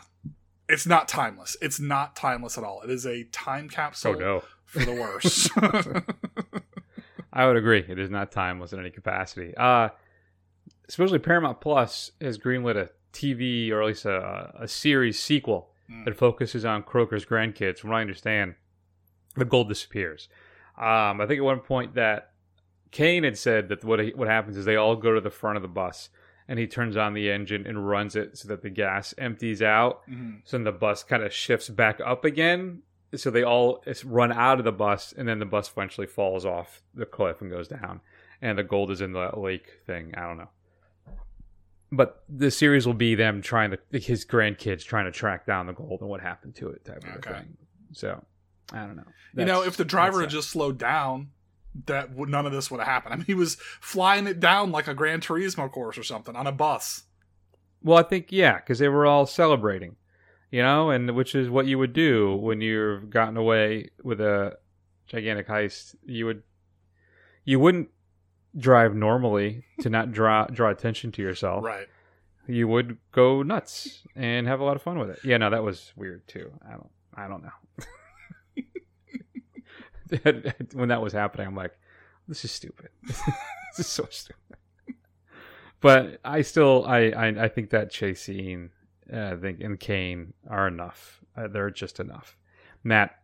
it's 0.69 0.85
not 0.85 1.07
timeless. 1.07 1.55
It's 1.61 1.79
not 1.79 2.13
timeless 2.17 2.57
at 2.57 2.63
all. 2.65 2.81
It 2.81 2.89
is 2.89 3.05
a 3.05 3.23
time 3.25 3.69
capsule 3.69 4.15
Oh, 4.17 4.19
no. 4.19 4.43
For 4.67 4.85
the 4.85 4.93
worse 4.93 5.49
I 7.33 7.45
would 7.45 7.57
agree. 7.57 7.83
It 7.87 7.99
is 7.99 8.09
not 8.09 8.31
timeless 8.31 8.73
in 8.73 8.79
any 8.79 8.89
capacity. 8.89 9.53
Uh, 9.55 9.89
especially 10.89 11.19
Paramount 11.19 11.61
Plus 11.61 12.11
has 12.21 12.37
greenlit 12.37 12.75
a 12.77 12.89
TV 13.13 13.71
or 13.71 13.81
at 13.81 13.87
least 13.87 14.05
a, 14.05 14.51
a 14.59 14.67
series 14.67 15.19
sequel 15.19 15.69
Mm. 15.89 16.03
that 16.03 16.17
focuses 16.17 16.65
on 16.65 16.83
Croker's 16.83 17.25
grandkids. 17.25 17.79
From 17.79 17.91
what 17.91 17.95
I 17.99 18.01
understand, 18.01 18.55
the 19.37 19.45
gold 19.45 19.69
disappears. 19.69 20.27
Um, 20.77 21.21
I 21.21 21.25
think 21.25 21.37
at 21.37 21.45
one 21.45 21.61
point 21.61 21.93
that 21.95 22.31
Caine 22.91 23.23
had 23.23 23.37
said 23.37 23.69
that 23.69 23.85
what 23.85 24.05
what 24.17 24.27
happens 24.27 24.57
is 24.57 24.65
they 24.65 24.75
all 24.75 24.97
go 24.97 25.13
to 25.13 25.21
the 25.21 25.29
front 25.29 25.55
of 25.55 25.61
the 25.61 25.69
bus 25.69 26.09
and 26.45 26.59
he 26.59 26.67
turns 26.67 26.97
on 26.97 27.13
the 27.13 27.31
engine 27.31 27.65
and 27.65 27.87
runs 27.87 28.17
it 28.17 28.37
so 28.37 28.49
that 28.49 28.63
the 28.63 28.69
gas 28.69 29.13
empties 29.17 29.61
out. 29.61 30.01
Mhm. 30.09 30.41
So 30.43 30.57
then 30.57 30.65
the 30.65 30.73
bus 30.73 31.03
kind 31.05 31.23
of 31.23 31.31
shifts 31.31 31.69
back 31.69 32.01
up 32.05 32.25
again 32.25 32.81
so 33.15 33.31
they 33.31 33.43
all 33.43 33.83
run 34.05 34.31
out 34.31 34.59
of 34.59 34.65
the 34.65 34.71
bus, 34.71 35.13
and 35.17 35.27
then 35.27 35.39
the 35.39 35.45
bus 35.45 35.71
eventually 35.71 36.07
falls 36.07 36.45
off 36.45 36.81
the 36.93 37.05
cliff 37.05 37.41
and 37.41 37.49
goes 37.49 37.67
down, 37.67 38.01
and 38.41 38.57
the 38.57 38.63
gold 38.63 38.91
is 38.91 39.01
in 39.01 39.13
the 39.13 39.31
lake 39.37 39.79
thing. 39.85 40.13
I 40.15 40.21
don't 40.21 40.37
know. 40.37 40.49
But 41.91 42.23
the 42.27 42.51
series 42.51 42.85
will 42.85 42.93
be 42.93 43.15
them 43.15 43.41
trying 43.41 43.71
to 43.71 43.99
his 43.99 44.25
grandkids 44.25 44.83
trying 44.83 45.05
to 45.05 45.11
track 45.11 45.45
down 45.45 45.67
the 45.67 45.73
gold 45.73 46.01
and 46.01 46.09
what 46.09 46.19
happened 46.19 46.55
to 46.55 46.69
it 46.69 46.83
type 46.83 47.03
of 47.03 47.15
Okay. 47.17 47.31
thing. 47.39 47.57
So 47.93 48.23
I 48.73 48.79
don't 48.85 48.97
know. 48.97 49.05
you 49.35 49.45
know, 49.45 49.63
if 49.63 49.77
the 49.77 49.85
driver 49.85 50.19
had 50.21 50.29
just 50.29 50.49
slowed 50.49 50.77
down, 50.77 51.29
that 51.85 52.13
would 52.13 52.27
none 52.27 52.45
of 52.45 52.51
this 52.51 52.69
would 52.69 52.79
have 52.81 52.87
happened. 52.87 53.13
I 53.13 53.17
mean, 53.17 53.25
he 53.25 53.33
was 53.33 53.55
flying 53.79 54.27
it 54.27 54.41
down 54.41 54.71
like 54.73 54.89
a 54.89 54.93
Gran 54.93 55.21
Turismo 55.21 55.71
course 55.71 55.97
or 55.97 56.03
something 56.03 56.35
on 56.35 56.45
a 56.45 56.51
bus. 56.51 57.03
Well, 57.81 57.97
I 57.97 58.03
think 58.03 58.31
yeah, 58.31 58.57
because 58.57 58.79
they 58.79 58.89
were 58.89 59.05
all 59.05 59.25
celebrating, 59.25 59.95
you 60.51 60.61
know, 60.61 60.89
and 60.89 61.15
which 61.15 61.35
is 61.35 61.49
what 61.49 61.65
you 61.65 61.77
would 61.77 61.93
do 61.93 62.35
when 62.35 62.61
you've 62.61 63.09
gotten 63.09 63.37
away 63.37 63.89
with 64.03 64.21
a 64.21 64.57
gigantic 65.07 65.47
heist. 65.47 65.95
You 66.05 66.25
would, 66.25 66.43
you 67.43 67.59
wouldn't 67.59 67.89
drive 68.57 68.95
normally 68.95 69.63
to 69.81 69.89
not 69.89 70.11
draw 70.11 70.45
draw 70.45 70.69
attention 70.69 71.11
to 71.13 71.21
yourself. 71.21 71.63
Right. 71.63 71.87
You 72.47 72.67
would 72.69 72.97
go 73.11 73.43
nuts 73.43 74.03
and 74.15 74.47
have 74.47 74.61
a 74.61 74.63
lot 74.63 74.77
of 74.77 74.81
fun 74.81 74.97
with 74.99 75.09
it. 75.09 75.19
Yeah, 75.23 75.37
no, 75.37 75.49
that 75.49 75.63
was 75.63 75.91
weird 75.97 76.27
too. 76.27 76.51
I 76.65 76.71
don't, 76.71 76.89
I 77.13 77.27
don't 77.27 77.43
know. 77.43 77.51
when 80.73 80.87
that 80.89 81.01
was 81.01 81.11
happening, 81.11 81.47
I'm 81.47 81.55
like, 81.55 81.77
this 82.27 82.45
is 82.45 82.51
stupid. 82.51 82.87
this 83.03 83.79
is 83.79 83.87
so 83.87 84.07
stupid 84.09 84.57
but 85.81 86.19
I 86.23 86.41
still 86.41 86.85
I, 86.85 87.09
I 87.09 87.27
I 87.27 87.47
think 87.47 87.69
that 87.69 87.91
chase 87.91 88.21
scene, 88.21 88.71
I 89.13 89.35
think 89.35 89.61
and 89.61 89.79
Caine 89.79 90.33
are 90.49 90.67
enough. 90.67 91.21
Uh, 91.35 91.47
they're 91.47 91.69
just 91.69 91.99
enough. 91.99 92.35
Matt, 92.83 93.19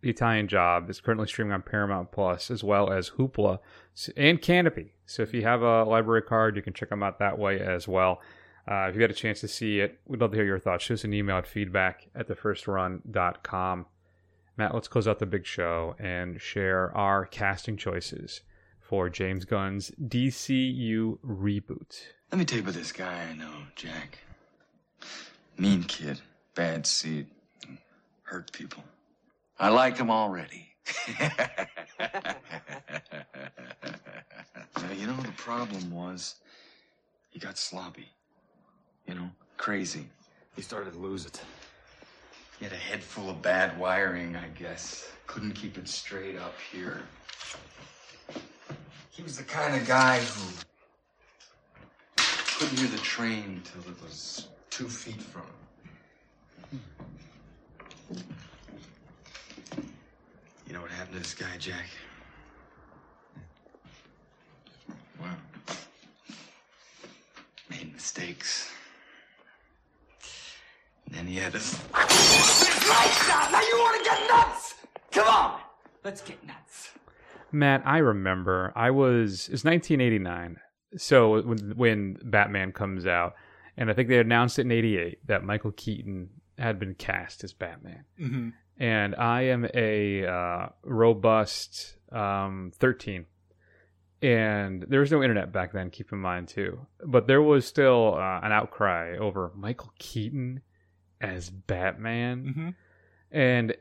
the 0.00 0.10
Italian 0.10 0.48
Job 0.48 0.90
is 0.90 1.00
currently 1.00 1.26
streaming 1.26 1.52
on 1.52 1.62
Paramount 1.62 2.12
Plus 2.12 2.50
as 2.50 2.62
well 2.62 2.92
as 2.92 3.10
Hoopla 3.10 3.58
and 4.16 4.40
Kanopy. 4.40 4.90
So 5.06 5.22
if 5.22 5.32
you 5.32 5.42
have 5.42 5.62
a 5.62 5.84
library 5.84 6.22
card, 6.22 6.56
you 6.56 6.62
can 6.62 6.74
check 6.74 6.90
them 6.90 7.02
out 7.02 7.18
that 7.18 7.38
way 7.38 7.60
as 7.60 7.88
well. 7.88 8.20
Uh, 8.70 8.86
if 8.88 8.94
you 8.94 9.00
got 9.00 9.10
a 9.10 9.14
chance 9.14 9.40
to 9.40 9.48
see 9.48 9.80
it, 9.80 10.00
we'd 10.06 10.20
love 10.20 10.30
to 10.30 10.36
hear 10.36 10.46
your 10.46 10.58
thoughts. 10.58 10.84
Shoot 10.84 10.94
us 10.94 11.04
an 11.04 11.12
email 11.12 11.36
at 11.36 11.46
feedback 11.46 12.08
at 12.14 12.28
thefirstrun.com. 12.28 13.86
Matt, 14.56 14.74
let's 14.74 14.88
close 14.88 15.08
out 15.08 15.18
the 15.18 15.26
big 15.26 15.44
show 15.44 15.96
and 15.98 16.40
share 16.40 16.96
our 16.96 17.26
casting 17.26 17.76
choices 17.76 18.42
for 18.80 19.08
James 19.08 19.44
Gunn's 19.44 19.90
DCU 20.02 21.18
reboot. 21.18 22.02
Let 22.30 22.38
me 22.38 22.44
tell 22.44 22.58
you 22.58 22.62
about 22.62 22.74
this 22.74 22.92
guy 22.92 23.28
I 23.30 23.34
know, 23.34 23.52
Jack. 23.74 24.18
Mean 25.56 25.84
kid, 25.84 26.20
bad 26.54 26.86
seed, 26.86 27.26
hurt 28.24 28.52
people. 28.52 28.82
I 29.58 29.68
like 29.68 29.96
him 29.96 30.10
already. 30.10 30.68
Now, 34.76 34.90
you 34.92 35.06
know, 35.06 35.16
the 35.16 35.32
problem 35.36 35.90
was 35.90 36.34
he 37.30 37.38
got 37.38 37.56
sloppy. 37.56 38.08
You 39.06 39.14
know, 39.14 39.30
crazy. 39.56 40.06
He 40.56 40.62
started 40.62 40.92
to 40.92 40.98
lose 40.98 41.26
it. 41.26 41.40
He 42.58 42.64
had 42.64 42.74
a 42.74 42.76
head 42.76 43.02
full 43.02 43.30
of 43.30 43.40
bad 43.40 43.78
wiring, 43.78 44.36
I 44.36 44.48
guess. 44.48 45.08
Couldn't 45.26 45.52
keep 45.52 45.78
it 45.78 45.88
straight 45.88 46.36
up 46.36 46.54
here. 46.72 47.00
He 49.10 49.22
was 49.22 49.38
the 49.38 49.44
kind 49.44 49.74
of 49.74 49.86
guy 49.86 50.18
who 50.18 50.52
couldn't 52.58 52.78
hear 52.78 52.88
the 52.88 52.98
train 52.98 53.62
till 53.64 53.80
it 53.90 54.02
was 54.02 54.48
two 54.74 54.88
feet 54.88 55.22
from 55.22 55.42
him. 58.10 58.24
You 60.66 60.72
know 60.72 60.80
what 60.80 60.90
happened 60.90 61.12
to 61.12 61.18
this 61.20 61.32
guy, 61.32 61.56
Jack? 61.60 61.86
Well, 65.20 65.30
made 67.70 67.92
mistakes. 67.92 68.72
And 71.06 71.14
then 71.14 71.26
he 71.28 71.36
had 71.36 71.52
to. 71.52 71.58
Lights 71.58 73.30
out! 73.30 73.52
Now 73.52 73.60
you 73.60 73.78
want 73.78 74.04
to 74.04 74.10
get 74.10 74.28
nuts? 74.28 74.74
Come 75.12 75.28
on! 75.28 75.60
Let's 76.02 76.20
get 76.20 76.44
nuts. 76.44 76.90
Matt, 77.52 77.82
I 77.86 77.98
remember 77.98 78.72
I 78.74 78.90
was 78.90 79.48
it's 79.52 79.62
1989. 79.62 80.56
So 80.96 81.42
when 81.42 81.74
when 81.76 82.16
Batman 82.24 82.72
comes 82.72 83.06
out, 83.06 83.34
and 83.76 83.90
I 83.90 83.92
think 83.94 84.08
they 84.08 84.18
announced 84.18 84.58
it 84.58 84.62
in 84.62 84.72
'88 84.72 85.26
that 85.26 85.44
Michael 85.44 85.72
Keaton 85.72 86.30
had 86.58 86.78
been 86.78 86.94
cast 86.94 87.44
as 87.44 87.52
Batman. 87.52 88.04
Mhm. 88.20 88.52
And 88.76 89.14
I 89.16 89.42
am 89.42 89.68
a 89.72 90.26
uh, 90.26 90.68
robust 90.82 91.96
um, 92.10 92.72
13. 92.76 93.26
And 94.22 94.84
there 94.88 95.00
was 95.00 95.12
no 95.12 95.22
internet 95.22 95.52
back 95.52 95.72
then, 95.72 95.90
keep 95.90 96.12
in 96.12 96.18
mind 96.18 96.48
too. 96.48 96.86
But 97.04 97.26
there 97.26 97.42
was 97.42 97.66
still 97.66 98.14
uh, 98.14 98.40
an 98.42 98.52
outcry 98.52 99.16
over 99.18 99.52
Michael 99.54 99.92
Keaton 99.98 100.62
as 101.20 101.50
Batman. 101.50 102.44
Mm-hmm. 102.44 102.68
And 103.36 103.76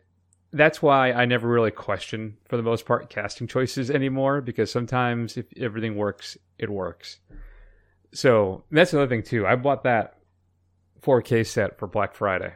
that's 0.51 0.81
why 0.81 1.11
I 1.11 1.25
never 1.25 1.47
really 1.47 1.71
question, 1.71 2.37
for 2.47 2.57
the 2.57 2.63
most 2.63 2.85
part, 2.85 3.09
casting 3.09 3.47
choices 3.47 3.89
anymore 3.89 4.41
because 4.41 4.71
sometimes 4.71 5.37
if 5.37 5.45
everything 5.57 5.95
works, 5.95 6.37
it 6.59 6.69
works. 6.69 7.19
So 8.13 8.63
that's 8.71 8.93
another 8.93 9.09
thing 9.09 9.23
too. 9.23 9.45
I 9.45 9.55
bought 9.55 9.83
that 9.83 10.17
4K 11.01 11.45
set 11.45 11.77
for 11.77 11.87
Black 11.87 12.13
Friday, 12.15 12.53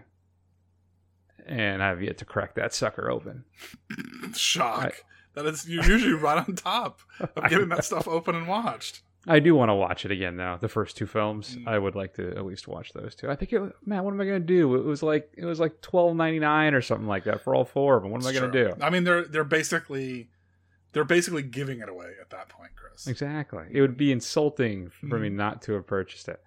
and 1.46 1.84
I've 1.84 2.02
yet 2.02 2.20
to 2.20 2.26
crack 2.26 2.56
that 2.56 2.74
sucker 2.74 3.10
open. 3.10 3.44
Shock. 4.36 5.04
that 5.34 5.46
is 5.46 5.68
you're 5.68 5.84
usually 5.84 6.14
right 6.14 6.38
on 6.38 6.56
top 6.56 7.02
of 7.20 7.50
getting 7.50 7.70
that 7.70 7.84
stuff 7.84 8.08
open 8.08 8.36
and 8.36 8.48
watched. 8.48 9.02
I 9.30 9.40
do 9.40 9.56
want 9.56 9.70
to 9.70 9.74
watch 9.74 10.06
it 10.06 10.12
again 10.12 10.38
though. 10.38 10.58
The 10.62 10.70
first 10.70 10.96
two 10.96 11.06
films, 11.06 11.58
mm. 11.58 11.68
I 11.68 11.78
would 11.78 11.96
like 11.96 12.14
to 12.14 12.30
at 12.30 12.46
least 12.46 12.68
watch 12.68 12.94
those 12.94 13.14
two. 13.14 13.30
I 13.30 13.36
think, 13.36 13.52
it, 13.52 13.62
man, 13.86 14.04
what 14.06 14.14
am 14.14 14.22
I 14.22 14.26
going 14.26 14.42
to 14.42 14.48
do? 14.48 14.76
It 14.76 14.86
was 14.86 15.04
like 15.04 15.30
it 15.36 15.44
was 15.44 15.60
like 15.60 15.82
twelve 15.82 16.16
ninety 16.16 16.40
nine 16.40 16.74
or 16.74 16.82
something 16.82 17.08
like 17.08 17.26
that 17.26 17.44
for 17.44 17.54
all 17.54 17.66
four 17.66 17.98
of 17.98 18.04
them. 18.04 18.12
What 18.12 18.22
am 18.22 18.28
I 18.28 18.32
going 18.32 18.50
to 18.52 18.66
do? 18.66 18.74
I 18.82 18.90
mean, 18.90 19.04
they're 19.04 19.26
they're 19.26 19.44
basically 19.44 20.30
they're 20.94 21.04
basically 21.04 21.44
giving 21.44 21.80
it 21.80 21.90
away 21.90 22.14
at 22.20 22.30
that 22.32 22.50
point, 22.50 22.72
Chris. 22.76 23.08
Exactly. 23.08 23.66
It 23.72 23.82
would 23.82 23.98
be 23.98 24.12
insulting 24.12 24.90
for 24.90 25.20
me 25.20 25.30
not 25.30 25.62
to 25.64 25.74
have 25.74 25.86
purchased 25.88 26.28
it. 26.28 26.42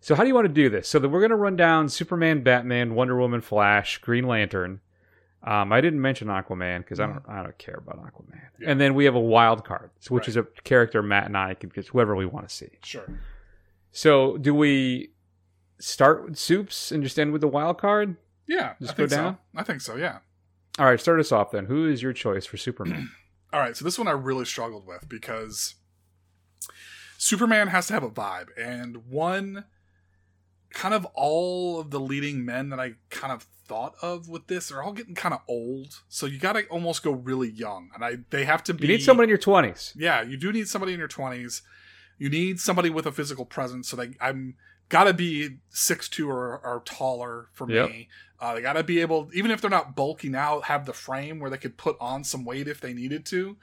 So 0.00 0.14
how 0.14 0.22
do 0.22 0.28
you 0.28 0.34
want 0.34 0.46
to 0.46 0.52
do 0.52 0.68
this? 0.68 0.88
So 0.88 0.98
that 0.98 1.08
we're 1.08 1.20
going 1.20 1.30
to 1.30 1.36
run 1.36 1.56
down 1.56 1.88
Superman, 1.88 2.42
Batman, 2.42 2.94
Wonder 2.94 3.16
Woman, 3.16 3.40
Flash, 3.40 3.98
Green 3.98 4.26
Lantern. 4.26 4.80
Um, 5.42 5.72
I 5.72 5.80
didn't 5.80 6.00
mention 6.00 6.28
Aquaman 6.28 6.78
because 6.78 6.98
I 6.98 7.06
don't 7.06 7.22
I 7.28 7.42
don't 7.42 7.56
care 7.58 7.76
about 7.76 7.98
Aquaman. 8.04 8.40
And 8.66 8.80
then 8.80 8.94
we 8.94 9.04
have 9.04 9.14
a 9.14 9.20
wild 9.20 9.64
card, 9.64 9.90
so 10.00 10.14
which 10.14 10.28
is 10.28 10.36
a 10.36 10.44
character 10.64 11.02
Matt 11.02 11.26
and 11.26 11.36
I 11.36 11.54
can 11.54 11.68
get 11.70 11.86
whoever 11.88 12.16
we 12.16 12.26
want 12.26 12.48
to 12.48 12.54
see. 12.54 12.70
Sure. 12.84 13.04
So 13.92 14.36
do 14.38 14.54
we 14.54 15.12
start 15.78 16.24
with 16.24 16.36
soups 16.38 16.90
and 16.90 17.02
just 17.02 17.18
end 17.18 17.32
with 17.32 17.40
the 17.42 17.48
wild 17.48 17.78
card? 17.80 18.16
Yeah, 18.46 18.74
Just 18.80 18.94
I 18.94 18.96
go 18.96 19.02
think 19.08 19.10
down? 19.10 19.34
So. 19.34 19.60
I 19.60 19.62
think 19.62 19.80
so. 19.80 19.96
Yeah. 19.96 20.18
All 20.78 20.86
right, 20.86 21.00
start 21.00 21.18
us 21.20 21.32
off 21.32 21.50
then. 21.50 21.66
Who 21.66 21.88
is 21.88 22.02
your 22.02 22.12
choice 22.12 22.46
for 22.46 22.56
Superman? 22.56 23.10
All 23.52 23.60
right, 23.60 23.76
so 23.76 23.84
this 23.84 23.98
one 23.98 24.08
I 24.08 24.12
really 24.12 24.44
struggled 24.44 24.86
with 24.86 25.08
because 25.08 25.76
Superman 27.18 27.68
has 27.68 27.86
to 27.88 27.92
have 27.94 28.02
a 28.02 28.10
vibe, 28.10 28.48
and 28.58 29.08
one 29.08 29.64
kind 30.70 30.92
of 30.94 31.06
all 31.14 31.80
of 31.80 31.90
the 31.90 32.00
leading 32.00 32.44
men 32.44 32.68
that 32.68 32.78
I 32.80 32.94
kind 33.08 33.32
of 33.32 33.46
thought 33.66 33.94
of 34.02 34.28
with 34.28 34.46
this 34.48 34.70
are 34.70 34.82
all 34.82 34.92
getting 34.92 35.14
kind 35.14 35.32
of 35.34 35.40
old. 35.48 36.00
So 36.08 36.26
you 36.26 36.38
got 36.38 36.52
to 36.52 36.66
almost 36.66 37.02
go 37.02 37.12
really 37.12 37.48
young, 37.50 37.90
and 37.94 38.04
I 38.04 38.18
they 38.30 38.44
have 38.44 38.62
to 38.64 38.74
be. 38.74 38.86
you 38.86 38.92
need 38.94 39.02
someone 39.02 39.24
in 39.24 39.28
your 39.28 39.38
twenties. 39.38 39.92
Yeah, 39.96 40.22
you 40.22 40.36
do 40.36 40.52
need 40.52 40.68
somebody 40.68 40.92
in 40.92 40.98
your 40.98 41.08
twenties. 41.08 41.62
You 42.18 42.28
need 42.28 42.60
somebody 42.60 42.90
with 42.90 43.06
a 43.06 43.12
physical 43.12 43.44
presence. 43.44 43.88
So 43.88 43.96
they, 43.96 44.14
I'm 44.20 44.56
gotta 44.88 45.12
be 45.14 45.58
six 45.70 46.08
two 46.08 46.28
or, 46.30 46.58
or 46.58 46.82
taller 46.84 47.48
for 47.52 47.68
Yep. 47.70 47.90
me. 47.90 48.08
Uh, 48.40 48.54
they 48.54 48.60
gotta 48.62 48.82
be 48.84 49.00
able, 49.00 49.30
even 49.32 49.50
if 49.50 49.60
they're 49.60 49.70
not 49.70 49.96
bulky 49.96 50.28
now, 50.28 50.60
have 50.60 50.84
the 50.86 50.92
frame 50.92 51.38
where 51.40 51.50
they 51.50 51.56
could 51.58 51.76
put 51.76 51.96
on 52.00 52.22
some 52.24 52.44
weight 52.44 52.68
if 52.68 52.80
they 52.80 52.92
needed 52.92 53.24
to. 53.26 53.56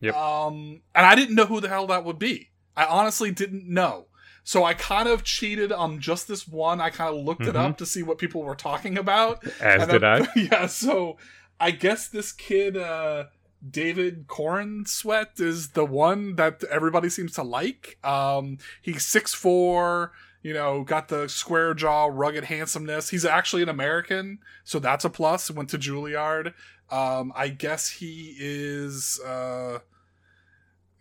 Yep. 0.00 0.14
Um, 0.14 0.80
and 0.94 1.04
I 1.06 1.14
didn't 1.14 1.34
know 1.34 1.46
who 1.46 1.60
the 1.60 1.68
hell 1.68 1.86
that 1.88 2.04
would 2.04 2.18
be. 2.18 2.50
I 2.76 2.84
honestly 2.86 3.30
didn't 3.30 3.66
know. 3.68 4.06
So 4.44 4.64
I 4.64 4.72
kind 4.74 5.08
of 5.08 5.22
cheated 5.24 5.70
on 5.72 6.00
just 6.00 6.26
this 6.26 6.48
one. 6.48 6.80
I 6.80 6.88
kind 6.90 7.14
of 7.14 7.22
looked 7.22 7.42
it 7.42 7.54
Mhm. 7.54 7.70
up 7.70 7.78
to 7.78 7.86
see 7.86 8.02
what 8.02 8.18
people 8.18 8.42
were 8.42 8.54
talking 8.54 8.96
about. 8.96 9.44
As 9.60 9.86
did 9.86 10.02
I. 10.02 10.26
Yeah, 10.36 10.66
so 10.66 11.18
I 11.60 11.72
guess 11.72 12.08
this 12.08 12.32
kid, 12.32 12.76
uh, 12.76 13.24
David 13.68 14.26
Corenswet, 14.26 15.38
is 15.40 15.70
the 15.70 15.84
one 15.84 16.36
that 16.36 16.64
everybody 16.64 17.10
seems 17.10 17.32
to 17.34 17.42
like. 17.42 17.98
Um, 18.02 18.58
he's 18.80 19.04
six 19.04 19.34
four. 19.34 20.12
You 20.42 20.54
know, 20.54 20.84
got 20.84 21.08
the 21.08 21.28
square 21.28 21.74
jaw, 21.74 22.06
rugged 22.06 22.44
handsomeness. 22.44 23.10
He's 23.10 23.24
actually 23.26 23.62
an 23.62 23.68
American, 23.68 24.38
so 24.64 24.78
that's 24.78 25.04
a 25.04 25.10
plus. 25.10 25.50
Went 25.50 25.68
to 25.70 25.78
Juilliard. 25.78 26.54
Um, 26.90 27.32
I 27.36 27.48
guess 27.48 27.88
he 27.90 28.34
is. 28.38 29.20
Uh, 29.20 29.80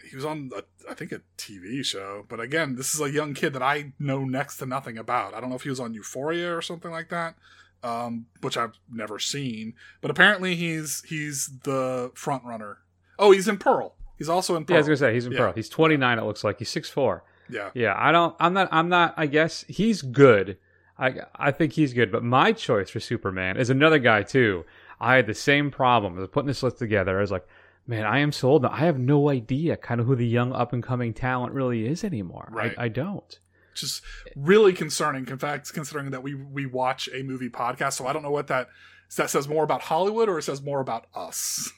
he 0.10 0.16
was 0.16 0.26
on, 0.26 0.50
a, 0.56 0.64
I 0.90 0.94
think, 0.94 1.12
a 1.12 1.22
TV 1.38 1.86
show. 1.86 2.26
But 2.28 2.40
again, 2.40 2.76
this 2.76 2.94
is 2.94 3.00
a 3.02 3.10
young 3.12 3.34
kid 3.34 3.54
that 3.54 3.62
I 3.62 3.94
know 4.00 4.24
next 4.26 4.58
to 4.58 4.66
nothing 4.66 4.98
about. 4.98 5.34
I 5.34 5.40
don't 5.40 5.50
know 5.50 5.56
if 5.56 5.64
he 5.64 5.70
was 5.70 5.80
on 5.80 5.94
Euphoria 5.94 6.56
or 6.56 6.62
something 6.62 6.92
like 6.92 7.10
that. 7.10 7.36
um, 7.82 8.26
which 8.42 8.58
I've 8.58 8.74
never 8.92 9.20
seen. 9.20 9.74
But 10.02 10.12
apparently 10.12 10.56
he's 10.56 11.02
he's 11.08 11.50
the 11.64 12.12
front 12.14 12.44
runner. 12.44 12.80
Oh, 13.18 13.32
he's 13.32 13.48
in 13.48 13.58
Pearl. 13.58 13.96
He's 14.18 14.28
also 14.28 14.58
in 14.58 14.66
Pearl. 14.66 14.74
Yeah, 14.74 14.78
I 14.80 14.82
was 14.82 14.88
gonna 14.88 14.98
say 14.98 15.14
he's 15.14 15.26
in 15.26 15.32
Yeah. 15.32 15.38
Pearl. 15.40 15.54
He's 15.54 15.70
29. 15.70 16.20
It 16.20 16.24
looks 16.26 16.44
like 16.44 16.60
he's 16.60 16.70
6'4". 16.74 17.22
Yeah. 17.50 17.72
Yeah, 17.74 17.96
I 17.98 18.12
don't. 18.12 18.36
I'm 18.40 18.54
not. 18.54 18.70
I'm 18.72 18.90
not. 18.90 19.14
I 19.18 19.26
guess 19.26 19.66
he's 19.68 20.02
good. 20.02 20.58
I 20.98 21.14
I 21.36 21.52
think 21.52 21.74
he's 21.74 21.94
good. 21.94 22.12
But 22.12 22.24
my 22.24 22.52
choice 22.52 22.90
for 22.90 23.00
Superman 23.00 23.58
is 23.58 23.70
another 23.70 24.00
guy 24.00 24.24
too. 24.24 24.66
I 25.00 25.16
had 25.16 25.28
the 25.28 25.34
same 25.34 25.72
problem. 25.72 26.18
I 26.18 26.22
was 26.22 26.30
putting 26.30 26.48
this 26.48 26.64
list 26.64 26.78
together. 26.78 27.18
I 27.18 27.22
was 27.22 27.32
like, 27.32 27.48
man, 27.88 28.06
I 28.06 28.20
am 28.20 28.32
so 28.32 28.50
old 28.50 28.64
now. 28.64 28.70
I 28.72 28.80
have 28.80 29.00
no 29.00 29.30
idea 29.30 29.78
kind 29.78 30.02
of 30.02 30.08
who 30.08 30.16
the 30.16 30.28
young 30.28 30.54
up 30.54 30.74
and 30.74 30.84
coming 30.84 31.14
talent 31.14 31.54
really 31.54 31.88
is 31.88 32.04
anymore. 32.04 32.50
Right. 32.52 32.76
I, 32.78 32.86
I 32.86 32.88
don't. 32.90 33.40
Just 33.74 34.04
really 34.36 34.74
concerning. 34.74 35.28
In 35.28 35.38
fact, 35.38 35.74
considering 35.74 36.12
that 36.12 36.22
we 36.22 36.36
we 36.36 36.66
watch 36.66 37.10
a 37.14 37.24
movie 37.24 37.50
podcast, 37.50 37.94
so 37.94 38.08
I 38.08 38.14
don't 38.14 38.24
know 38.24 38.32
what 38.32 38.48
that 38.48 38.68
that 39.16 39.30
says 39.30 39.48
more 39.48 39.64
about 39.64 39.82
Hollywood 39.82 40.30
or 40.30 40.38
it 40.38 40.44
says 40.44 40.62
more 40.62 40.82
about 40.82 41.08
us. 41.16 41.72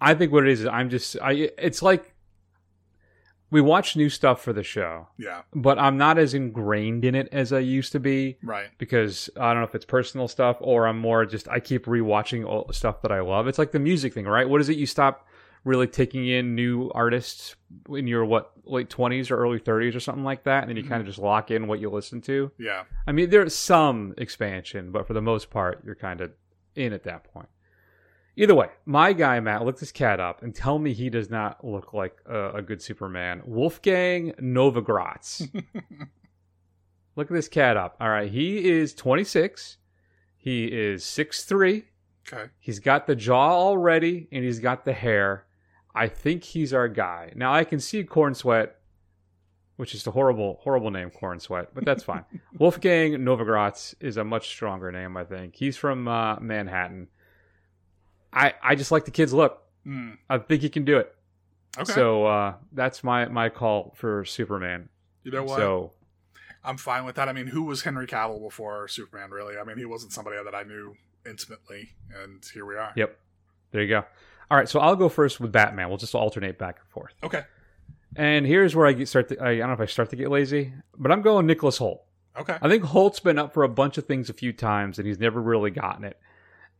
I 0.00 0.14
think 0.14 0.32
what 0.32 0.46
it 0.46 0.50
is 0.50 0.62
is 0.62 0.66
I'm 0.66 0.90
just. 0.90 1.16
I. 1.22 1.50
It's 1.58 1.82
like 1.82 2.13
we 3.54 3.60
watch 3.60 3.94
new 3.94 4.08
stuff 4.10 4.42
for 4.42 4.52
the 4.52 4.64
show. 4.64 5.06
Yeah. 5.16 5.42
But 5.54 5.78
I'm 5.78 5.96
not 5.96 6.18
as 6.18 6.34
ingrained 6.34 7.04
in 7.04 7.14
it 7.14 7.28
as 7.30 7.52
I 7.52 7.60
used 7.60 7.92
to 7.92 8.00
be. 8.00 8.36
Right. 8.42 8.66
Because 8.78 9.30
I 9.36 9.52
don't 9.52 9.62
know 9.62 9.68
if 9.68 9.76
it's 9.76 9.84
personal 9.84 10.26
stuff 10.26 10.56
or 10.60 10.88
I'm 10.88 10.98
more 10.98 11.24
just 11.24 11.48
I 11.48 11.60
keep 11.60 11.86
rewatching 11.86 12.44
all 12.44 12.64
the 12.64 12.74
stuff 12.74 13.00
that 13.02 13.12
I 13.12 13.20
love. 13.20 13.46
It's 13.46 13.58
like 13.58 13.70
the 13.70 13.78
music 13.78 14.12
thing, 14.12 14.26
right? 14.26 14.48
What 14.48 14.60
is 14.60 14.68
it 14.68 14.76
you 14.76 14.86
stop 14.86 15.28
really 15.62 15.86
taking 15.86 16.26
in 16.26 16.56
new 16.56 16.90
artists 16.96 17.54
in 17.90 18.08
your 18.08 18.24
what 18.24 18.50
late 18.64 18.90
20s 18.90 19.30
or 19.30 19.36
early 19.38 19.60
30s 19.60 19.94
or 19.94 20.00
something 20.00 20.24
like 20.24 20.42
that 20.44 20.64
and 20.64 20.68
then 20.70 20.76
you 20.76 20.82
Mhm. 20.82 20.88
kind 20.88 21.00
of 21.00 21.06
just 21.06 21.20
lock 21.20 21.52
in 21.52 21.68
what 21.68 21.78
you 21.78 21.88
listen 21.90 22.20
to. 22.22 22.50
Yeah. 22.58 22.82
I 23.06 23.12
mean 23.12 23.30
there's 23.30 23.54
some 23.54 24.14
expansion, 24.18 24.90
but 24.90 25.06
for 25.06 25.12
the 25.14 25.22
most 25.22 25.48
part 25.50 25.80
you're 25.86 25.94
kind 25.94 26.20
of 26.20 26.32
in 26.74 26.92
at 26.92 27.04
that 27.04 27.22
point. 27.32 27.48
Either 28.36 28.54
way, 28.54 28.68
my 28.84 29.12
guy 29.12 29.38
Matt, 29.38 29.64
look 29.64 29.78
this 29.78 29.92
cat 29.92 30.18
up 30.18 30.42
and 30.42 30.54
tell 30.54 30.78
me 30.78 30.92
he 30.92 31.08
does 31.08 31.30
not 31.30 31.64
look 31.64 31.92
like 31.92 32.16
a, 32.26 32.56
a 32.56 32.62
good 32.62 32.82
Superman. 32.82 33.42
Wolfgang 33.44 34.32
Novogratz. 34.40 35.48
look 37.16 37.30
at 37.30 37.34
this 37.34 37.48
cat 37.48 37.76
up. 37.76 37.96
All 38.00 38.08
right, 38.08 38.30
he 38.30 38.68
is 38.68 38.92
26. 38.94 39.78
He 40.36 40.64
is 40.64 41.04
6'3". 41.04 41.84
Okay. 42.26 42.50
He's 42.58 42.80
got 42.80 43.06
the 43.06 43.14
jaw 43.14 43.52
already 43.52 44.28
and 44.32 44.44
he's 44.44 44.58
got 44.58 44.84
the 44.84 44.92
hair. 44.92 45.46
I 45.94 46.08
think 46.08 46.42
he's 46.42 46.74
our 46.74 46.88
guy. 46.88 47.32
Now 47.36 47.54
I 47.54 47.62
can 47.62 47.78
see 47.78 48.02
Corenswet, 48.02 48.70
which 49.76 49.94
is 49.94 50.06
a 50.06 50.10
horrible, 50.10 50.58
horrible 50.62 50.90
name, 50.90 51.10
Corenswet, 51.10 51.68
but 51.72 51.84
that's 51.84 52.02
fine. 52.02 52.24
Wolfgang 52.58 53.12
Novogratz 53.12 53.94
is 54.00 54.16
a 54.16 54.24
much 54.24 54.48
stronger 54.48 54.90
name, 54.90 55.16
I 55.16 55.24
think. 55.24 55.54
He's 55.54 55.76
from 55.76 56.08
uh, 56.08 56.40
Manhattan. 56.40 57.08
I 58.34 58.54
I 58.62 58.74
just 58.74 58.90
like 58.90 59.04
the 59.04 59.10
kid's 59.10 59.32
look. 59.32 59.62
Mm. 59.86 60.18
I 60.28 60.38
think 60.38 60.62
he 60.62 60.68
can 60.68 60.84
do 60.84 60.98
it. 60.98 61.14
Okay. 61.78 61.92
So 61.92 62.26
uh, 62.26 62.54
that's 62.72 63.02
my 63.04 63.26
my 63.26 63.48
call 63.48 63.94
for 63.96 64.24
Superman. 64.24 64.88
You 65.22 65.32
know 65.32 65.44
what? 65.44 65.58
So 65.58 65.92
I'm 66.62 66.76
fine 66.76 67.04
with 67.04 67.16
that. 67.16 67.28
I 67.28 67.32
mean, 67.32 67.46
who 67.46 67.62
was 67.64 67.82
Henry 67.82 68.06
Cavill 68.06 68.42
before 68.42 68.88
Superman? 68.88 69.30
Really? 69.30 69.56
I 69.58 69.64
mean, 69.64 69.78
he 69.78 69.84
wasn't 69.84 70.12
somebody 70.12 70.36
that 70.42 70.54
I 70.54 70.62
knew 70.62 70.94
intimately, 71.26 71.90
and 72.22 72.44
here 72.52 72.64
we 72.64 72.76
are. 72.76 72.92
Yep. 72.96 73.18
There 73.72 73.82
you 73.82 73.88
go. 73.88 74.04
All 74.50 74.58
right, 74.58 74.68
so 74.68 74.78
I'll 74.78 74.96
go 74.96 75.08
first 75.08 75.40
with 75.40 75.50
Batman. 75.50 75.88
We'll 75.88 75.98
just 75.98 76.14
alternate 76.14 76.58
back 76.58 76.78
and 76.78 76.88
forth. 76.88 77.14
Okay. 77.22 77.42
And 78.16 78.46
here's 78.46 78.76
where 78.76 78.86
I 78.86 78.92
get 78.92 79.08
start. 79.08 79.28
To, 79.30 79.42
I, 79.42 79.50
I 79.50 79.56
don't 79.56 79.68
know 79.68 79.74
if 79.74 79.80
I 79.80 79.86
start 79.86 80.10
to 80.10 80.16
get 80.16 80.30
lazy, 80.30 80.72
but 80.96 81.10
I'm 81.10 81.22
going 81.22 81.46
Nicholas 81.46 81.78
Hoult. 81.78 82.00
Okay. 82.38 82.56
I 82.60 82.68
think 82.68 82.84
Hoult's 82.84 83.20
been 83.20 83.38
up 83.38 83.52
for 83.52 83.64
a 83.64 83.68
bunch 83.68 83.98
of 83.98 84.06
things 84.06 84.30
a 84.30 84.32
few 84.34 84.52
times, 84.52 84.98
and 84.98 85.08
he's 85.08 85.18
never 85.18 85.40
really 85.40 85.70
gotten 85.70 86.04
it. 86.04 86.18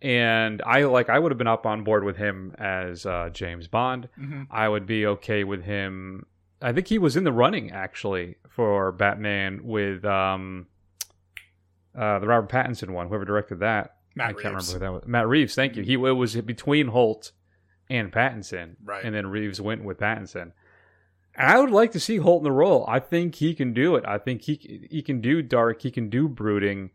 And 0.04 0.60
I 0.66 0.82
like 0.84 1.08
I 1.08 1.18
would 1.18 1.32
have 1.32 1.38
been 1.38 1.46
up 1.46 1.64
on 1.64 1.82
board 1.82 2.04
with 2.04 2.18
him 2.18 2.54
as 2.58 3.06
uh, 3.06 3.30
James 3.32 3.68
Bond. 3.68 4.08
Mhm. 4.20 4.46
I 4.50 4.68
would 4.68 4.84
be 4.84 5.06
okay 5.06 5.44
with 5.44 5.64
him. 5.64 6.26
I 6.60 6.72
think 6.72 6.88
he 6.88 6.98
was 6.98 7.16
in 7.16 7.24
the 7.24 7.32
running 7.32 7.70
actually 7.70 8.36
for 8.50 8.92
Batman 8.92 9.60
with 9.64 10.04
um, 10.04 10.66
uh, 11.98 12.18
the 12.18 12.26
Robert 12.26 12.50
Pattinson 12.50 12.90
one. 12.90 13.08
Whoever 13.08 13.24
directed 13.24 13.60
that, 13.60 13.96
Matt 14.14 14.30
I 14.30 14.32
can't 14.34 14.54
Reeves. 14.56 14.68
remember 14.68 14.72
who 14.72 14.78
that 14.78 14.92
was. 15.04 15.08
Matt 15.08 15.26
Reeves. 15.28 15.54
Thank 15.54 15.74
you. 15.76 15.82
He 15.82 15.94
it 15.94 15.98
was 15.98 16.36
between 16.36 16.88
Hoult 16.88 17.32
and 17.88 18.12
Pattinson, 18.12 18.76
Right. 18.84 19.04
And 19.04 19.14
then 19.14 19.26
Reeves 19.28 19.58
went 19.60 19.84
with 19.84 19.98
Pattinson. 20.00 20.52
And 21.34 21.50
I 21.50 21.58
would 21.58 21.70
like 21.70 21.92
to 21.92 22.00
see 22.00 22.18
Hoult 22.18 22.38
in 22.38 22.44
the 22.44 22.52
role. 22.52 22.84
I 22.88 22.98
think 23.00 23.36
he 23.36 23.54
can 23.54 23.72
do 23.72 23.96
it. 23.96 24.04
I 24.06 24.18
think 24.18 24.42
he 24.42 24.86
he 24.90 25.00
can 25.02 25.20
do 25.22 25.40
dark. 25.40 25.80
He 25.82 25.90
can 25.90 26.10
do 26.10 26.28
brooding, 26.28 26.90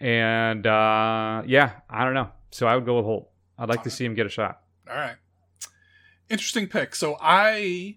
and 0.00 0.64
uh, 0.64 1.42
yeah, 1.44 1.72
I 1.90 2.04
don't 2.04 2.14
know. 2.14 2.30
So 2.52 2.66
I 2.66 2.74
would 2.76 2.84
go 2.86 2.96
with 2.96 3.06
Hoult. 3.06 3.26
I'd 3.58 3.68
like 3.68 3.82
to 3.82 3.90
see 3.90 4.04
him 4.04 4.14
get 4.14 4.26
a 4.26 4.28
shot. 4.28 4.60
All 4.88 4.94
right. 4.96 5.16
Interesting 6.28 6.68
pick. 6.68 6.94
So 6.94 7.16
I 7.20 7.96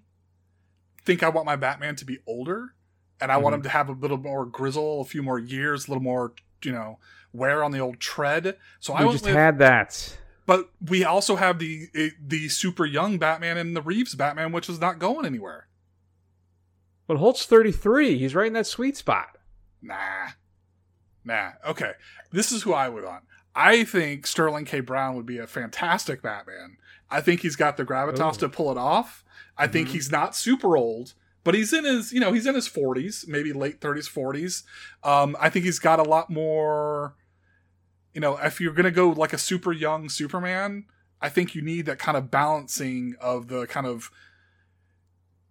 think 1.04 1.22
I 1.24 1.30
want 1.30 1.46
my 1.46 1.56
Batman 1.56 1.96
to 1.98 2.06
be 2.06 2.20
older, 2.26 2.74
and 3.22 3.32
I 3.32 3.38
want 3.38 3.54
Mhm. 3.54 3.58
him 3.58 3.64
to 3.64 3.70
have 3.70 3.90
a 3.90 3.94
little 3.94 4.18
more 4.18 4.46
grizzle, 4.46 5.02
a 5.02 5.06
few 5.06 5.22
more 5.24 5.40
years, 5.40 5.88
a 5.88 5.92
little 5.92 6.04
more, 6.04 6.34
you 6.64 6.72
know, 6.72 7.00
wear 7.32 7.64
on 7.64 7.72
the 7.72 7.80
old 7.80 8.00
tread. 8.00 8.58
So 8.80 8.94
I 8.94 9.00
we 9.02 9.06
went 9.06 9.14
just 9.16 9.26
with, 9.26 9.34
had 9.36 9.60
that. 9.60 10.18
but 10.46 10.70
we 10.82 11.04
also 11.04 11.36
have 11.36 11.60
the 11.60 11.90
eh, 11.94 12.10
the 12.20 12.50
super 12.50 12.86
young 12.86 13.18
Batman 13.18 13.58
and 13.58 13.76
the 13.76 13.82
Reeves 13.82 14.16
Batman, 14.16 14.52
which 14.52 14.70
is 14.70 14.80
not 14.80 15.00
going 15.00 15.26
anywhere. 15.26 15.68
But 17.08 17.18
Hoult's 17.18 17.46
thirty 17.46 17.72
three. 17.72 18.18
He's 18.18 18.34
right 18.36 18.48
in 18.48 18.54
that 18.54 18.68
sweet 18.68 18.98
spot. 18.98 19.38
Nah, 19.82 20.30
nah. 21.24 21.52
Okay, 21.68 21.92
this 22.32 22.52
is 22.52 22.64
who 22.64 22.74
I 22.74 22.90
would 22.90 23.04
want. 23.04 23.24
I 23.56 23.86
think 23.86 24.28
Sterling 24.28 24.66
K. 24.66 24.82
Brown 24.82 25.16
would 25.16 25.26
be 25.26 25.38
a 25.38 25.48
fantastic 25.48 26.22
Batman. 26.22 26.78
I 27.10 27.22
think 27.22 27.42
he's 27.42 27.56
got 27.56 27.78
the 27.78 27.86
gravitas 27.86 28.36
Ooh. 28.36 28.40
to 28.40 28.50
pull 28.50 28.72
it 28.72 28.78
off. 28.78 29.24
I 29.58 29.68
think 29.68 29.90
he's 29.90 30.12
not 30.12 30.36
super 30.36 30.76
old, 30.76 31.14
but 31.46 31.56
he's 31.56 31.72
in 31.72 31.86
his, 31.86 32.12
you 32.12 32.20
know, 32.20 32.34
he's 32.34 32.46
in 32.46 32.56
his 32.56 32.68
40s, 32.68 33.28
maybe 33.28 33.54
late 33.54 33.80
30s, 33.80 34.12
40s. 34.12 34.64
Um, 35.08 35.38
I 35.40 35.50
think 35.50 35.64
he's 35.64 35.80
got 35.80 36.00
a 36.00 36.04
lot 36.04 36.30
more, 36.30 37.16
you 38.14 38.20
know, 38.20 38.38
if 38.38 38.60
you're 38.60 38.74
going 38.74 38.84
to 38.84 38.92
go 38.92 39.10
like 39.10 39.32
a 39.32 39.38
super 39.38 39.72
young 39.72 40.10
Superman, 40.10 40.86
I 41.22 41.30
think 41.30 41.56
you 41.56 41.62
need 41.62 41.86
that 41.86 42.00
kind 42.00 42.18
of 42.18 42.30
balancing 42.30 43.16
of 43.22 43.48
the 43.48 43.66
kind 43.68 43.88
of 43.88 44.12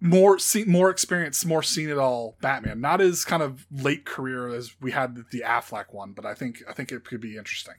more 0.04 0.38
see, 0.38 0.64
more 0.64 0.90
experience, 0.90 1.46
more 1.46 1.62
seen 1.62 1.88
it 1.88 1.96
all 1.96 2.36
Batman. 2.42 2.78
Not 2.80 3.00
as 3.00 3.24
kind 3.24 3.42
of 3.42 3.66
late 3.70 4.04
career 4.04 4.48
as 4.48 4.74
we 4.78 4.92
had 4.92 5.16
the 5.30 5.42
Affleck 5.44 5.94
one, 5.94 6.12
but 6.12 6.26
I 6.26 6.34
think 6.34 6.62
I 6.68 6.74
think 6.74 6.92
it 6.92 7.04
could 7.04 7.22
be 7.22 7.38
interesting. 7.38 7.74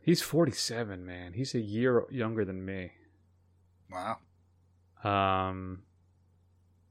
He's 0.00 0.22
forty 0.22 0.52
seven, 0.52 1.04
man. 1.04 1.34
He's 1.34 1.54
a 1.54 1.60
year 1.60 2.04
younger 2.10 2.46
than 2.46 2.64
me. 2.64 2.92
Wow. 3.92 4.18
Um, 5.04 5.82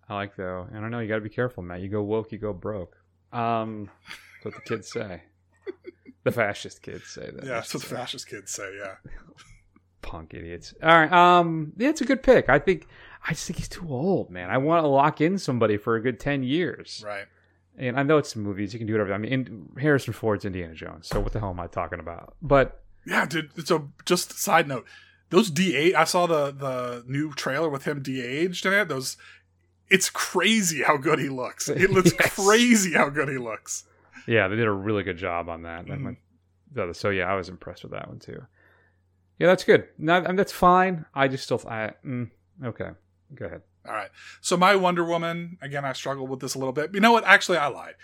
I 0.07 0.13
like 0.13 0.35
though. 0.35 0.67
And 0.69 0.77
I 0.77 0.81
don't 0.81 0.91
know. 0.91 0.99
You 0.99 1.07
got 1.07 1.15
to 1.15 1.21
be 1.21 1.29
careful, 1.29 1.63
Matt. 1.63 1.81
You 1.81 1.89
go 1.89 2.03
woke, 2.03 2.31
you 2.31 2.37
go 2.37 2.53
broke. 2.53 2.95
Um, 3.33 3.89
that's 4.43 4.45
what 4.45 4.63
the 4.63 4.69
kids 4.69 4.91
say. 4.91 5.23
The 6.25 6.33
fascist 6.33 6.81
kids 6.81 7.07
say 7.07 7.31
that. 7.33 7.45
Yeah, 7.45 7.53
that's 7.53 7.73
what 7.73 7.81
the 7.81 7.95
fascist 7.95 8.27
kids 8.27 8.51
say. 8.51 8.77
Yeah. 8.77 8.95
Punk 10.01 10.33
idiots. 10.33 10.73
All 10.83 10.89
right. 10.89 11.11
Um, 11.11 11.71
yeah, 11.77 11.87
it's 11.89 12.01
a 12.01 12.05
good 12.05 12.21
pick. 12.21 12.49
I 12.49 12.59
think. 12.59 12.87
I 13.27 13.31
just 13.31 13.45
think 13.47 13.57
he's 13.59 13.67
too 13.67 13.87
old, 13.89 14.29
man. 14.29 14.49
I 14.49 14.57
want 14.57 14.83
to 14.83 14.87
lock 14.87 15.21
in 15.21 15.37
somebody 15.37 15.77
for 15.77 15.95
a 15.95 16.01
good 16.01 16.19
ten 16.19 16.43
years. 16.43 17.03
Right. 17.05 17.25
And 17.77 17.97
I 17.99 18.03
know 18.03 18.17
it's 18.17 18.35
movies. 18.35 18.73
You 18.73 18.79
can 18.79 18.87
do 18.87 18.93
whatever. 18.93 19.13
I 19.13 19.17
mean, 19.17 19.31
in, 19.31 19.69
Harrison 19.79 20.13
Ford's 20.13 20.43
Indiana 20.45 20.73
Jones. 20.73 21.07
So 21.07 21.19
what 21.19 21.31
the 21.33 21.39
hell 21.39 21.51
am 21.51 21.59
I 21.59 21.67
talking 21.67 21.99
about? 21.99 22.33
But 22.41 22.81
Yeah, 23.05 23.25
dude. 23.25 23.67
So 23.67 23.91
just 24.05 24.37
side 24.39 24.67
note, 24.67 24.85
those 25.29 25.49
D 25.49 25.75
eight. 25.75 25.95
I 25.95 26.03
saw 26.05 26.25
the 26.27 26.51
the 26.51 27.03
new 27.07 27.33
trailer 27.33 27.69
with 27.69 27.85
him 27.85 28.01
de-aged 28.01 28.65
in 28.65 28.73
it. 28.73 28.87
Those, 28.89 29.15
it's 29.89 30.09
crazy 30.09 30.83
how 30.83 30.97
good 30.97 31.19
he 31.19 31.29
looks. 31.29 31.69
It 31.69 31.91
looks 31.91 32.13
Yes. 32.19 32.35
crazy 32.35 32.93
how 32.93 33.09
good 33.09 33.29
he 33.29 33.37
looks. 33.37 33.85
Yeah, 34.27 34.47
they 34.47 34.55
did 34.55 34.65
a 34.67 34.71
really 34.71 35.03
good 35.03 35.17
job 35.17 35.49
on 35.49 35.63
that. 35.63 35.87
That 35.87 35.99
Mhm. 35.99 36.17
went- 36.75 36.95
So 36.95 37.09
yeah, 37.09 37.31
I 37.31 37.35
was 37.35 37.49
impressed 37.49 37.83
with 37.83 37.91
that 37.93 38.07
one 38.07 38.19
too. 38.19 38.41
Yeah, 39.39 39.47
that's 39.47 39.63
good. 39.63 39.87
No, 39.97 40.15
I 40.15 40.27
mean, 40.27 40.35
that's 40.35 40.51
fine. 40.51 41.05
I 41.15 41.27
just 41.29 41.45
still, 41.45 41.61
I 41.67 41.93
mm, 42.05 42.29
okay. 42.63 42.89
Go 43.35 43.45
ahead. 43.45 43.61
All 43.87 43.93
right. 43.93 44.09
So 44.41 44.57
my 44.57 44.75
Wonder 44.75 45.03
Woman, 45.03 45.57
again, 45.61 45.85
I 45.85 45.93
struggled 45.93 46.29
with 46.29 46.39
this 46.39 46.55
a 46.55 46.59
little 46.59 46.73
bit. 46.73 46.93
You 46.93 46.99
know 46.99 47.11
what? 47.11 47.23
Actually, 47.25 47.57
I 47.59 47.67
lied. 47.67 47.95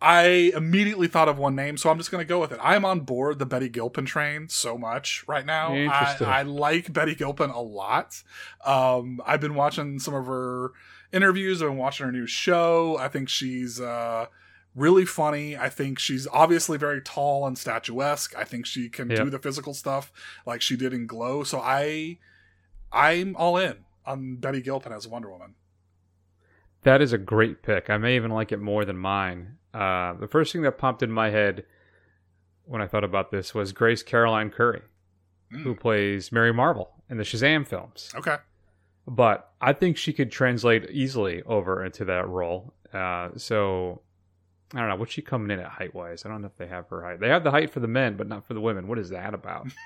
I 0.00 0.52
immediately 0.54 1.08
thought 1.08 1.28
of 1.28 1.38
one 1.38 1.56
name, 1.56 1.78
so 1.78 1.88
I'm 1.88 1.96
just 1.96 2.10
going 2.10 2.22
to 2.22 2.28
go 2.28 2.38
with 2.38 2.52
it. 2.52 2.58
I'm 2.62 2.84
on 2.84 3.00
board 3.00 3.38
the 3.38 3.46
Betty 3.46 3.70
Gilpin 3.70 4.04
train 4.04 4.48
so 4.50 4.76
much 4.76 5.24
right 5.26 5.46
now. 5.46 5.72
I, 5.72 5.76
Interesting. 5.78 6.26
I 6.26 6.42
like 6.42 6.92
Betty 6.92 7.14
Gilpin 7.14 7.48
a 7.48 7.60
lot. 7.62 8.22
Um, 8.64 9.20
I've 9.24 9.40
been 9.40 9.54
watching 9.54 9.98
some 9.98 10.12
of 10.14 10.26
her 10.26 10.72
interviews. 11.12 11.62
I've 11.62 11.68
been 11.70 11.78
watching 11.78 12.04
her 12.04 12.12
new 12.12 12.26
show. 12.26 12.98
I 12.98 13.08
think 13.08 13.30
she's 13.30 13.80
uh, 13.80 14.26
really 14.74 15.06
funny. 15.06 15.56
I 15.56 15.70
think 15.70 15.98
she's 15.98 16.26
obviously 16.30 16.76
very 16.76 17.00
tall 17.00 17.46
and 17.46 17.56
statuesque. 17.56 18.36
I 18.36 18.44
think 18.44 18.66
she 18.66 18.90
can 18.90 19.08
Yep. 19.08 19.18
do 19.18 19.30
the 19.30 19.38
physical 19.38 19.72
stuff 19.72 20.12
like 20.44 20.60
she 20.60 20.76
did 20.76 20.92
in 20.92 21.06
Glow. 21.06 21.42
So 21.42 21.58
I, 21.58 22.18
I'm 22.92 23.34
all 23.36 23.56
in 23.56 23.76
on 24.06 24.36
Betty 24.36 24.60
Gilpin 24.60 24.92
as 24.92 25.06
Wonder 25.06 25.30
Woman. 25.30 25.54
That 26.82 27.02
is 27.02 27.12
a 27.12 27.18
great 27.18 27.62
pick. 27.62 27.90
I 27.90 27.98
may 27.98 28.16
even 28.16 28.30
like 28.30 28.52
it 28.52 28.60
more 28.60 28.84
than 28.84 28.96
mine. 28.96 29.56
Uh, 29.74 30.14
the 30.14 30.28
first 30.28 30.52
thing 30.52 30.62
that 30.62 30.78
popped 30.78 31.02
in 31.02 31.10
my 31.10 31.30
head 31.30 31.64
when 32.64 32.80
I 32.80 32.86
thought 32.86 33.04
about 33.04 33.30
this 33.30 33.54
was 33.54 33.72
Grace 33.72 34.02
Caroline 34.02 34.50
Currey, 34.50 34.82
who 35.50 35.74
plays 35.74 36.32
Mary 36.32 36.52
Marvel 36.52 36.90
in 37.08 37.16
the 37.16 37.24
Shazam 37.24 37.66
films. 37.66 38.12
Okay. 38.14 38.36
But 39.06 39.52
I 39.60 39.72
think 39.72 39.96
she 39.96 40.12
could 40.12 40.32
translate 40.32 40.90
easily 40.90 41.42
over 41.42 41.84
into 41.84 42.04
that 42.06 42.28
role. 42.28 42.74
Uh, 42.92 43.30
so 43.36 44.00
I 44.74 44.80
don't 44.80 44.88
know 44.88 44.96
what's 44.96 45.12
she 45.12 45.22
coming 45.22 45.50
in 45.50 45.64
at 45.64 45.70
height 45.70 45.94
wise. 45.94 46.24
I 46.24 46.28
don't 46.28 46.40
know 46.40 46.48
if 46.48 46.56
they 46.56 46.66
have 46.66 46.88
her 46.88 47.04
height. 47.04 47.20
They 47.20 47.28
have 47.28 47.44
the 47.44 47.52
height 47.52 47.70
for 47.70 47.80
the 47.80 47.86
men, 47.86 48.16
but 48.16 48.26
not 48.26 48.46
for 48.46 48.54
the 48.54 48.60
women. 48.60 48.88
What 48.88 48.98
is 48.98 49.10
that 49.10 49.32
about? 49.32 49.68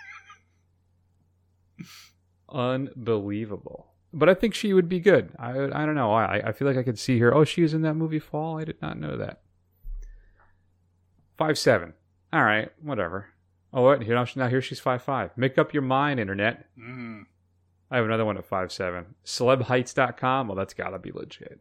Unbelievable. 2.49 3.90
But 4.13 4.29
I 4.29 4.35
think 4.35 4.55
she 4.55 4.73
would 4.73 4.89
be 4.89 5.01
good. 5.01 5.33
I 5.39 5.51
I 5.51 5.87
don't 5.87 5.95
know. 5.95 6.13
I 6.13 6.43
I 6.47 6.53
feel 6.53 6.67
like 6.67 6.77
I 6.77 6.83
could 6.83 6.99
see 6.99 7.19
her. 7.21 7.35
Oh, 7.35 7.45
she 7.45 7.63
was 7.63 7.75
in 7.75 7.83
that 7.83 7.95
movie 7.95 8.19
Fall. 8.19 8.59
I 8.59 8.65
did 8.65 8.81
not 8.83 8.99
know 8.99 9.17
that. 9.17 9.41
Five 11.37 11.59
seven. 11.59 11.95
All 12.33 12.43
right, 12.43 12.71
whatever. 12.83 13.29
Oh, 13.73 13.83
what? 13.83 14.03
Here 14.03 14.15
now, 14.15 14.27
now 14.35 14.49
here 14.49 14.61
she's 14.61 14.81
five 14.81 15.03
five. 15.03 15.31
Make 15.37 15.59
up 15.59 15.73
your 15.73 15.83
mind, 15.83 16.19
internet. 16.19 16.67
Mm. 16.79 17.25
I 17.91 17.97
have 17.97 18.05
another 18.05 18.25
one 18.25 18.37
at 18.37 18.45
five 18.45 18.73
seven. 18.73 19.15
Celebheights.com. 19.25 20.49
Well, 20.49 20.57
that's 20.57 20.75
gotta 20.75 20.99
be 20.99 21.13
legit. 21.13 21.61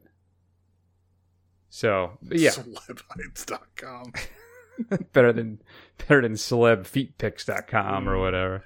So 1.70 2.18
yeah, 2.24 2.52
Celebheights.com. 2.52 4.14
better 5.14 5.34
than 5.34 5.62
better 5.98 6.22
than 6.22 6.34
celebfeetpics.com 6.34 8.10
or 8.10 8.20
whatever. 8.20 8.64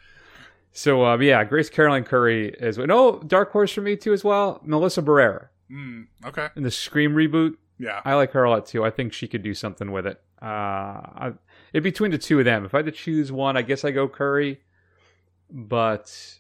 So 0.74 1.06
uh, 1.06 1.18
yeah, 1.20 1.44
Grace 1.44 1.70
Caroline 1.70 2.04
Currey 2.04 2.54
is 2.62 2.78
no 2.78 3.20
dark 3.20 3.52
horse 3.52 3.72
for 3.72 3.82
me 3.82 3.96
too 3.96 4.12
as 4.14 4.24
well. 4.24 4.60
Melissa 4.64 5.02
Barrera 5.02 5.48
Mm, 5.72 6.08
okay. 6.26 6.50
in 6.56 6.64
the 6.64 6.72
Scream 6.72 7.14
reboot. 7.14 7.56
Yeah. 7.80 8.02
I 8.06 8.16
like 8.16 8.32
her 8.32 8.44
a 8.44 8.50
lot 8.50 8.66
too. 8.66 8.84
I 8.84 8.90
think 8.92 9.14
she 9.14 9.28
could 9.28 9.44
do 9.44 9.54
something 9.54 9.92
with 9.92 10.06
it. 10.06 10.20
Uh, 10.42 10.46
I, 10.46 11.34
it 11.74 11.82
between 11.82 12.12
the 12.12 12.18
two 12.18 12.40
of 12.40 12.46
them. 12.46 12.66
If 12.66 12.74
I 12.74 12.80
had 12.80 12.86
to 12.88 12.92
choose 12.92 13.32
one, 13.32 13.56
I 13.58 13.62
guess 13.62 13.84
I 13.86 13.92
go 13.92 14.08
Currey. 14.08 14.58
But 15.50 16.38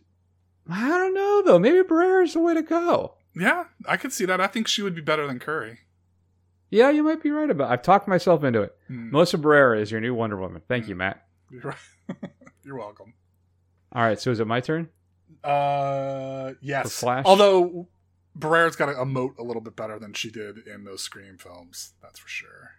I 0.69 0.89
don't 0.89 1.13
know 1.13 1.41
though. 1.45 1.59
Maybe 1.59 1.79
Barrera 1.81 2.23
is 2.23 2.33
the 2.33 2.39
way 2.39 2.53
to 2.53 2.61
go. 2.63 3.15
Yeah, 3.35 3.65
I 3.87 3.97
could 3.97 4.13
see 4.13 4.25
that. 4.25 4.39
I 4.41 4.47
think 4.47 4.67
she 4.67 4.81
would 4.81 4.95
be 4.95 5.01
better 5.01 5.25
than 5.27 5.39
Currey. 5.39 5.77
Yeah, 6.69 6.89
you 6.89 7.03
might 7.03 7.21
be 7.21 7.29
right 7.31 7.49
about. 7.49 7.69
It. 7.69 7.73
I've 7.73 7.81
talked 7.83 8.07
myself 8.07 8.43
into 8.43 8.61
it. 8.61 8.75
Hmm. 8.87 9.11
Melissa 9.11 9.37
Barrera 9.37 9.79
is 9.79 9.91
your 9.91 10.01
new 10.01 10.13
Wonder 10.15 10.37
Woman. 10.37 10.61
Thank 10.67 10.87
you, 10.87 10.95
Matt. 10.95 11.23
You're, 11.51 11.61
right. 11.61 12.17
You're 12.63 12.77
welcome. 12.77 13.13
All 13.93 14.01
right, 14.01 14.19
so 14.19 14.31
is 14.31 14.39
it 14.39 14.47
my 14.47 14.59
turn? 14.59 14.89
Uh, 15.43 16.53
yes. 16.61 16.83
For 16.83 17.05
Flash? 17.05 17.25
Although 17.25 17.87
Barrera's 18.35 18.75
got 18.75 18.87
to 18.87 18.93
emote 18.93 19.37
a 19.37 19.43
little 19.43 19.61
bit 19.61 19.75
better 19.75 19.99
than 19.99 20.13
she 20.13 20.31
did 20.31 20.67
in 20.67 20.83
those 20.83 21.03
Scream 21.03 21.37
films. 21.37 21.93
That's 22.01 22.19
for 22.19 22.27
sure. 22.27 22.71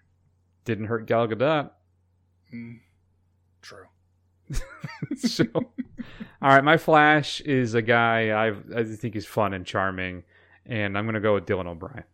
Didn't 0.65 0.87
hurt 0.87 1.07
Gal 1.07 1.29
Gadot. 1.29 1.71
Mm, 2.53 2.81
true. 3.63 3.87
so, 5.17 5.45
all 5.55 5.65
right, 6.43 6.65
my 6.65 6.77
Flash 6.77 7.41
is 7.43 7.75
a 7.75 7.83
guy 7.83 8.47
I've, 8.47 8.65
I 8.75 8.85
think 8.85 9.15
is 9.17 9.27
fun 9.27 9.55
and 9.55 9.65
charming, 9.65 10.25
and 10.67 10.99
I'm 10.99 11.05
going 11.05 11.15
to 11.15 11.21
go 11.21 11.35
with 11.35 11.47
Dylan 11.47 11.67
O'Brien. 11.67 12.05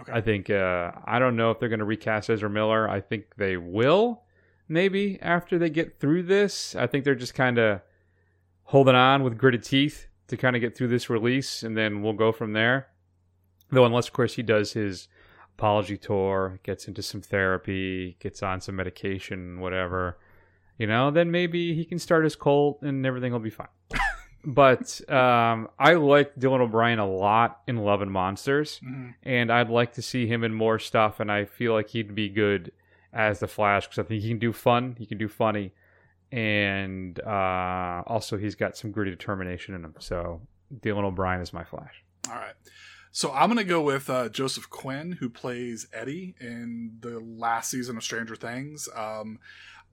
Okay. 0.00 0.12
I 0.12 0.20
think 0.20 0.50
uh, 0.50 0.92
I 1.04 1.18
don't 1.18 1.36
know 1.36 1.50
if 1.50 1.58
they're 1.58 1.68
going 1.68 1.80
to 1.80 1.84
recast 1.84 2.30
Ezra 2.30 2.50
Miller. 2.50 2.88
I 2.88 3.00
think 3.00 3.36
they 3.36 3.56
will, 3.56 4.22
maybe 4.68 5.18
after 5.20 5.58
they 5.58 5.70
get 5.70 5.98
through 5.98 6.24
this. 6.24 6.76
I 6.76 6.86
think 6.86 7.04
they're 7.04 7.14
just 7.14 7.34
kind 7.34 7.58
of 7.58 7.80
holding 8.68 8.94
on 8.94 9.22
with 9.22 9.38
gritted 9.38 9.62
teeth 9.62 10.06
to 10.28 10.36
kind 10.36 10.54
of 10.54 10.60
get 10.60 10.76
through 10.76 10.88
this 10.88 11.08
release, 11.08 11.62
and 11.62 11.76
then 11.76 12.02
we'll 12.02 12.12
go 12.12 12.32
from 12.32 12.52
there. 12.52 12.88
Though, 13.70 13.84
unless 13.86 14.08
of 14.08 14.12
course 14.12 14.34
he 14.34 14.42
does 14.42 14.72
his 14.72 15.08
apology 15.56 15.96
tour, 15.96 16.60
gets 16.62 16.86
into 16.86 17.02
some 17.02 17.20
therapy, 17.22 18.16
gets 18.20 18.42
on 18.42 18.60
some 18.60 18.76
medication, 18.76 19.60
whatever, 19.60 20.18
you 20.78 20.86
know, 20.86 21.10
then 21.10 21.30
maybe 21.30 21.74
he 21.74 21.84
can 21.84 21.98
start 21.98 22.24
his 22.24 22.36
cult 22.36 22.80
and 22.82 23.04
everything 23.04 23.32
will 23.32 23.40
be 23.40 23.50
fine. 23.50 23.68
but 24.44 25.00
um, 25.10 25.68
I 25.78 25.94
like 25.94 26.36
Dylan 26.36 26.60
O'Brien 26.60 26.98
a 26.98 27.06
lot 27.10 27.60
in 27.66 27.76
Love 27.78 28.02
and 28.02 28.10
Monsters, 28.12 28.80
Mhm. 28.84 29.14
and 29.22 29.50
I'd 29.52 29.70
like 29.70 29.94
to 29.94 30.02
see 30.02 30.26
him 30.26 30.44
in 30.44 30.54
more 30.54 30.78
stuff. 30.78 31.20
And 31.20 31.32
I 31.32 31.44
feel 31.46 31.72
like 31.72 31.88
he'd 31.88 32.14
be 32.14 32.28
good 32.28 32.70
as 33.12 33.40
the 33.40 33.48
Flash 33.48 33.86
because 33.86 33.98
I 33.98 34.02
think 34.06 34.22
he 34.22 34.28
can 34.28 34.38
do 34.38 34.52
fun, 34.52 34.94
he 34.98 35.06
can 35.06 35.18
do 35.18 35.28
funny, 35.28 35.72
and 36.30 37.18
uh, 37.20 38.02
also 38.06 38.36
he's 38.36 38.54
got 38.54 38.76
some 38.76 38.90
gritty 38.90 39.10
determination 39.10 39.74
in 39.74 39.84
him. 39.84 39.94
So 39.98 40.40
Dylan 40.80 41.04
O'Brien 41.04 41.40
is 41.40 41.52
my 41.52 41.64
Flash. 41.64 42.02
All 42.28 42.36
right. 42.36 42.54
So 43.10 43.32
I'm 43.32 43.48
gonna 43.48 43.64
go 43.64 43.82
with 43.82 44.10
uh, 44.10 44.28
Joseph 44.28 44.68
Quinn, 44.68 45.12
who 45.12 45.28
plays 45.28 45.88
Eddie 45.92 46.34
in 46.40 46.98
the 47.00 47.18
last 47.18 47.70
season 47.70 47.96
of 47.96 48.04
Stranger 48.04 48.36
Things. 48.36 48.88
Um, 48.94 49.38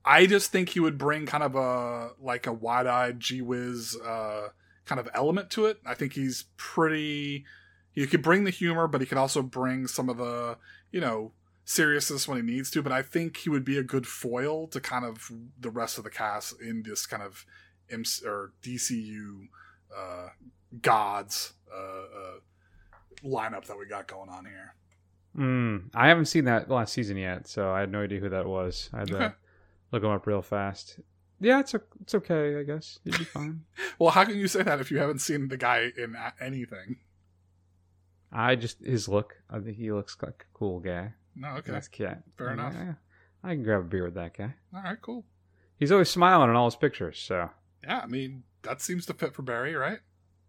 I 0.04 0.26
just 0.26 0.52
think 0.52 0.68
he 0.68 0.80
would 0.80 0.98
bring 0.98 1.26
kind 1.26 1.42
of 1.42 1.56
a 1.56 2.10
like 2.20 2.46
a 2.46 2.52
wide-eyed, 2.52 3.18
gee 3.18 3.42
whiz 3.42 3.96
uh, 4.04 4.48
kind 4.84 5.00
of 5.00 5.08
element 5.14 5.50
to 5.50 5.66
it. 5.66 5.78
I 5.84 5.94
think 5.94 6.12
he's 6.12 6.44
pretty. 6.56 7.44
He 7.92 8.06
could 8.06 8.22
bring 8.22 8.44
the 8.44 8.50
humor, 8.50 8.86
but 8.86 9.00
he 9.00 9.06
could 9.06 9.18
also 9.18 9.42
bring 9.42 9.86
some 9.86 10.08
of 10.08 10.18
the 10.18 10.58
you 10.92 11.00
know 11.00 11.32
seriousness 11.66 12.26
when 12.26 12.38
he 12.38 12.42
needs 12.54 12.70
to. 12.70 12.82
But 12.82 12.92
I 12.92 13.02
think 13.02 13.36
he 13.36 13.50
would 13.50 13.64
be 13.64 13.76
a 13.76 13.82
good 13.82 14.06
foil 14.06 14.66
to 14.68 14.80
kind 14.80 15.04
of 15.04 15.30
the 15.60 15.68
rest 15.70 15.98
of 15.98 16.04
the 16.04 16.10
cast 16.10 16.58
in 16.62 16.82
this 16.82 17.06
kind 17.06 17.22
of 17.22 17.44
MC, 17.90 18.26
or 18.26 18.52
DCU 18.62 19.48
uh, 19.94 20.28
gods. 20.80 21.52
Uh, 21.70 21.78
uh, 21.78 22.32
lineup 23.24 23.64
that 23.66 23.76
we 23.78 23.86
got 23.86 24.06
going 24.06 24.28
on 24.28 24.44
here. 24.44 24.74
Mm, 25.36 25.90
I 25.94 26.06
haven't 26.08 26.26
seen 26.26 26.44
that 26.44 26.70
last 26.70 26.92
season 26.92 27.16
yet, 27.16 27.48
so 27.48 27.70
I 27.72 27.80
had 27.80 27.90
no 27.90 28.02
idea 28.02 28.20
who 28.20 28.28
that 28.28 28.46
was. 28.46 28.88
I 28.92 28.98
had 29.00 29.10
Okay. 29.10 29.24
to 29.28 29.34
look 29.90 30.02
him 30.04 30.10
up 30.10 30.26
real 30.26 30.42
fast. 30.42 31.00
Yeah, 31.40 31.60
it's 31.60 31.74
o- 31.74 31.80
it's 32.02 32.14
okay, 32.14 32.58
I 32.60 32.62
guess. 32.62 32.98
It'd 33.04 33.18
be 33.18 33.24
fine. 33.38 33.64
Well, 33.98 34.10
how 34.10 34.24
can 34.24 34.36
you 34.38 34.48
say 34.48 34.62
that 34.62 34.80
if 34.80 34.90
you 34.90 34.98
haven't 34.98 35.20
seen 35.20 35.48
the 35.48 35.56
guy 35.56 35.90
in 35.96 36.14
anything? 36.40 36.98
I 38.32 38.54
just 38.54 38.84
his 38.84 39.08
look. 39.08 39.36
I 39.50 39.58
think 39.58 39.76
he 39.76 39.90
looks 39.92 40.16
like 40.22 40.46
a 40.48 40.58
cool 40.58 40.80
guy. 40.80 41.14
No, 41.36 41.48
okay. 41.58 41.70
That's 41.72 41.88
cat. 41.88 42.22
Fair 42.38 42.52
enough. 42.52 42.74
I 43.44 43.54
can 43.54 43.62
grab 43.62 43.80
a 43.82 43.84
beer 43.84 44.04
with 44.04 44.14
that 44.14 44.36
guy. 44.36 44.54
All 44.74 44.82
right, 44.82 45.00
cool. 45.00 45.24
He's 45.78 45.92
always 45.92 46.08
smiling 46.08 46.48
in 46.50 46.56
all 46.56 46.64
his 46.66 46.76
pictures, 46.76 47.18
so 47.18 47.50
Yeah, 47.84 48.00
I 48.02 48.06
mean 48.06 48.42
that 48.62 48.80
seems 48.80 49.06
to 49.06 49.14
fit 49.14 49.34
for 49.34 49.42
Barry, 49.42 49.74
right? 49.74 50.00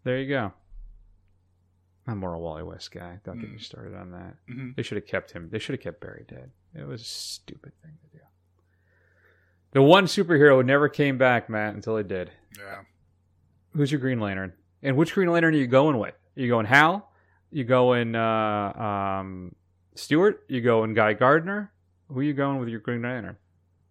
there 0.03 0.17
you 0.19 0.29
go. 0.29 0.53
I'm 2.07 2.19
more 2.19 2.33
a 2.33 2.39
Wally 2.39 2.63
West 2.63 2.91
guy. 2.91 3.19
Don't 3.25 3.39
get 3.39 3.49
me 3.51 3.57
Mm. 3.57 3.61
started 3.61 3.93
on 3.93 4.11
that. 4.11 4.37
Mhm. 4.47 4.75
They 4.77 4.81
should 4.83 4.95
have 4.95 5.05
kept 5.05 5.31
him. 5.31 5.49
They 5.49 5.59
should 5.59 5.73
have 5.73 5.81
kept 5.81 5.99
Barry 5.99 6.23
dead. 6.25 6.51
It 6.73 6.87
was 6.87 7.01
a 7.01 7.05
stupid 7.05 7.73
thing 7.81 7.97
to 8.01 8.17
do. 8.17 8.23
The 9.71 9.81
one 9.81 10.05
superhero 10.05 10.55
who 10.55 10.63
never 10.63 10.87
came 10.87 11.17
back, 11.17 11.49
Matt, 11.49 11.75
until 11.75 11.97
he 11.97 12.03
did. 12.05 12.31
Yeah. 12.57 12.83
Who's 13.73 13.91
your 13.91 13.99
Green 13.99 14.21
Lantern? 14.21 14.53
And 14.81 14.95
which 14.95 15.13
Green 15.13 15.29
Lantern 15.29 15.53
are 15.53 15.57
you 15.57 15.67
going 15.67 15.97
with? 15.97 16.15
Are 16.37 16.41
you 16.41 16.47
going 16.47 16.65
Hal? 16.65 17.11
You 17.51 17.65
going 17.65 18.15
uh, 18.15 18.21
um, 19.21 19.53
Stewart? 19.97 20.43
You 20.47 20.61
going 20.61 20.93
Guy 20.93 21.13
Gardner? 21.13 21.71
Who 22.09 22.19
are 22.19 22.23
you 22.23 22.33
going 22.33 22.59
with 22.59 22.69
your 22.69 22.79
Green 22.79 23.01
Lantern? 23.01 23.37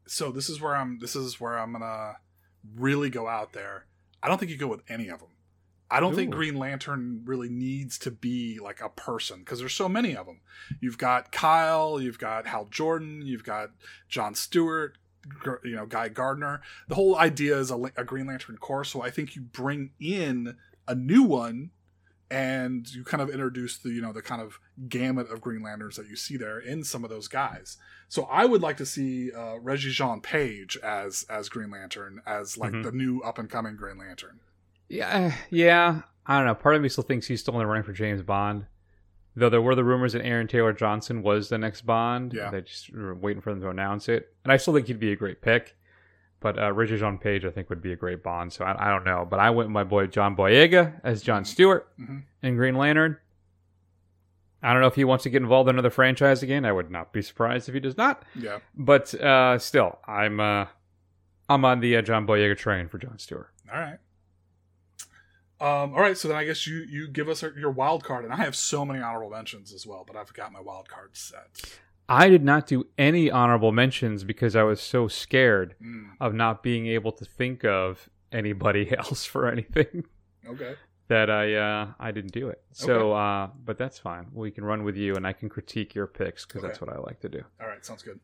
So 0.07 0.30
this 0.30 0.48
is 0.48 0.61
where 0.61 0.76
I'm. 0.76 0.98
This 1.00 1.16
is 1.16 1.40
where 1.40 1.59
I'm 1.59 1.72
gonna 1.72 2.16
really 2.76 3.11
go 3.11 3.28
out 3.28 3.52
there. 3.52 3.86
I 4.22 4.28
don't 4.28 4.38
think 4.38 4.50
you 4.50 4.57
go 4.57 4.68
with 4.68 4.82
any 4.88 5.09
of 5.09 5.20
them. 5.20 5.30
I 5.88 6.00
don't 6.00 6.16
think 6.16 6.32
Green 6.32 6.57
Lantern 6.57 7.22
really 7.24 7.48
needs 7.48 7.96
to 8.00 8.11
be 8.11 8.59
like 8.59 8.80
a 8.80 8.88
person 8.88 9.40
because 9.40 9.61
there's 9.61 9.74
so 9.74 9.88
many 9.88 10.16
of 10.16 10.26
them. 10.26 10.40
You've 10.80 10.98
got 10.98 11.30
Kyle, 11.30 12.00
you've 12.00 12.18
got 12.18 12.48
Hal 12.48 12.64
Jordan, 12.64 13.22
you've 13.24 13.44
got 13.44 13.70
John 14.09 14.34
Stewart, 14.34 14.98
you 15.64 15.76
know 15.76 15.86
Guy 15.86 16.09
Gardner. 16.09 16.61
The 16.88 16.96
whole 16.96 17.16
idea 17.16 17.57
is 17.59 17.70
a, 17.70 17.80
a 17.96 18.04
Green 18.04 18.26
Lantern 18.26 18.57
Corps. 18.59 18.84
So 18.84 19.02
I 19.02 19.11
think 19.11 19.36
you 19.36 19.42
bring 19.42 19.90
in 20.00 20.57
a 20.88 20.94
new 20.94 21.22
one, 21.22 21.70
and 22.30 22.88
you 22.92 23.04
kind 23.04 23.20
of 23.22 23.30
introduce 23.30 23.78
the 23.78 23.90
you 23.90 24.00
know 24.00 24.12
the 24.12 24.22
kind 24.22 24.42
of 24.42 24.58
gamut 24.88 25.30
of 25.30 25.40
Green 25.40 25.62
Lanterns 25.62 25.96
that 25.96 26.08
you 26.08 26.16
see 26.16 26.36
there 26.36 26.58
in 26.58 26.82
some 26.84 27.04
of 27.04 27.10
those 27.10 27.28
guys. 27.28 27.76
So 28.08 28.24
I 28.24 28.44
would 28.44 28.62
like 28.62 28.76
to 28.78 28.86
see 28.86 29.32
uh, 29.32 29.56
Regé-Jean 29.62 30.20
Page 30.20 30.76
as 30.82 31.24
as 31.28 31.48
Green 31.48 31.70
Lantern 31.70 32.20
as 32.26 32.56
like 32.58 32.72
Mhm. 32.72 32.82
the 32.84 32.92
new 32.92 33.20
up 33.20 33.38
and 33.38 33.48
coming 33.50 33.76
Green 33.76 33.98
Lantern. 33.98 34.40
Yeah, 34.88 35.34
yeah. 35.50 36.02
I 36.26 36.36
don't 36.38 36.46
know. 36.46 36.54
Part 36.54 36.74
of 36.76 36.82
me 36.82 36.88
still 36.88 37.04
thinks 37.04 37.26
he's 37.26 37.40
still 37.40 37.54
in 37.54 37.60
the 37.60 37.66
running 37.66 37.82
for 37.84 37.92
James 37.92 38.22
Bond. 38.22 38.66
Though 39.38 39.48
there 39.50 39.60
were 39.60 39.74
the 39.74 39.84
rumors 39.84 40.14
that 40.14 40.24
Aaron 40.24 40.46
Taylor 40.48 40.72
Johnson 40.72 41.22
was 41.22 41.48
the 41.50 41.58
next 41.58 41.82
Bond. 41.82 42.32
Yeah. 42.32 42.50
They 42.50 42.62
just 42.62 42.92
were 42.92 43.14
waiting 43.14 43.42
for 43.42 43.50
them 43.50 43.60
to 43.60 43.68
announce 43.68 44.08
it. 44.08 44.34
And 44.44 44.52
I 44.52 44.56
still 44.56 44.72
think 44.74 44.86
he'd 44.86 44.98
be 44.98 45.12
a 45.12 45.16
great 45.16 45.42
pick. 45.42 45.75
But 46.47 46.62
uh, 46.62 46.72
Richard 46.72 47.01
John 47.01 47.18
Page, 47.18 47.44
I 47.44 47.51
think, 47.51 47.68
would 47.70 47.82
be 47.82 47.90
a 47.92 47.97
great 47.97 48.22
Bond. 48.22 48.53
So 48.53 48.64
I, 48.64 48.86
I 48.86 48.90
don't 48.90 49.03
know. 49.05 49.26
But 49.28 49.40
I 49.40 49.51
went 49.51 49.68
with 49.68 49.72
my 49.74 49.82
boy 49.82 50.07
John 50.07 50.36
Boyega 50.36 51.01
as 51.03 51.20
John 51.22 51.44
Stewart 51.44 51.88
Mhm. 51.99 52.22
in 52.40 52.55
Green 52.55 52.76
Lantern. 52.76 53.16
I 54.62 54.72
don't 54.72 54.80
know 54.80 54.86
if 54.86 54.94
he 54.94 55.03
wants 55.03 55.24
to 55.24 55.30
get 55.30 55.42
involved 55.42 55.68
in 55.68 55.74
another 55.74 55.90
franchise 55.90 56.44
again. 56.44 56.64
I 56.64 56.70
would 56.70 56.88
not 56.88 57.12
be 57.12 57.20
surprised 57.20 57.68
if 57.68 57.74
he 57.74 57.80
does 57.80 57.97
not. 57.97 58.22
Yeah. 58.36 58.59
But 58.76 59.12
uh, 59.14 59.59
still, 59.59 59.99
I'm 60.07 60.38
uh, 60.38 60.66
I'm 61.49 61.64
on 61.64 61.80
the 61.80 61.97
uh, 61.97 62.03
John 62.03 62.28
Boyega 62.28 62.57
train 62.57 62.86
for 62.88 62.99
John 62.99 63.18
Stewart. 63.18 63.51
All 63.72 63.80
right. 63.80 63.99
Um, 65.59 65.94
all 65.94 66.01
right, 66.01 66.16
so 66.18 66.28
then 66.28 66.36
I 66.36 66.44
guess 66.44 66.66
you 66.66 66.76
you 66.88 67.09
give 67.09 67.28
us 67.28 67.42
your 67.42 67.70
wild 67.72 68.05
card, 68.05 68.24
and 68.24 68.32
I 68.32 68.36
have 68.36 68.55
so 68.55 68.84
many 68.84 69.01
honorable 69.01 69.30
mentions 69.30 69.72
as 69.72 69.86
well, 69.86 70.05
but 70.07 70.14
I've 70.14 70.32
got 70.32 70.53
my 70.53 70.61
wild 70.61 70.88
card 70.88 71.16
set. 71.16 71.49
I 72.09 72.28
did 72.28 72.44
not 72.44 72.66
do 72.66 72.86
any 72.96 73.30
honorable 73.30 73.72
mentions 73.72 74.22
because 74.24 74.54
I 74.54 74.62
was 74.62 74.80
so 74.80 75.09
scared 75.09 75.74
Mm. 75.82 76.11
of 76.20 76.34
not 76.34 76.62
being 76.62 76.86
able 76.86 77.12
to 77.12 77.24
think 77.24 77.64
of 77.64 78.09
anybody 78.32 78.92
else 78.98 79.24
for 79.24 79.48
anything 79.48 80.04
Okay. 80.48 80.74
that 81.09 81.28
I 81.30 81.54
uh, 81.54 81.92
I 81.98 82.12
didn't 82.12 82.32
do 82.32 82.48
it. 82.48 82.62
So, 82.72 83.12
uh, 83.12 83.48
but 83.64 83.76
that's 83.78 83.98
fine. 83.98 84.26
We 84.32 84.50
can 84.52 84.64
run 84.64 84.84
with 84.84 84.96
you, 84.96 85.14
and 85.16 85.26
I 85.26 85.32
can 85.32 85.48
critique 85.48 85.94
your 85.94 86.07
picks 86.07 86.44
because 86.46 86.62
that's 86.62 86.80
what 86.80 86.90
I 86.90 86.98
like 86.98 87.20
to 87.20 87.28
do. 87.28 87.42
All 87.61 87.66
right. 87.66 87.84
Sounds 87.84 88.02
good. 88.02 88.20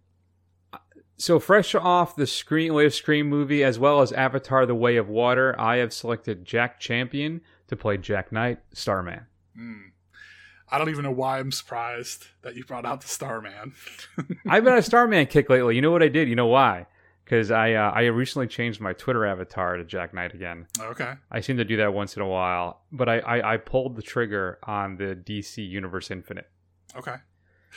So 1.18 1.39
fresh 1.39 1.74
off 1.74 2.16
the 2.16 2.26
screen 2.26 2.74
latest 2.74 2.99
Scream 2.99 3.28
movie 3.28 3.62
as 3.62 3.78
well 3.78 4.01
as 4.01 4.12
Avatar: 4.12 4.66
The 4.66 4.74
Way 4.74 4.97
of 4.97 5.09
Water, 5.09 5.55
I 5.61 5.76
have 5.76 5.93
selected 5.93 6.45
Jack 6.45 6.80
Champion 6.80 7.41
to 7.68 7.76
play 7.76 7.97
Jack 7.97 8.33
Knight, 8.33 8.59
Starman. 8.72 9.26
Mm. 9.59 9.91
I 10.73 10.79
don't 10.79 10.89
even 10.89 11.05
know 11.05 11.12
why 11.12 11.39
I'm 11.39 11.53
surprised 11.53 12.27
that 12.41 12.57
you 12.57 12.64
brought 12.64 12.87
out 12.87 13.03
the 13.03 13.09
Starman. 13.09 13.75
I've 14.49 14.64
been 14.64 14.73
a 14.73 14.83
Starman 14.83 15.27
kick 15.27 15.51
lately. 15.51 15.77
You 15.77 15.83
know 15.83 15.91
what 15.91 16.03
I 16.03 16.09
did? 16.09 16.29
You 16.29 16.35
know 16.35 16.47
why? 16.47 16.87
Because 17.25 17.51
I 17.51 17.75
uh, 17.75 17.91
I 17.91 18.05
recently 18.07 18.47
changed 18.49 18.81
my 18.81 18.95
Twitter 18.95 19.27
avatar 19.27 19.77
to 19.77 19.85
Jack 19.85 20.14
Knight 20.14 20.35
again. 20.35 20.66
okay. 20.81 21.12
I 21.31 21.41
seem 21.41 21.59
to 21.59 21.64
do 21.64 21.77
that 21.77 21.93
once 21.93 22.16
in 22.16 22.23
a 22.23 22.27
while, 22.27 22.81
but 22.91 23.09
I, 23.09 23.18
I, 23.18 23.55
I 23.55 23.57
pulled 23.59 23.97
the 23.97 24.03
trigger 24.03 24.59
on 24.64 24.97
the 24.97 25.14
DC 25.14 25.66
Universe 25.68 26.11
Infinite 26.11 26.49
Okay. 26.97 27.16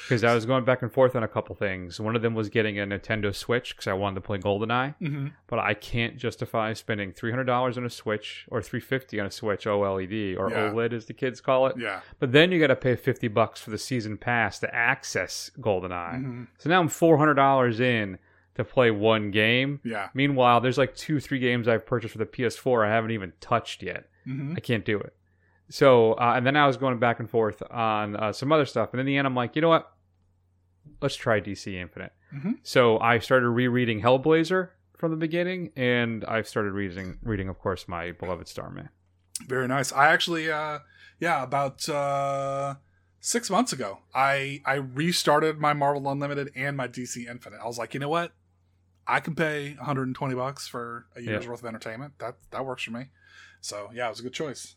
Because 0.04 0.24
I 0.24 0.34
was 0.36 0.46
going 0.46 0.66
back 0.66 0.82
and 0.82 0.91
forth 0.91 1.16
on 1.16 1.24
a 1.24 1.28
couple 1.28 1.56
things. 1.56 2.00
One 2.00 2.16
of 2.16 2.22
them 2.22 2.34
was 2.36 2.50
getting 2.50 2.80
a 2.80 2.86
Nintendo 2.86 3.34
Switch 3.34 3.76
because 3.76 3.88
I 3.88 3.93
wanted 3.93 4.16
to 4.16 4.22
play 4.22 4.38
GoldenEye, 4.38 4.96
Mhm. 5.02 5.32
but 5.48 5.60
I 5.60 5.74
can't 5.74 6.18
justify 6.18 6.74
spending 6.74 7.12
three 7.12 7.32
hundred 7.32 7.46
dollars 7.46 7.78
on 7.78 7.86
a 7.86 7.89
Switch 7.89 8.46
or 8.50 8.62
three 8.62 8.80
fifty 8.80 9.20
on 9.20 9.26
a 9.26 9.32
Switch 9.32 9.66
OLED 9.66 10.36
or 10.38 10.50
Yeah. 10.50 10.70
OLED 10.72 10.93
as 10.93 11.06
the 11.06 11.14
kids 11.14 11.41
call 11.41 11.68
it. 11.68 11.78
Yeah. 11.78 12.02
But 12.20 12.32
then 12.32 12.52
you 12.52 12.60
got 12.60 12.68
to 12.68 12.76
pay 12.76 12.96
fifty 12.96 13.28
bucks 13.28 13.62
for 13.62 13.70
the 13.72 13.78
season 13.78 14.18
pass 14.18 14.60
to 14.60 14.74
access 14.76 15.50
GoldenEye. 15.60 16.24
Mhm. 16.24 16.48
So 16.58 16.70
now 16.70 16.80
I'm 16.80 16.88
four 16.89 17.18
hundred 17.18 17.36
dollars 17.36 17.80
in 17.80 18.18
to 18.56 18.64
play 18.64 18.89
one 18.91 19.32
game. 19.32 19.80
Yeah. 19.84 20.10
Meanwhile, 20.14 20.62
there's 20.62 20.78
like 20.78 20.96
two, 20.96 21.20
three 21.20 21.39
games 21.39 21.68
I've 21.68 21.86
purchased 21.86 22.14
for 22.14 22.18
the 22.20 22.26
PS4 22.26 22.86
I 22.86 22.89
haven't 22.89 23.12
even 23.12 23.34
touched 23.41 23.84
yet. 23.84 24.08
Mhm. 24.28 24.56
I 24.56 24.60
can't 24.62 24.86
do 24.86 24.98
it. 25.00 25.14
So, 25.70 26.13
uh, 26.13 26.34
and 26.36 26.45
then 26.45 26.55
I 26.55 26.68
was 26.68 26.78
going 26.78 26.99
back 26.99 27.20
and 27.20 27.30
forth 27.30 27.63
on 27.72 28.16
uh, 28.16 28.32
some 28.32 28.51
other 28.51 28.66
stuff, 28.66 28.89
and 28.93 28.99
in 28.99 29.05
the 29.05 29.18
end, 29.18 29.26
I'm 29.26 29.36
like, 29.36 29.55
you 29.55 29.61
know 29.61 29.70
what? 29.70 29.91
Let's 31.01 31.16
try 31.16 31.39
DC 31.39 31.74
Infinite. 31.76 32.13
Mhm. 32.34 32.59
So 32.63 32.99
I 32.99 33.20
started 33.20 33.49
rereading 33.49 34.01
Hellblazer 34.01 34.70
from 34.95 35.11
the 35.11 35.18
beginning, 35.18 35.72
and 35.76 36.24
I've 36.26 36.47
started 36.47 36.74
reading, 36.74 37.18
reading, 37.24 37.49
of 37.49 37.57
course, 37.59 37.88
my 37.88 38.11
beloved 38.11 38.47
Starman. 38.47 38.89
Very 39.47 39.68
nice. 39.68 39.91
I 39.91 40.07
actually, 40.07 40.51
uh, 40.51 40.80
yeah, 41.20 41.41
about 41.43 41.88
uh, 41.89 42.76
six 43.20 43.49
months 43.49 43.74
ago, 43.74 43.99
I 44.13 44.61
I 44.66 44.76
restarted 44.76 45.57
my 45.59 45.74
Marvel 45.74 46.09
Unlimited 46.09 46.51
and 46.55 46.78
my 46.78 46.88
DC 46.88 47.28
Infinite. 47.28 47.59
I 47.61 47.66
was 47.66 47.78
like, 47.80 47.93
you 47.93 47.99
know 47.99 48.09
what? 48.09 48.32
I 49.07 49.20
can 49.20 49.36
pay 49.36 49.74
120 49.76 50.34
bucks 50.36 50.68
for 50.68 51.07
a 51.16 51.22
year's 51.22 51.43
Yeah. 51.43 51.49
worth 51.49 51.59
of 51.61 51.66
entertainment. 51.66 52.18
That 52.20 52.36
that 52.51 52.66
works 52.66 52.84
for 52.84 52.91
me. 52.91 53.07
So 53.61 53.89
yeah, 53.93 54.05
it 54.07 54.09
was 54.11 54.20
a 54.20 54.24
good 54.24 54.34
choice. 54.34 54.76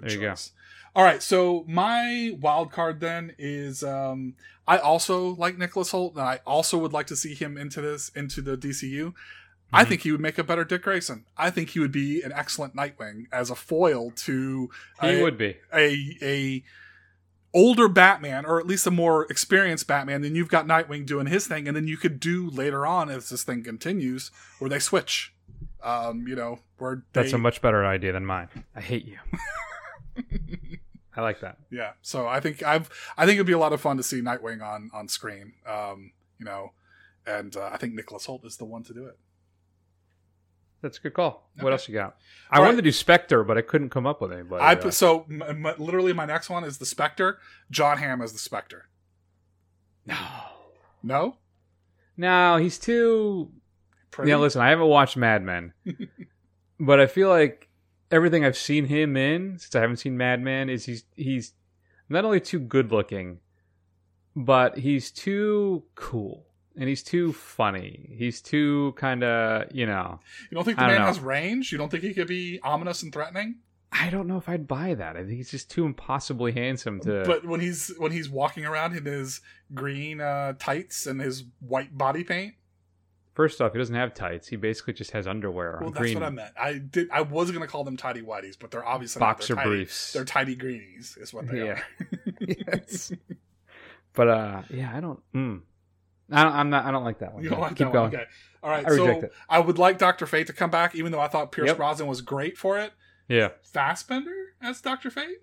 Good 0.00 0.10
There 0.10 0.16
you 0.18 0.20
go. 0.22 0.30
choice. 0.30 0.52
All 0.94 1.04
right, 1.04 1.22
so 1.22 1.64
my 1.68 2.36
wild 2.40 2.72
card 2.72 3.00
then 3.00 3.34
is 3.38 3.82
um, 3.84 4.34
I 4.66 4.78
also 4.78 5.34
like 5.34 5.58
Nicholas 5.58 5.90
Hoult, 5.92 6.12
and 6.14 6.22
I 6.22 6.40
also 6.46 6.78
would 6.78 6.92
like 6.92 7.06
to 7.08 7.16
see 7.16 7.34
him 7.34 7.58
into 7.58 7.80
this 7.82 8.10
into 8.14 8.40
the 8.40 8.56
DCU. 8.56 9.12
I 9.72 9.80
Mm-hmm. 9.82 9.88
think 9.90 10.00
he 10.02 10.12
would 10.12 10.20
make 10.20 10.38
a 10.38 10.44
better 10.44 10.64
Dick 10.64 10.82
Grayson. 10.82 11.24
I 11.36 11.50
think 11.50 11.70
he 11.70 11.80
would 11.80 11.90
be 11.92 12.22
an 12.22 12.32
excellent 12.32 12.74
Nightwing 12.76 13.24
as 13.32 13.50
a 13.50 13.54
foil 13.56 14.10
to 14.12 14.70
He 15.02 15.08
a, 15.18 15.22
would 15.22 15.36
be. 15.36 15.56
a 15.74 16.16
a 16.22 16.64
older 17.52 17.88
Batman, 17.88 18.46
or 18.46 18.60
at 18.60 18.66
least 18.66 18.86
a 18.86 18.90
more 18.90 19.24
experienced 19.30 19.86
Batman. 19.86 20.22
Then 20.22 20.34
you've 20.34 20.48
got 20.48 20.66
Nightwing 20.66 21.04
doing 21.04 21.26
his 21.26 21.46
thing, 21.46 21.66
and 21.68 21.76
then 21.76 21.88
you 21.88 21.96
could 21.96 22.20
do 22.20 22.48
later 22.48 22.86
on 22.86 23.10
as 23.10 23.28
this 23.28 23.44
thing 23.44 23.62
continues, 23.64 24.30
where 24.60 24.70
they 24.70 24.78
switch. 24.78 25.34
Um, 25.82 26.26
you 26.26 26.34
know, 26.36 26.60
where 26.78 27.02
That's 27.12 27.32
a 27.32 27.38
much 27.38 27.60
better 27.60 27.84
idea 27.84 28.12
than 28.12 28.24
mine. 28.24 28.48
I 28.74 28.80
hate 28.80 29.04
you. 29.04 29.18
I 31.16 31.22
like 31.22 31.40
that. 31.40 31.56
yeah. 31.70 31.92
So 32.02 32.26
I 32.28 32.40
think 32.40 32.62
I've 32.62 32.90
I 33.16 33.24
think 33.24 33.36
it'd 33.36 33.46
be 33.46 33.52
a 33.52 33.58
lot 33.58 33.72
of 33.72 33.80
fun 33.80 33.96
to 33.96 34.02
see 34.02 34.20
Nightwing 34.20 34.62
on 34.62 34.90
on 34.92 35.08
screen. 35.08 35.54
Um, 35.66 36.12
you 36.38 36.44
know, 36.44 36.72
and 37.26 37.56
uh, 37.56 37.70
I 37.72 37.78
think 37.78 37.94
Nicholas 37.94 38.26
Hoult 38.26 38.44
is 38.44 38.56
the 38.58 38.64
one 38.66 38.82
to 38.84 38.92
do 38.94 39.06
it. 39.06 39.18
That's 40.82 40.98
a 40.98 41.00
good 41.00 41.14
call. 41.14 41.50
What 41.60 41.72
else 41.72 41.88
you 41.88 41.94
got? 41.94 42.16
I 42.50 42.56
All 42.56 42.62
wanted 42.62 42.74
right. 42.74 42.76
to 42.76 42.82
do 42.82 42.92
Spectre, 42.92 43.42
but 43.44 43.56
I 43.56 43.62
couldn't 43.62 43.88
come 43.88 44.06
up 44.06 44.20
with 44.20 44.30
anybody. 44.32 44.62
I 44.62 44.74
uh, 44.74 44.76
put, 44.76 44.94
so 44.94 45.24
m- 45.30 45.42
m- 45.66 45.74
literally 45.78 46.12
my 46.12 46.26
next 46.26 46.50
one 46.50 46.64
is 46.64 46.76
the 46.78 46.84
Spectre. 46.86 47.38
Jon 47.70 47.96
Hamm 47.98 48.20
as 48.20 48.32
the 48.34 48.38
Spectre. 48.38 48.88
No. 50.04 50.16
No. 51.02 51.36
No, 52.16 52.58
he's 52.58 52.78
too. 52.78 53.50
Pretty? 54.10 54.30
Yeah, 54.30 54.36
listen, 54.36 54.60
I 54.60 54.68
haven't 54.68 54.86
watched 54.86 55.16
Mad 55.16 55.42
Men, 55.42 55.72
but 56.80 57.00
I 57.00 57.06
feel 57.06 57.28
like 57.30 57.65
everything 58.10 58.44
I've 58.44 58.56
seen 58.56 58.86
him 58.86 59.16
in 59.16 59.58
since 59.58 59.74
I 59.74 59.80
haven't 59.80 59.96
seen 59.98 60.16
Mad 60.16 60.40
Men 60.40 60.68
is 60.68 60.84
he's 60.84 61.04
he's 61.14 61.52
not 62.08 62.24
only 62.24 62.40
too 62.40 62.60
good 62.60 62.92
looking, 62.92 63.40
but 64.34 64.78
he's 64.78 65.10
too 65.10 65.84
cool 65.94 66.46
and 66.76 66.88
he's 66.88 67.02
too 67.02 67.32
funny. 67.32 68.14
He's 68.16 68.40
too 68.40 68.94
kind 68.96 69.24
of 69.24 69.74
you 69.74 69.86
know. 69.86 70.20
You 70.50 70.56
don't 70.56 70.64
think 70.64 70.78
the 70.78 70.84
I 70.84 70.88
man 70.88 71.00
has 71.02 71.20
range? 71.20 71.72
You 71.72 71.78
don't 71.78 71.90
think 71.90 72.02
he 72.02 72.14
could 72.14 72.28
be 72.28 72.60
ominous 72.62 73.02
and 73.02 73.12
threatening? 73.12 73.56
I 73.92 74.10
don't 74.10 74.26
know 74.26 74.36
if 74.36 74.48
I'd 74.48 74.66
buy 74.66 74.94
that. 74.94 75.16
I 75.16 75.20
think 75.20 75.36
he's 75.36 75.50
just 75.50 75.70
too 75.70 75.86
impossibly 75.86 76.52
handsome 76.52 77.00
to. 77.00 77.24
But 77.24 77.46
when 77.46 77.60
he's 77.60 77.92
when 77.98 78.12
he's 78.12 78.28
walking 78.28 78.66
around 78.66 78.96
in 78.96 79.04
his 79.04 79.40
green 79.74 80.20
uh, 80.20 80.54
tights 80.58 81.06
and 81.06 81.20
his 81.20 81.44
white 81.60 81.96
body 81.96 82.24
paint, 82.24 82.54
First 83.36 83.60
off, 83.60 83.72
he 83.72 83.78
doesn't 83.78 83.94
have 83.94 84.14
tights. 84.14 84.48
He 84.48 84.56
basically 84.56 84.94
just 84.94 85.10
has 85.10 85.26
underwear 85.26 85.76
on. 85.76 85.82
well, 85.82 85.90
that's 85.90 86.00
green. 86.00 86.14
what 86.14 86.22
I 86.22 86.30
meant. 86.30 86.52
I 86.58 86.78
did. 86.78 87.08
I 87.12 87.20
was 87.20 87.50
gonna 87.50 87.66
call 87.66 87.84
them 87.84 87.98
tidy 87.98 88.22
whities, 88.22 88.56
but 88.58 88.70
they're 88.70 88.84
obviously 88.84 89.20
not. 89.20 89.36
Boxer 89.36 89.54
they're 89.54 89.62
tidy, 89.64 89.76
briefs. 89.76 90.12
They're 90.14 90.24
tidy 90.24 90.56
greenies, 90.56 91.18
is 91.20 91.34
what 91.34 91.46
they 91.46 91.66
Yeah. 91.66 91.72
are. 91.72 91.82
yes. 92.48 93.12
But 94.14 94.28
uh, 94.28 94.62
yeah, 94.70 94.90
I 94.96 95.00
don't. 95.00 95.20
Mm. 95.34 95.60
I 96.32 96.42
don't, 96.44 96.52
I'm 96.54 96.70
not. 96.70 96.86
I 96.86 96.90
don't 96.90 97.04
like 97.04 97.18
that 97.18 97.34
one. 97.34 97.44
You 97.44 97.50
don't 97.50 97.60
like 97.60 97.76
Keep 97.76 97.88
that 97.88 97.92
going. 97.92 98.10
one? 98.12 98.14
Okay. 98.14 98.24
All 98.62 98.70
right. 98.70 98.86
I 98.86 98.90
reject 98.90 99.20
so 99.20 99.26
it. 99.26 99.32
I 99.50 99.58
would 99.60 99.78
like 99.78 99.98
Doctor 99.98 100.24
Fate 100.26 100.46
to 100.46 100.54
come 100.54 100.70
back, 100.70 100.94
even 100.94 101.12
though 101.12 101.20
I 101.20 101.28
thought 101.28 101.52
Pierce 101.52 101.68
Yep. 101.68 101.76
Brosnan 101.76 102.08
was 102.08 102.22
great 102.22 102.56
for 102.56 102.78
it. 102.78 102.92
Yeah. 103.28 103.50
Fassbender 103.62 104.54
as 104.62 104.80
Doctor 104.80 105.10
Fate 105.10 105.42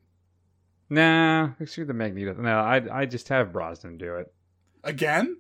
Nah, 0.90 1.52
let's 1.60 1.76
do 1.76 1.86
the 1.86 1.94
Magneto. 1.94 2.34
No, 2.34 2.58
I 2.60 3.02
I 3.02 3.06
just 3.06 3.30
have 3.30 3.54
Brosnan 3.54 3.98
do 4.00 4.16
it. 4.16 4.34
again. 4.84 5.38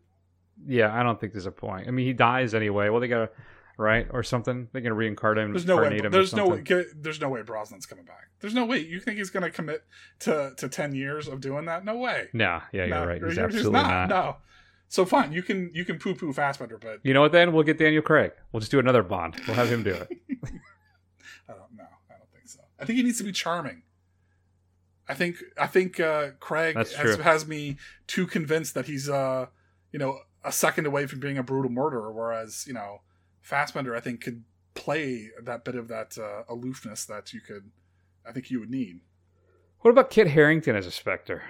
Yeah, 0.67 0.97
I 0.97 1.03
don't 1.03 1.19
think 1.19 1.33
there's 1.33 1.45
a 1.45 1.51
point. 1.51 1.87
I 1.87 1.91
mean, 1.91 2.05
he 2.05 2.13
dies 2.13 2.53
anyway. 2.53 2.89
Well, 2.89 3.01
they 3.01 3.07
gotta 3.07 3.29
right 3.77 4.07
or 4.11 4.23
something. 4.23 4.67
They 4.71 4.81
can 4.81 4.93
reincarnate 4.93 5.45
him. 5.45 5.51
There's 5.53 5.65
no 5.65 5.77
way. 5.77 5.99
There's 5.99 6.33
no 6.33 6.47
way. 6.47 6.63
There's 6.95 7.19
no 7.19 7.29
way 7.29 7.41
Brosnan's 7.41 7.85
coming 7.85 8.05
back. 8.05 8.29
There's 8.39 8.53
no 8.53 8.65
way. 8.65 8.79
You 8.79 8.99
think 8.99 9.17
he's 9.17 9.29
going 9.29 9.43
to 9.43 9.49
commit 9.49 9.83
to 10.19 10.53
to 10.57 10.69
ten 10.69 10.93
years 10.93 11.27
of 11.27 11.41
doing 11.41 11.65
that? 11.65 11.83
No 11.85 11.95
way. 11.97 12.27
Nah, 12.33 12.61
yeah, 12.71 12.85
you're 12.85 12.87
No, 12.87 13.05
right. 13.05 13.21
He's 13.23 13.35
you're- 13.35 13.45
absolutely 13.45 13.71
not. 13.71 14.09
not. 14.09 14.09
No. 14.09 14.37
So 14.89 15.05
fine, 15.05 15.33
you 15.33 15.41
can 15.41 15.71
you 15.73 15.85
can 15.85 15.97
poo 15.97 16.13
poo 16.13 16.31
Fassbender, 16.33 16.77
but 16.77 16.99
You 17.03 17.13
know 17.15 17.21
what? 17.21 17.31
Then 17.31 17.51
we'll 17.51 17.63
get 17.63 17.79
Daniel 17.79 18.03
Craig. 18.03 18.31
We'll 18.51 18.59
just 18.59 18.71
do 18.71 18.79
another 18.79 19.01
Bond. 19.01 19.35
We'll 19.47 19.55
have 19.55 19.69
him 19.69 19.81
do 19.81 19.89
it. 19.91 20.07
I 21.49 21.53
don't 21.53 21.73
know. 21.75 21.87
I 22.09 22.17
don't 22.17 22.29
think 22.31 22.47
so. 22.47 22.59
I 22.79 22.85
think 22.85 22.97
he 22.97 23.03
needs 23.03 23.17
to 23.17 23.23
be 23.23 23.31
charming. 23.31 23.81
I 25.09 25.15
think 25.15 25.37
I 25.57 25.67
think 25.67 25.99
uh, 25.99 26.31
Craig 26.39 26.75
has, 26.75 26.93
has 26.93 27.47
me 27.47 27.77
too 28.07 28.27
convinced 28.27 28.75
that 28.75 28.85
he's 28.85 29.09
uh 29.09 29.47
you 29.91 29.99
know 29.99 30.19
a 30.43 30.51
second 30.51 30.85
away 30.85 31.05
from 31.07 31.19
being 31.19 31.37
a 31.37 31.43
brutal 31.43 31.71
murderer, 31.71 32.11
whereas 32.11 32.65
you 32.67 32.73
know 32.73 33.01
Fassbender 33.41 33.95
I 33.95 33.99
think 33.99 34.21
could 34.21 34.43
play 34.75 35.29
that 35.41 35.63
bit 35.63 35.75
of 35.75 35.87
that 35.87 36.17
uh, 36.17 36.43
aloofness 36.51 37.05
that 37.05 37.33
you 37.33 37.41
could 37.41 37.71
I 38.27 38.31
think 38.31 38.49
you 38.49 38.59
would 38.59 38.71
need. 38.71 39.01
What 39.81 39.91
about 39.91 40.09
Kit 40.09 40.27
Harington 40.27 40.75
as 40.75 40.87
a 40.87 40.91
Spectre? 40.91 41.43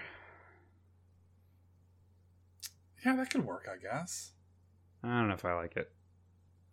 Yeah, 3.05 3.15
that 3.17 3.29
could 3.29 3.45
work, 3.45 3.67
I 3.71 3.77
guess. 3.77 4.31
I 5.03 5.19
don't 5.19 5.27
know 5.27 5.33
if 5.33 5.45
I 5.45 5.53
like 5.53 5.75
it. 5.75 5.91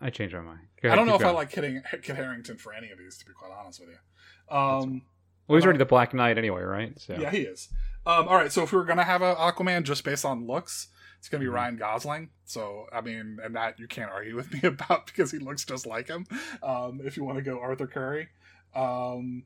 I 0.00 0.10
changed 0.10 0.34
my 0.34 0.40
mind. 0.40 0.60
Go 0.82 0.90
I 0.90 0.96
don't 0.96 1.06
know 1.06 1.16
if 1.16 1.24
I 1.24 1.30
like 1.30 1.50
Kit, 1.50 1.82
Kit 2.02 2.16
Harington 2.16 2.56
for 2.56 2.72
any 2.72 2.90
of 2.90 2.98
these, 2.98 3.18
to 3.18 3.26
be 3.26 3.32
quite 3.32 3.50
honest 3.52 3.80
with 3.80 3.90
you. 3.90 4.56
Um, 4.56 5.02
Well, 5.46 5.58
he's 5.58 5.64
already 5.64 5.78
the 5.78 5.84
Black 5.84 6.14
Knight 6.14 6.38
anyway, 6.38 6.62
right? 6.62 6.98
So 6.98 7.16
Yeah, 7.18 7.30
he 7.30 7.40
is. 7.40 7.68
Um, 8.06 8.28
all 8.28 8.36
right, 8.36 8.50
so 8.50 8.62
if 8.62 8.72
we 8.72 8.78
were 8.78 8.84
gonna 8.84 9.04
have 9.04 9.20
an 9.20 9.34
Aquaman 9.34 9.82
just 9.82 10.04
based 10.04 10.24
on 10.24 10.46
looks, 10.46 10.88
it's 11.20 11.28
gonna 11.28 11.40
be 11.40 11.46
Mm-hmm. 11.46 11.54
Ryan 11.54 11.76
Gosling. 11.76 12.30
So 12.44 12.86
I 12.92 13.00
mean, 13.00 13.38
and 13.44 13.54
that 13.54 13.78
you 13.78 13.86
can't 13.86 14.10
argue 14.10 14.34
with 14.40 14.52
me 14.52 14.60
about 14.68 15.06
because 15.06 15.30
he 15.30 15.38
looks 15.38 15.64
just 15.64 15.86
like 15.86 16.08
him. 16.08 16.26
Um, 16.62 17.00
if 17.04 17.16
you 17.16 17.22
want 17.24 17.38
to 17.38 17.42
go 17.42 17.60
Arthur 17.60 17.86
Curry, 17.86 18.28
um, 18.74 19.44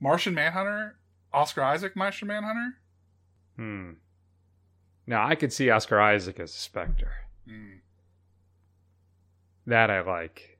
Martian 0.00 0.34
Manhunter, 0.34 0.98
Oscar 1.32 1.62
Isaac, 1.62 1.96
Martian 1.96 2.28
Manhunter. 2.28 2.74
Hmm. 3.56 3.90
Now 5.06 5.26
I 5.26 5.34
could 5.34 5.52
see 5.52 5.70
Oscar 5.70 6.00
Isaac 6.00 6.38
as 6.38 6.50
a 6.50 6.58
Spectre. 6.58 7.12
Hmm. 7.48 7.76
That 9.66 9.90
I 9.90 10.00
like. 10.00 10.58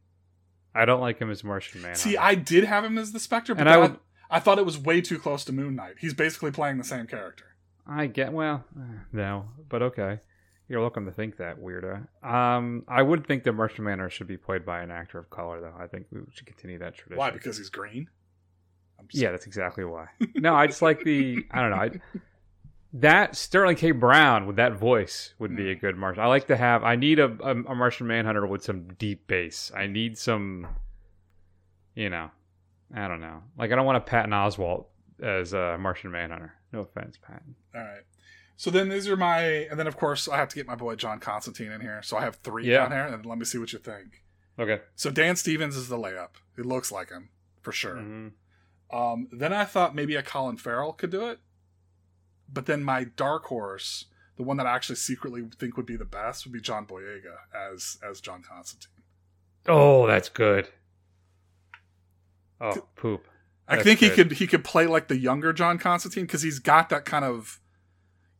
I 0.75 0.85
don't 0.85 1.01
like 1.01 1.19
him 1.19 1.31
as 1.31 1.45
Martian 1.45 1.83
Man. 1.83 1.95
See, 1.97 2.17
I 2.17 2.35
did 2.35 2.65
have 2.65 2.85
him 2.85 2.97
as 2.97 3.13
the 3.13 3.21
Spectre, 3.21 3.55
but 3.55 3.69
I 3.69 3.77
would- 3.77 3.99
I 4.31 4.41
thought 4.41 4.59
it 4.59 4.65
was 4.65 4.79
way 4.79 5.03
too 5.03 5.19
close 5.19 5.45
to 5.45 5.53
Moon 5.53 5.75
Knight. 5.77 5.97
He's 5.99 6.15
basically 6.15 6.51
playing 6.51 6.79
the 6.79 6.85
same 6.85 7.07
character. 7.07 7.45
I 7.87 8.07
get 8.07 8.33
well, 8.33 8.65
uh, 8.75 9.01
no, 9.13 9.49
but 9.69 9.83
okay. 9.83 10.21
You're 10.73 10.81
welcome 10.81 11.05
to 11.05 11.13
think 11.13 11.37
that, 11.37 11.59
weirdo. 11.61 12.07
Um, 12.27 12.85
I 12.89 13.03
would 13.03 13.27
think 13.27 13.45
that 13.45 13.53
Martian 13.53 13.85
Manhunter 13.85 14.09
should 14.09 14.27
be 14.27 14.39
played 14.39 14.65
by 14.65 14.81
an 14.81 14.91
actor 14.91 15.19
of 15.19 15.29
color, 15.29 15.61
though. 15.61 15.75
I 15.79 15.87
think 15.87 16.07
we 16.11 16.21
should 16.33 16.47
continue 16.47 16.79
that 16.79 16.95
tradition. 16.95 17.19
Why? 17.19 17.31
Because 17.31 17.59
he's 17.59 17.69
green. 17.69 18.09
I'm 18.99 19.07
just- 19.07 19.23
Yeah, 19.23 19.33
that's 19.33 19.45
exactly 19.45 19.85
why. 19.85 20.07
No, 20.35 20.55
I 20.55 20.67
just 20.67 20.81
like 20.81 21.05
the. 21.05 21.45
I 21.51 21.61
don't 21.61 21.71
know. 21.73 21.77
I, 21.77 21.91
that 22.95 23.37
Sterling 23.37 23.77
K. 23.77 23.91
Brown 23.91 24.47
with 24.47 24.57
that 24.57 24.73
voice 24.73 25.35
would 25.39 25.55
be 25.55 25.71
a 25.73 25.75
good 25.75 25.95
Martian. 25.99 26.23
I 26.25 26.27
like 26.29 26.47
to 26.47 26.57
have. 26.57 26.83
I 26.85 26.97
need 26.97 27.19
a, 27.19 27.27
a, 27.43 27.51
a 27.51 27.75
Martian 27.75 28.07
Manhunter 28.07 28.47
with 28.47 28.65
some 28.65 28.89
deep 28.95 29.27
bass. 29.27 29.71
I 29.77 29.87
need 29.89 30.17
some. 30.17 30.67
You 31.95 32.09
know, 32.09 32.31
I 32.97 33.09
don't 33.09 33.21
know. 33.21 33.43
Like 33.59 33.73
I 33.73 33.75
don't 33.75 33.85
want 33.85 33.99
a 33.99 34.01
Patton 34.01 34.31
Oswalt 34.31 34.87
as 35.23 35.53
a 35.53 35.77
Martian 35.79 36.11
Manhunter. 36.13 36.55
No 36.73 36.81
offense, 36.81 37.19
Patton. 37.19 37.55
All 37.75 37.83
right. 37.83 38.01
So 38.57 38.71
then 38.71 38.89
these 38.89 39.09
are 39.09 39.17
my, 39.17 39.41
and 39.43 39.79
then 39.79 39.87
of 39.87 39.97
course 39.97 40.29
I 40.29 40.37
have 40.37 40.49
to 40.51 40.55
get 40.57 40.67
my 40.67 40.75
boy 40.77 40.95
John 40.95 41.19
Constantine 41.19 41.73
in 41.73 41.81
here. 41.81 42.01
So 42.03 42.17
I 42.17 42.21
have 42.23 42.37
three 42.37 42.67
Yeah. 42.71 42.79
down 42.89 42.93
here, 42.93 43.07
and 43.07 43.27
let 43.27 43.39
me 43.39 43.45
see 43.45 43.59
what 43.59 43.73
you 43.73 43.79
think. 43.79 44.23
Okay. 44.59 44.83
So 44.95 45.11
Dan 45.11 45.37
Stevens 45.37 45.77
is 45.77 45.89
the 45.89 45.97
layup. 45.99 46.35
It 46.57 46.67
looks 46.67 46.93
like 46.93 47.09
him 47.11 47.31
for 47.63 47.73
sure. 47.73 47.97
Mhm. 47.97 48.33
Um, 48.93 49.29
then 49.33 49.53
I 49.53 49.65
thought 49.65 49.95
maybe 49.95 50.15
a 50.17 50.23
Colin 50.23 50.59
Farrell 50.59 50.93
could 50.93 51.11
do 51.11 51.27
it, 51.29 51.41
but 52.53 52.67
then 52.67 52.85
my 52.85 53.05
dark 53.05 53.45
horse, 53.47 54.05
the 54.37 54.43
one 54.43 54.59
that 54.59 54.67
I 54.67 54.75
actually 54.75 54.97
secretly 54.97 55.49
think 55.59 55.77
would 55.79 55.87
be 55.87 55.97
the 55.97 56.05
best, 56.05 56.45
would 56.45 56.53
be 56.53 56.61
John 56.61 56.87
Boyega 56.87 57.37
as 57.55 57.99
as 58.03 58.21
John 58.21 58.43
Constantine. 58.43 59.03
Oh, 59.67 60.07
that's 60.07 60.29
good. 60.29 60.69
Oh, 62.61 62.87
poop. 62.97 63.27
I 63.67 63.77
That's 63.77 63.85
think 63.85 64.01
he 64.01 64.11
could 64.11 64.33
he 64.33 64.47
could 64.47 64.65
play 64.65 64.87
like 64.87 65.09
the 65.09 65.17
younger 65.17 65.53
John 65.53 65.79
Constantine 65.79 66.25
because 66.25 66.43
he's 66.43 66.59
got 66.59 66.91
that 66.91 67.05
kind 67.05 67.25
of, 67.25 67.61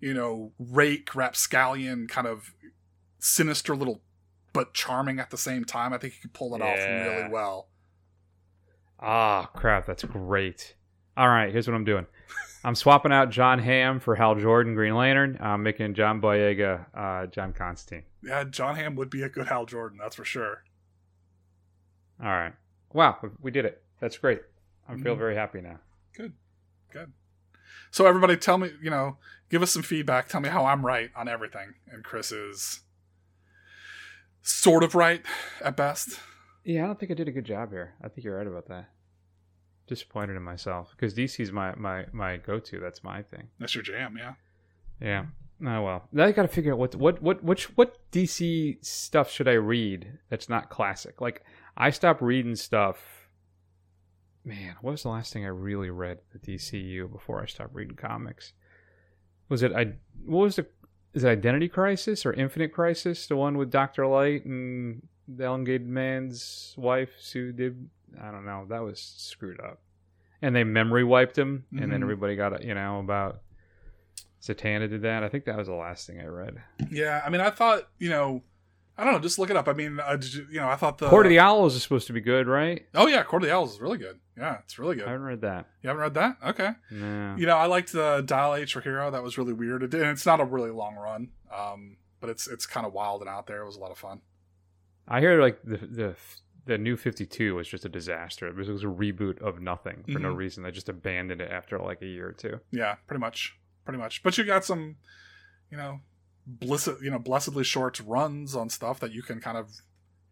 you 0.03 0.13
know, 0.13 0.53
rake 0.59 1.15
rapscallion 1.15 2.07
kind 2.09 2.27
of 2.27 2.53
sinister 3.21 3.75
little, 3.77 4.03
but 4.53 4.75
charming 4.75 5.19
at 5.21 5.31
the 5.31 5.39
same 5.39 5.65
time. 5.65 5.93
I 5.93 5.99
think 5.99 6.15
he 6.15 6.21
could 6.21 6.35
pull 6.35 6.55
it 6.55 6.61
off 6.61 6.77
really 6.77 7.31
well. 7.31 7.69
Ah, 9.01 9.47
crap, 9.55 9.87
that's 9.87 10.05
great. 10.05 10.75
All 11.17 11.29
right, 11.29 11.53
here's 11.53 11.67
what 11.69 11.75
I'm 11.75 11.85
doing. 11.85 12.07
I'm 12.65 12.75
swapping 12.75 13.13
out 13.13 13.31
Jon 13.31 13.59
Hamm 13.59 13.99
for 14.01 14.15
Hal 14.15 14.35
Jordan, 14.37 14.75
Green 14.75 14.95
Lantern. 14.95 15.37
I'm 15.41 15.63
making 15.63 15.95
John 15.95 16.21
Boyega, 16.21 16.87
uh, 16.95 17.27
John 17.27 17.53
Constantine. 17.53 18.05
Yeah, 18.23 18.45
Jon 18.45 18.77
Hamm 18.77 18.95
would 18.97 19.11
be 19.11 19.23
a 19.23 19.29
good 19.29 19.49
Hal 19.49 19.67
Jordan, 19.67 19.99
that's 20.01 20.17
for 20.17 20.25
sure. 20.25 20.63
All 22.21 22.29
right. 22.29 22.53
Wow, 22.93 23.19
we 23.41 23.51
did 23.51 23.65
it. 23.65 23.83
That's 24.01 24.17
great. 24.19 24.43
I 24.89 24.97
feel 24.97 25.15
Mhm. 25.15 25.19
very 25.19 25.35
happy 25.35 25.61
now. 25.61 25.79
Good, 26.13 26.35
good. 26.93 27.13
So 27.91 28.07
everybody, 28.07 28.37
tell 28.37 28.59
me, 28.59 28.71
you 28.83 28.91
know, 28.91 29.19
give 29.51 29.63
us 29.63 29.71
some 29.71 29.83
feedback. 29.83 30.29
Tell 30.29 30.41
me 30.41 30.49
how 30.49 30.65
I'm 30.65 30.85
right 30.85 31.11
on 31.15 31.29
everything, 31.29 31.75
and 31.91 32.03
Chris 32.03 32.33
is 32.33 32.81
sort 34.43 34.83
of 34.83 34.95
right 34.95 35.23
at 35.63 35.77
best. 35.77 36.19
Yeah, 36.65 36.85
I 36.85 36.87
don't 36.87 36.99
think 36.99 37.11
I 37.11 37.15
did 37.15 37.29
a 37.29 37.33
good 37.33 37.45
job 37.45 37.71
here. 37.71 37.95
I 38.03 38.09
think 38.09 38.25
you're 38.25 38.37
right 38.37 38.47
about 38.47 38.69
that. 38.69 38.89
Disappointed 39.87 40.37
in 40.37 40.43
myself 40.43 40.91
because 40.93 41.15
DC's 41.15 41.53
my 41.53 41.75
my 41.75 42.07
my 42.13 42.37
go 42.37 42.59
to. 42.59 42.79
That's 42.79 43.03
my 43.03 43.23
thing. 43.23 43.49
That's 43.59 43.75
your 43.75 43.83
jam, 43.83 44.17
yeah. 44.17 44.35
Yeah. 45.01 45.25
Oh 45.65 45.83
well. 45.83 46.09
Now 46.13 46.25
I 46.25 46.33
got 46.33 46.43
to 46.43 46.49
figure 46.49 46.73
out 46.73 46.79
what 46.79 46.95
what 46.95 47.23
what 47.23 47.45
which 47.45 47.77
what 47.77 47.99
DC 48.13 48.85
stuff 48.85 49.31
should 49.31 49.49
I 49.49 49.53
read 49.53 50.19
that's 50.29 50.49
not 50.49 50.71
classic. 50.71 51.21
Like 51.21 51.45
I 51.77 51.91
stopped 51.91 52.23
reading 52.23 52.57
stuff. 52.57 53.22
Man, 54.45 54.75
what 54.81 54.93
was 54.93 55.03
the 55.05 55.09
last 55.09 55.33
thing 55.33 55.45
I 55.45 55.49
really 55.49 55.91
read 55.91 56.19
at 56.35 56.43
the 56.43 56.55
DCU 56.57 57.11
before 57.11 57.41
I 57.43 57.47
stopped 57.47 57.75
reading 57.75 57.97
comics? 57.97 58.53
Was 59.49 59.63
it 59.63 59.73
I? 59.73 59.95
What 60.25 60.43
was 60.45 60.57
the? 60.57 60.67
Is 61.15 61.25
it 61.25 61.29
Identity 61.29 61.69
Crisis 61.69 62.25
or 62.27 62.33
Infinite 62.33 62.73
Crisis? 62.73 63.27
The 63.27 63.37
one 63.37 63.57
with 63.59 63.71
Doctor 63.71 64.07
Light 64.07 64.45
and 64.45 65.07
the 65.29 65.45
elongated 65.45 65.87
man's 65.87 66.75
wife, 66.77 67.11
Sue 67.21 67.53
Dibny. 67.53 67.87
I 68.21 68.31
don't 68.31 68.45
know. 68.45 68.67
That 68.69 68.83
was 68.83 69.01
screwed 69.01 69.61
up. 69.61 69.81
And 70.41 70.57
they 70.57 70.65
memory 70.65 71.05
wiped 71.05 71.39
him, 71.39 71.67
and 71.71 71.93
then 71.93 72.01
Mhm. 72.01 72.03
everybody 72.03 72.35
got 72.35 72.65
you 72.65 72.75
know 72.75 72.99
about 72.99 73.43
Zatanna 74.41 74.91
did 74.91 75.03
that. 75.03 75.23
I 75.23 75.29
think 75.29 75.45
that 75.45 75.57
was 75.57 75.69
the 75.69 75.75
last 75.75 76.07
thing 76.07 76.19
I 76.21 76.27
read. 76.27 76.61
Yeah, 76.91 77.23
I 77.25 77.31
mean, 77.31 77.41
I 77.41 77.51
thought, 77.51 77.89
you 78.01 78.11
know, 78.11 78.43
I 78.99 79.05
don't 79.05 79.15
know, 79.15 79.19
just 79.21 79.39
look 79.39 79.49
it 79.51 79.57
up. 79.57 79.69
I 79.69 79.73
mean, 79.73 79.99
uh, 80.01 80.17
did 80.17 80.35
you, 80.35 80.47
you 80.51 80.61
know, 80.61 80.69
I 80.69 80.77
thought 80.77 80.99
the 80.99 81.09
Court 81.09 81.25
of 81.27 81.31
the 81.31 81.39
Owls 81.39 81.75
is 81.75 81.83
supposed 81.83 82.07
to 82.09 82.13
be 82.13 82.21
good, 82.21 82.47
right? 82.47 82.87
Oh 82.95 83.07
yeah, 83.07 83.23
Court 83.23 83.43
of 83.43 83.49
the 83.49 83.55
Owls 83.55 83.73
is 83.75 83.81
really 83.81 83.99
good. 83.99 84.21
Yeah, 84.37 84.59
it's 84.65 84.79
really 84.79 84.97
good. 84.97 85.07
I 85.07 85.11
haven't 85.13 85.27
read 85.27 85.41
that. 85.43 85.67
You 85.83 85.89
haven't 85.89 86.03
read 86.03 86.15
that? 86.15 86.37
Okay. 86.49 86.71
No. 86.91 87.35
You 87.39 87.47
know, 87.47 87.57
I 87.57 87.67
liked 87.67 87.93
the 87.93 88.23
Dial 88.25 88.55
H 88.55 88.73
for 88.75 88.81
Hero. 88.83 89.11
That 89.11 89.23
was 89.23 89.39
really 89.39 89.53
weird. 89.55 89.83
It 89.83 89.95
and 89.95 90.05
it's 90.05 90.27
not 90.27 90.41
a 90.41 90.45
really 90.45 90.71
long 90.71 90.97
run, 90.97 91.31
um, 91.55 91.97
but 92.21 92.29
it's 92.31 92.47
it's 92.47 92.67
kind 92.67 92.87
of 92.87 92.93
wild 92.93 93.23
and 93.23 93.31
out 93.31 93.47
there. 93.47 93.63
It 93.63 93.67
was 93.67 93.77
a 93.77 93.81
lot 93.81 93.91
of 93.91 93.99
fun. 93.99 94.21
I 95.09 95.21
hear 95.21 95.41
like 95.41 95.61
the 95.65 95.79
the 95.79 96.17
the 96.67 96.79
new 96.79 96.97
Fifty 96.97 97.27
Two 97.27 97.57
was 97.57 97.67
just 97.69 97.85
a 97.85 97.89
disaster. 97.89 98.47
It 98.47 98.55
was, 98.57 98.69
it 98.69 98.73
was 98.73 98.85
a 98.85 98.87
reboot 98.87 99.41
of 99.43 99.61
nothing 99.61 100.05
for 100.13 100.19
no 100.19 100.33
Mhm. 100.33 100.37
reason. 100.37 100.63
They 100.63 100.71
just 100.71 100.89
abandoned 100.89 101.41
it 101.41 101.51
after 101.51 101.79
like 101.79 102.03
a 102.03 102.07
year 102.07 102.29
or 102.29 102.33
two. 102.33 102.61
Yeah, 102.71 102.97
pretty 103.07 103.21
much, 103.21 103.59
pretty 103.85 103.99
much. 103.99 104.23
But 104.23 104.39
you 104.39 104.45
got 104.45 104.65
some, 104.65 104.97
you 105.71 105.77
know, 105.77 106.01
blissed, 106.47 107.03
you 107.03 107.11
know, 107.11 107.19
blessedly 107.19 107.65
short 107.65 108.01
runs 108.07 108.55
on 108.55 108.69
stuff 108.69 109.01
that 109.01 109.13
you 109.13 109.23
can 109.23 109.41
kind 109.41 109.57
of 109.57 109.71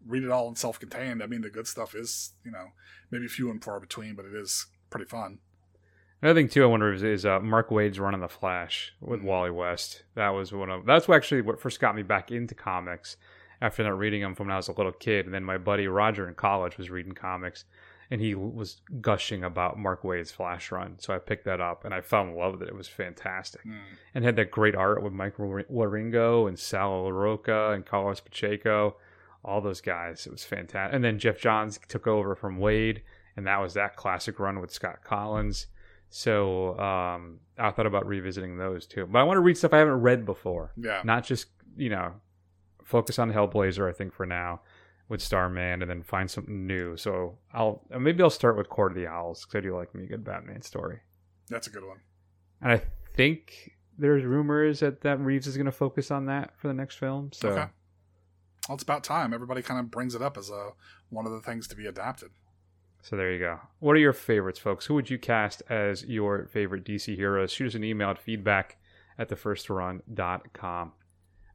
read 0.07 0.23
it 0.23 0.31
all 0.31 0.49
in 0.49 0.57
self-contained. 0.57 1.23
I 1.23 1.27
mean, 1.27 1.43
the 1.43 1.51
good 1.51 1.67
stuff 1.67 1.95
is, 1.95 2.33
you 2.45 2.51
know, 2.51 2.69
maybe 3.11 3.29
few 3.29 3.51
and 3.51 3.63
far 3.63 3.81
between, 3.81 4.15
but 4.15 4.25
it 4.25 4.35
is 4.35 4.67
pretty 4.89 5.07
fun. 5.07 5.39
Another 6.23 6.39
thing 6.39 6.49
too, 6.49 6.63
I 6.63 6.67
wonder 6.67 6.93
is, 6.93 7.03
is 7.03 7.25
uh, 7.25 7.41
Mark 7.41 7.71
Waid's 7.71 7.99
run 7.99 8.15
on 8.15 8.21
the 8.21 8.29
Flash 8.29 8.93
with 9.01 9.23
Wally 9.23 9.51
West. 9.51 10.05
That 10.15 10.31
was 10.31 10.53
one 10.53 10.71
of 10.71 10.85
that's 10.85 11.09
actually 11.09 11.41
what 11.41 11.61
first 11.61 11.81
got 11.81 11.97
me 11.97 12.03
back 12.03 12.31
into 12.31 12.55
comics. 12.55 13.17
After 13.63 13.83
not 13.83 13.99
reading 13.99 14.23
them 14.23 14.35
from 14.35 14.47
when 14.47 14.55
I 14.55 14.57
was 14.57 14.69
a 14.69 14.73
little 14.73 14.91
kid, 14.91 15.27
and 15.27 15.35
then 15.35 15.45
my 15.45 15.59
buddy 15.59 15.87
Roger 15.87 16.27
in 16.27 16.35
college 16.35 16.79
was 16.79 16.89
reading 16.89 17.13
comics, 17.13 17.67
and 18.11 18.21
he 18.21 18.35
was 18.35 18.81
gushing 19.01 19.45
about 19.45 19.79
Mark 19.79 20.03
Waid's 20.03 20.33
Flash 20.33 20.73
run. 20.73 20.97
So 20.99 21.15
I 21.15 21.19
picked 21.19 21.45
that 21.45 21.61
up, 21.61 21.85
and 21.85 21.95
I 21.95 22.01
fell 22.01 22.23
in 22.23 22.35
love 22.35 22.55
with 22.55 22.63
it. 22.63 22.69
It 22.69 22.75
was 22.75 22.89
fantastic, 22.89 23.63
and 24.15 24.25
had 24.25 24.37
that 24.37 24.51
great 24.51 24.75
art 24.75 25.03
with 25.03 25.13
Mike 25.13 25.37
Wieringo 25.37 26.49
and 26.49 26.59
Sal 26.59 27.05
Larroca 27.05 27.75
and 27.75 27.87
Carlos 27.87 28.21
Pacheco, 28.21 28.97
all 29.45 29.61
those 29.61 29.81
guys. 29.81 30.27
It 30.27 30.33
was 30.33 30.45
fantastic. 30.45 30.95
And 30.95 31.05
then 31.05 31.19
Geoff 31.19 31.39
Johns 31.39 31.79
took 31.89 32.07
over 32.07 32.35
from 32.35 32.59
Waid, 32.59 33.03
and 33.37 33.47
that 33.47 33.61
was 33.61 33.75
that 33.75 33.97
classic 33.97 34.41
run 34.41 34.61
with 34.61 34.73
Scott 34.73 34.99
Kolins. 35.07 35.67
So 36.11 36.77
um, 36.81 37.39
I 37.57 37.71
thought 37.71 37.87
about 37.87 38.05
revisiting 38.07 38.59
those 38.59 38.87
too. 38.87 39.07
But 39.07 39.21
I 39.21 39.23
want 39.23 39.37
to 39.37 39.43
read 39.43 39.57
stuff 39.57 39.73
I 39.73 39.79
haven't 39.79 40.01
read 40.01 40.27
before. 40.27 40.73
Yeah. 40.77 41.03
Not 41.05 41.25
just, 41.25 41.47
you 41.77 41.89
know, 41.89 42.15
focus 42.85 43.21
on 43.21 43.33
Hellblazer, 43.33 43.89
I 43.89 43.93
think, 43.93 44.13
for 44.13 44.27
now 44.27 44.63
with 45.11 45.21
Starman 45.21 45.83
and 45.83 45.91
then 45.91 46.03
find 46.03 46.31
something 46.31 46.67
new. 46.67 46.97
So 46.97 47.37
I'll 47.53 47.83
uh, 47.93 47.99
maybe 47.99 48.23
I'll 48.23 48.31
start 48.31 48.57
with 48.57 48.71
Court 48.71 48.93
of 48.93 48.97
the 48.97 49.09
Owls 49.09 49.45
because 49.45 49.59
I 49.59 49.61
do 49.61 49.77
like 49.77 49.95
me 49.95 50.05
a 50.05 50.07
good 50.07 50.25
Batman 50.25 50.63
story. 50.63 51.01
That's 51.49 51.67
a 51.67 51.71
good 51.71 51.85
one. 51.85 51.99
And 52.63 52.73
I 52.73 52.81
think 53.15 53.73
there's 53.99 54.25
rumors 54.25 54.81
that, 54.81 55.03
that 55.03 55.21
Reeves 55.21 55.47
is 55.47 55.57
going 55.57 55.67
to 55.67 55.73
focus 55.73 56.11
on 56.11 56.27
that 56.27 56.53
for 56.57 56.69
the 56.69 56.75
next 56.75 56.97
film. 56.97 57.31
So 57.33 57.49
Okay. 57.51 57.67
Well, 58.69 58.75
it's 58.77 58.85
about 58.85 59.03
time. 59.03 59.35
Everybody 59.35 59.63
kind 59.63 59.81
of 59.81 59.91
brings 59.91 60.15
it 60.15 60.23
up 60.23 60.39
as 60.39 60.49
a 60.49 60.71
one 61.09 61.27
of 61.27 61.33
the 61.33 61.41
things 61.41 61.67
to 61.69 61.77
be 61.77 61.87
adapted. 61.87 62.31
So 63.03 63.17
there 63.17 63.33
you 63.33 63.39
go. 63.41 63.59
What 63.81 63.97
are 63.97 64.01
your 64.01 64.13
favorites, 64.13 64.59
folks? 64.59 64.87
Who 64.87 64.95
would 64.95 65.11
you 65.11 65.19
cast 65.19 65.63
as 65.69 66.05
your 66.05 66.47
favorite 66.53 66.85
DC 66.85 67.17
heroes? 67.17 67.51
Shoot 67.51 67.69
us 67.69 67.75
an 67.75 67.83
email 67.83 68.11
at 68.11 68.19
feedback 68.19 68.77
at 69.19 69.29
thefirstrun.com. 69.29 70.93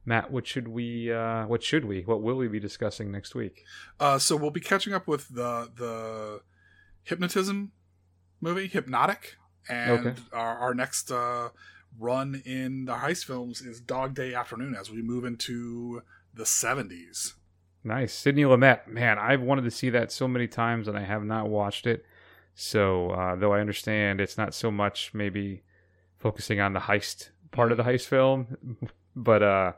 Matt, 0.06 0.30
what 0.30 0.46
should 0.46 0.68
we 0.68 1.12
uh 1.12 1.46
what 1.46 1.62
should 1.62 1.84
we 1.84 2.02
what 2.02 2.22
will 2.22 2.36
we 2.36 2.46
be 2.48 2.60
discussing 2.60 3.10
next 3.10 3.34
week? 3.34 3.64
Uh, 3.98 4.18
so 4.18 4.36
we'll 4.36 4.50
be 4.52 4.60
catching 4.60 4.94
up 4.94 5.06
with 5.08 5.28
the 5.28 5.68
the 5.74 6.40
hypnotism 7.02 7.72
movie, 8.40 8.68
Hypnotic, 8.68 9.36
and 9.68 10.06
Okay. 10.06 10.14
our, 10.32 10.56
our 10.58 10.74
next 10.74 11.10
uh, 11.10 11.48
run 11.98 12.42
in 12.44 12.84
the 12.84 12.94
heist 12.94 13.24
films 13.24 13.60
is 13.60 13.80
Dog 13.80 14.14
Day 14.14 14.32
Afternoon 14.34 14.74
as 14.78 14.90
we 14.90 15.02
move 15.02 15.24
into 15.24 16.02
the 16.32 16.46
seventies. 16.46 17.34
Nice. 17.82 18.12
Sidney 18.12 18.42
Lumet. 18.42 18.86
Man, 18.88 19.18
I've 19.18 19.40
wanted 19.42 19.62
to 19.62 19.70
see 19.70 19.90
that 19.90 20.10
so 20.12 20.26
many 20.28 20.46
times 20.48 20.88
and 20.88 20.96
I 20.98 21.02
have 21.04 21.24
not 21.24 21.48
watched 21.48 21.86
it. 21.86 22.04
So, 22.54 23.10
uh, 23.10 23.36
though 23.36 23.52
I 23.52 23.60
understand 23.60 24.20
it's 24.20 24.38
not 24.38 24.54
so 24.54 24.70
much 24.70 25.12
maybe 25.14 25.62
focusing 26.18 26.58
on 26.60 26.72
the 26.72 26.80
heist 26.80 27.30
part 27.52 27.70
of 27.70 27.76
the 27.76 27.84
heist 27.84 28.06
film, 28.06 28.78
but 29.16 29.42
uh, 29.42 29.72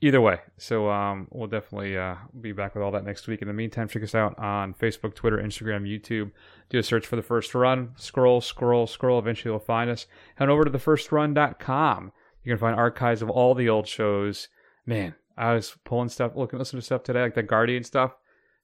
either 0.00 0.20
way. 0.20 0.40
So, 0.56 0.90
um, 0.90 1.28
we'll 1.30 1.48
definitely 1.48 1.96
uh, 1.96 2.16
be 2.40 2.52
back 2.52 2.74
with 2.74 2.82
all 2.82 2.90
that 2.92 3.04
next 3.04 3.26
week. 3.26 3.42
In 3.42 3.48
the 3.48 3.54
meantime, 3.54 3.88
check 3.88 4.02
us 4.02 4.14
out 4.14 4.38
on 4.38 4.74
Facebook, 4.74 5.14
Twitter, 5.14 5.38
Instagram, 5.38 5.82
YouTube. 5.82 6.32
Do 6.70 6.78
a 6.78 6.82
search 6.82 7.06
for 7.06 7.16
The 7.16 7.22
First 7.22 7.54
Run. 7.54 7.90
Scroll, 7.96 8.40
scroll, 8.40 8.86
scroll. 8.86 9.18
Eventually, 9.18 9.52
you'll 9.52 9.60
find 9.60 9.90
us. 9.90 10.06
Head 10.36 10.48
over 10.48 10.64
to 10.64 10.70
thefirstrun.com. 10.70 12.12
You 12.44 12.52
can 12.52 12.58
find 12.58 12.76
archives 12.76 13.22
of 13.22 13.30
all 13.30 13.54
the 13.54 13.68
old 13.68 13.86
shows. 13.86 14.48
Man, 14.86 15.14
I 15.36 15.52
was 15.52 15.76
pulling 15.84 16.08
stuff, 16.08 16.32
looking, 16.34 16.58
listening 16.58 16.80
to 16.80 16.86
stuff 16.86 17.02
today, 17.02 17.22
like 17.22 17.34
the 17.34 17.42
Guardian 17.42 17.84
stuff. 17.84 18.12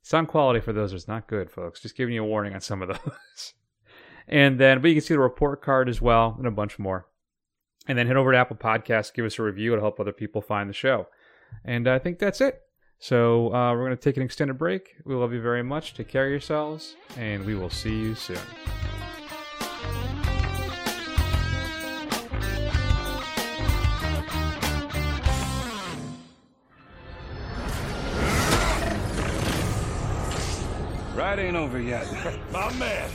Sound 0.03 0.29
quality 0.29 0.61
for 0.61 0.73
those 0.73 0.93
is 0.93 1.09
not 1.09 1.29
good, 1.29 1.51
folks. 1.51 1.81
Just 1.81 1.97
giving 1.97 2.15
you 2.15 2.23
a 2.23 2.27
warning 2.27 2.55
on 2.55 2.61
some 2.61 2.83
of 2.83 2.89
those. 3.05 3.55
and 4.29 4.59
then, 4.59 4.81
but 4.81 4.89
you 4.89 4.95
can 4.95 5.03
see 5.03 5.15
the 5.15 5.21
report 5.21 5.63
card 5.63 5.89
as 5.89 6.01
well, 6.01 6.35
and 6.37 6.47
a 6.47 6.51
bunch 6.51 6.79
more. 6.79 7.07
And 7.87 7.99
then 7.99 8.07
head 8.07 8.17
over 8.17 8.33
to 8.33 8.39
Apple 8.39 8.57
Podcasts, 8.57 9.13
give 9.13 9.25
us 9.25 9.39
a 9.39 9.43
review. 9.43 9.73
It'll 9.73 9.85
help 9.85 10.01
other 10.01 10.13
people 10.13 10.41
find 10.41 10.69
the 10.69 10.75
show. 10.75 11.07
And 11.65 11.89
I 11.89 11.99
think 11.99 12.19
that's 12.19 12.41
it. 12.41 12.61
So 12.99 13.55
uh, 13.55 13.73
we're 13.73 13.85
going 13.85 13.91
to 13.91 13.97
take 13.97 14.17
an 14.17 14.23
extended 14.23 14.57
break. 14.57 14.97
We 15.05 15.15
love 15.15 15.33
you 15.33 15.41
very 15.43 15.63
much. 15.63 15.95
Take 15.95 16.09
care 16.09 16.25
of 16.25 16.31
yourselves, 16.31 16.97
and 17.19 17.45
we 17.45 17.55
will 17.55 17.71
see 17.71 17.95
you 17.95 18.15
soon. 18.15 18.39
Ride 31.15 31.39
ain't 31.39 31.57
over 31.57 31.81
yet. 31.81 32.07
My 32.53 32.73
man. 32.75 33.11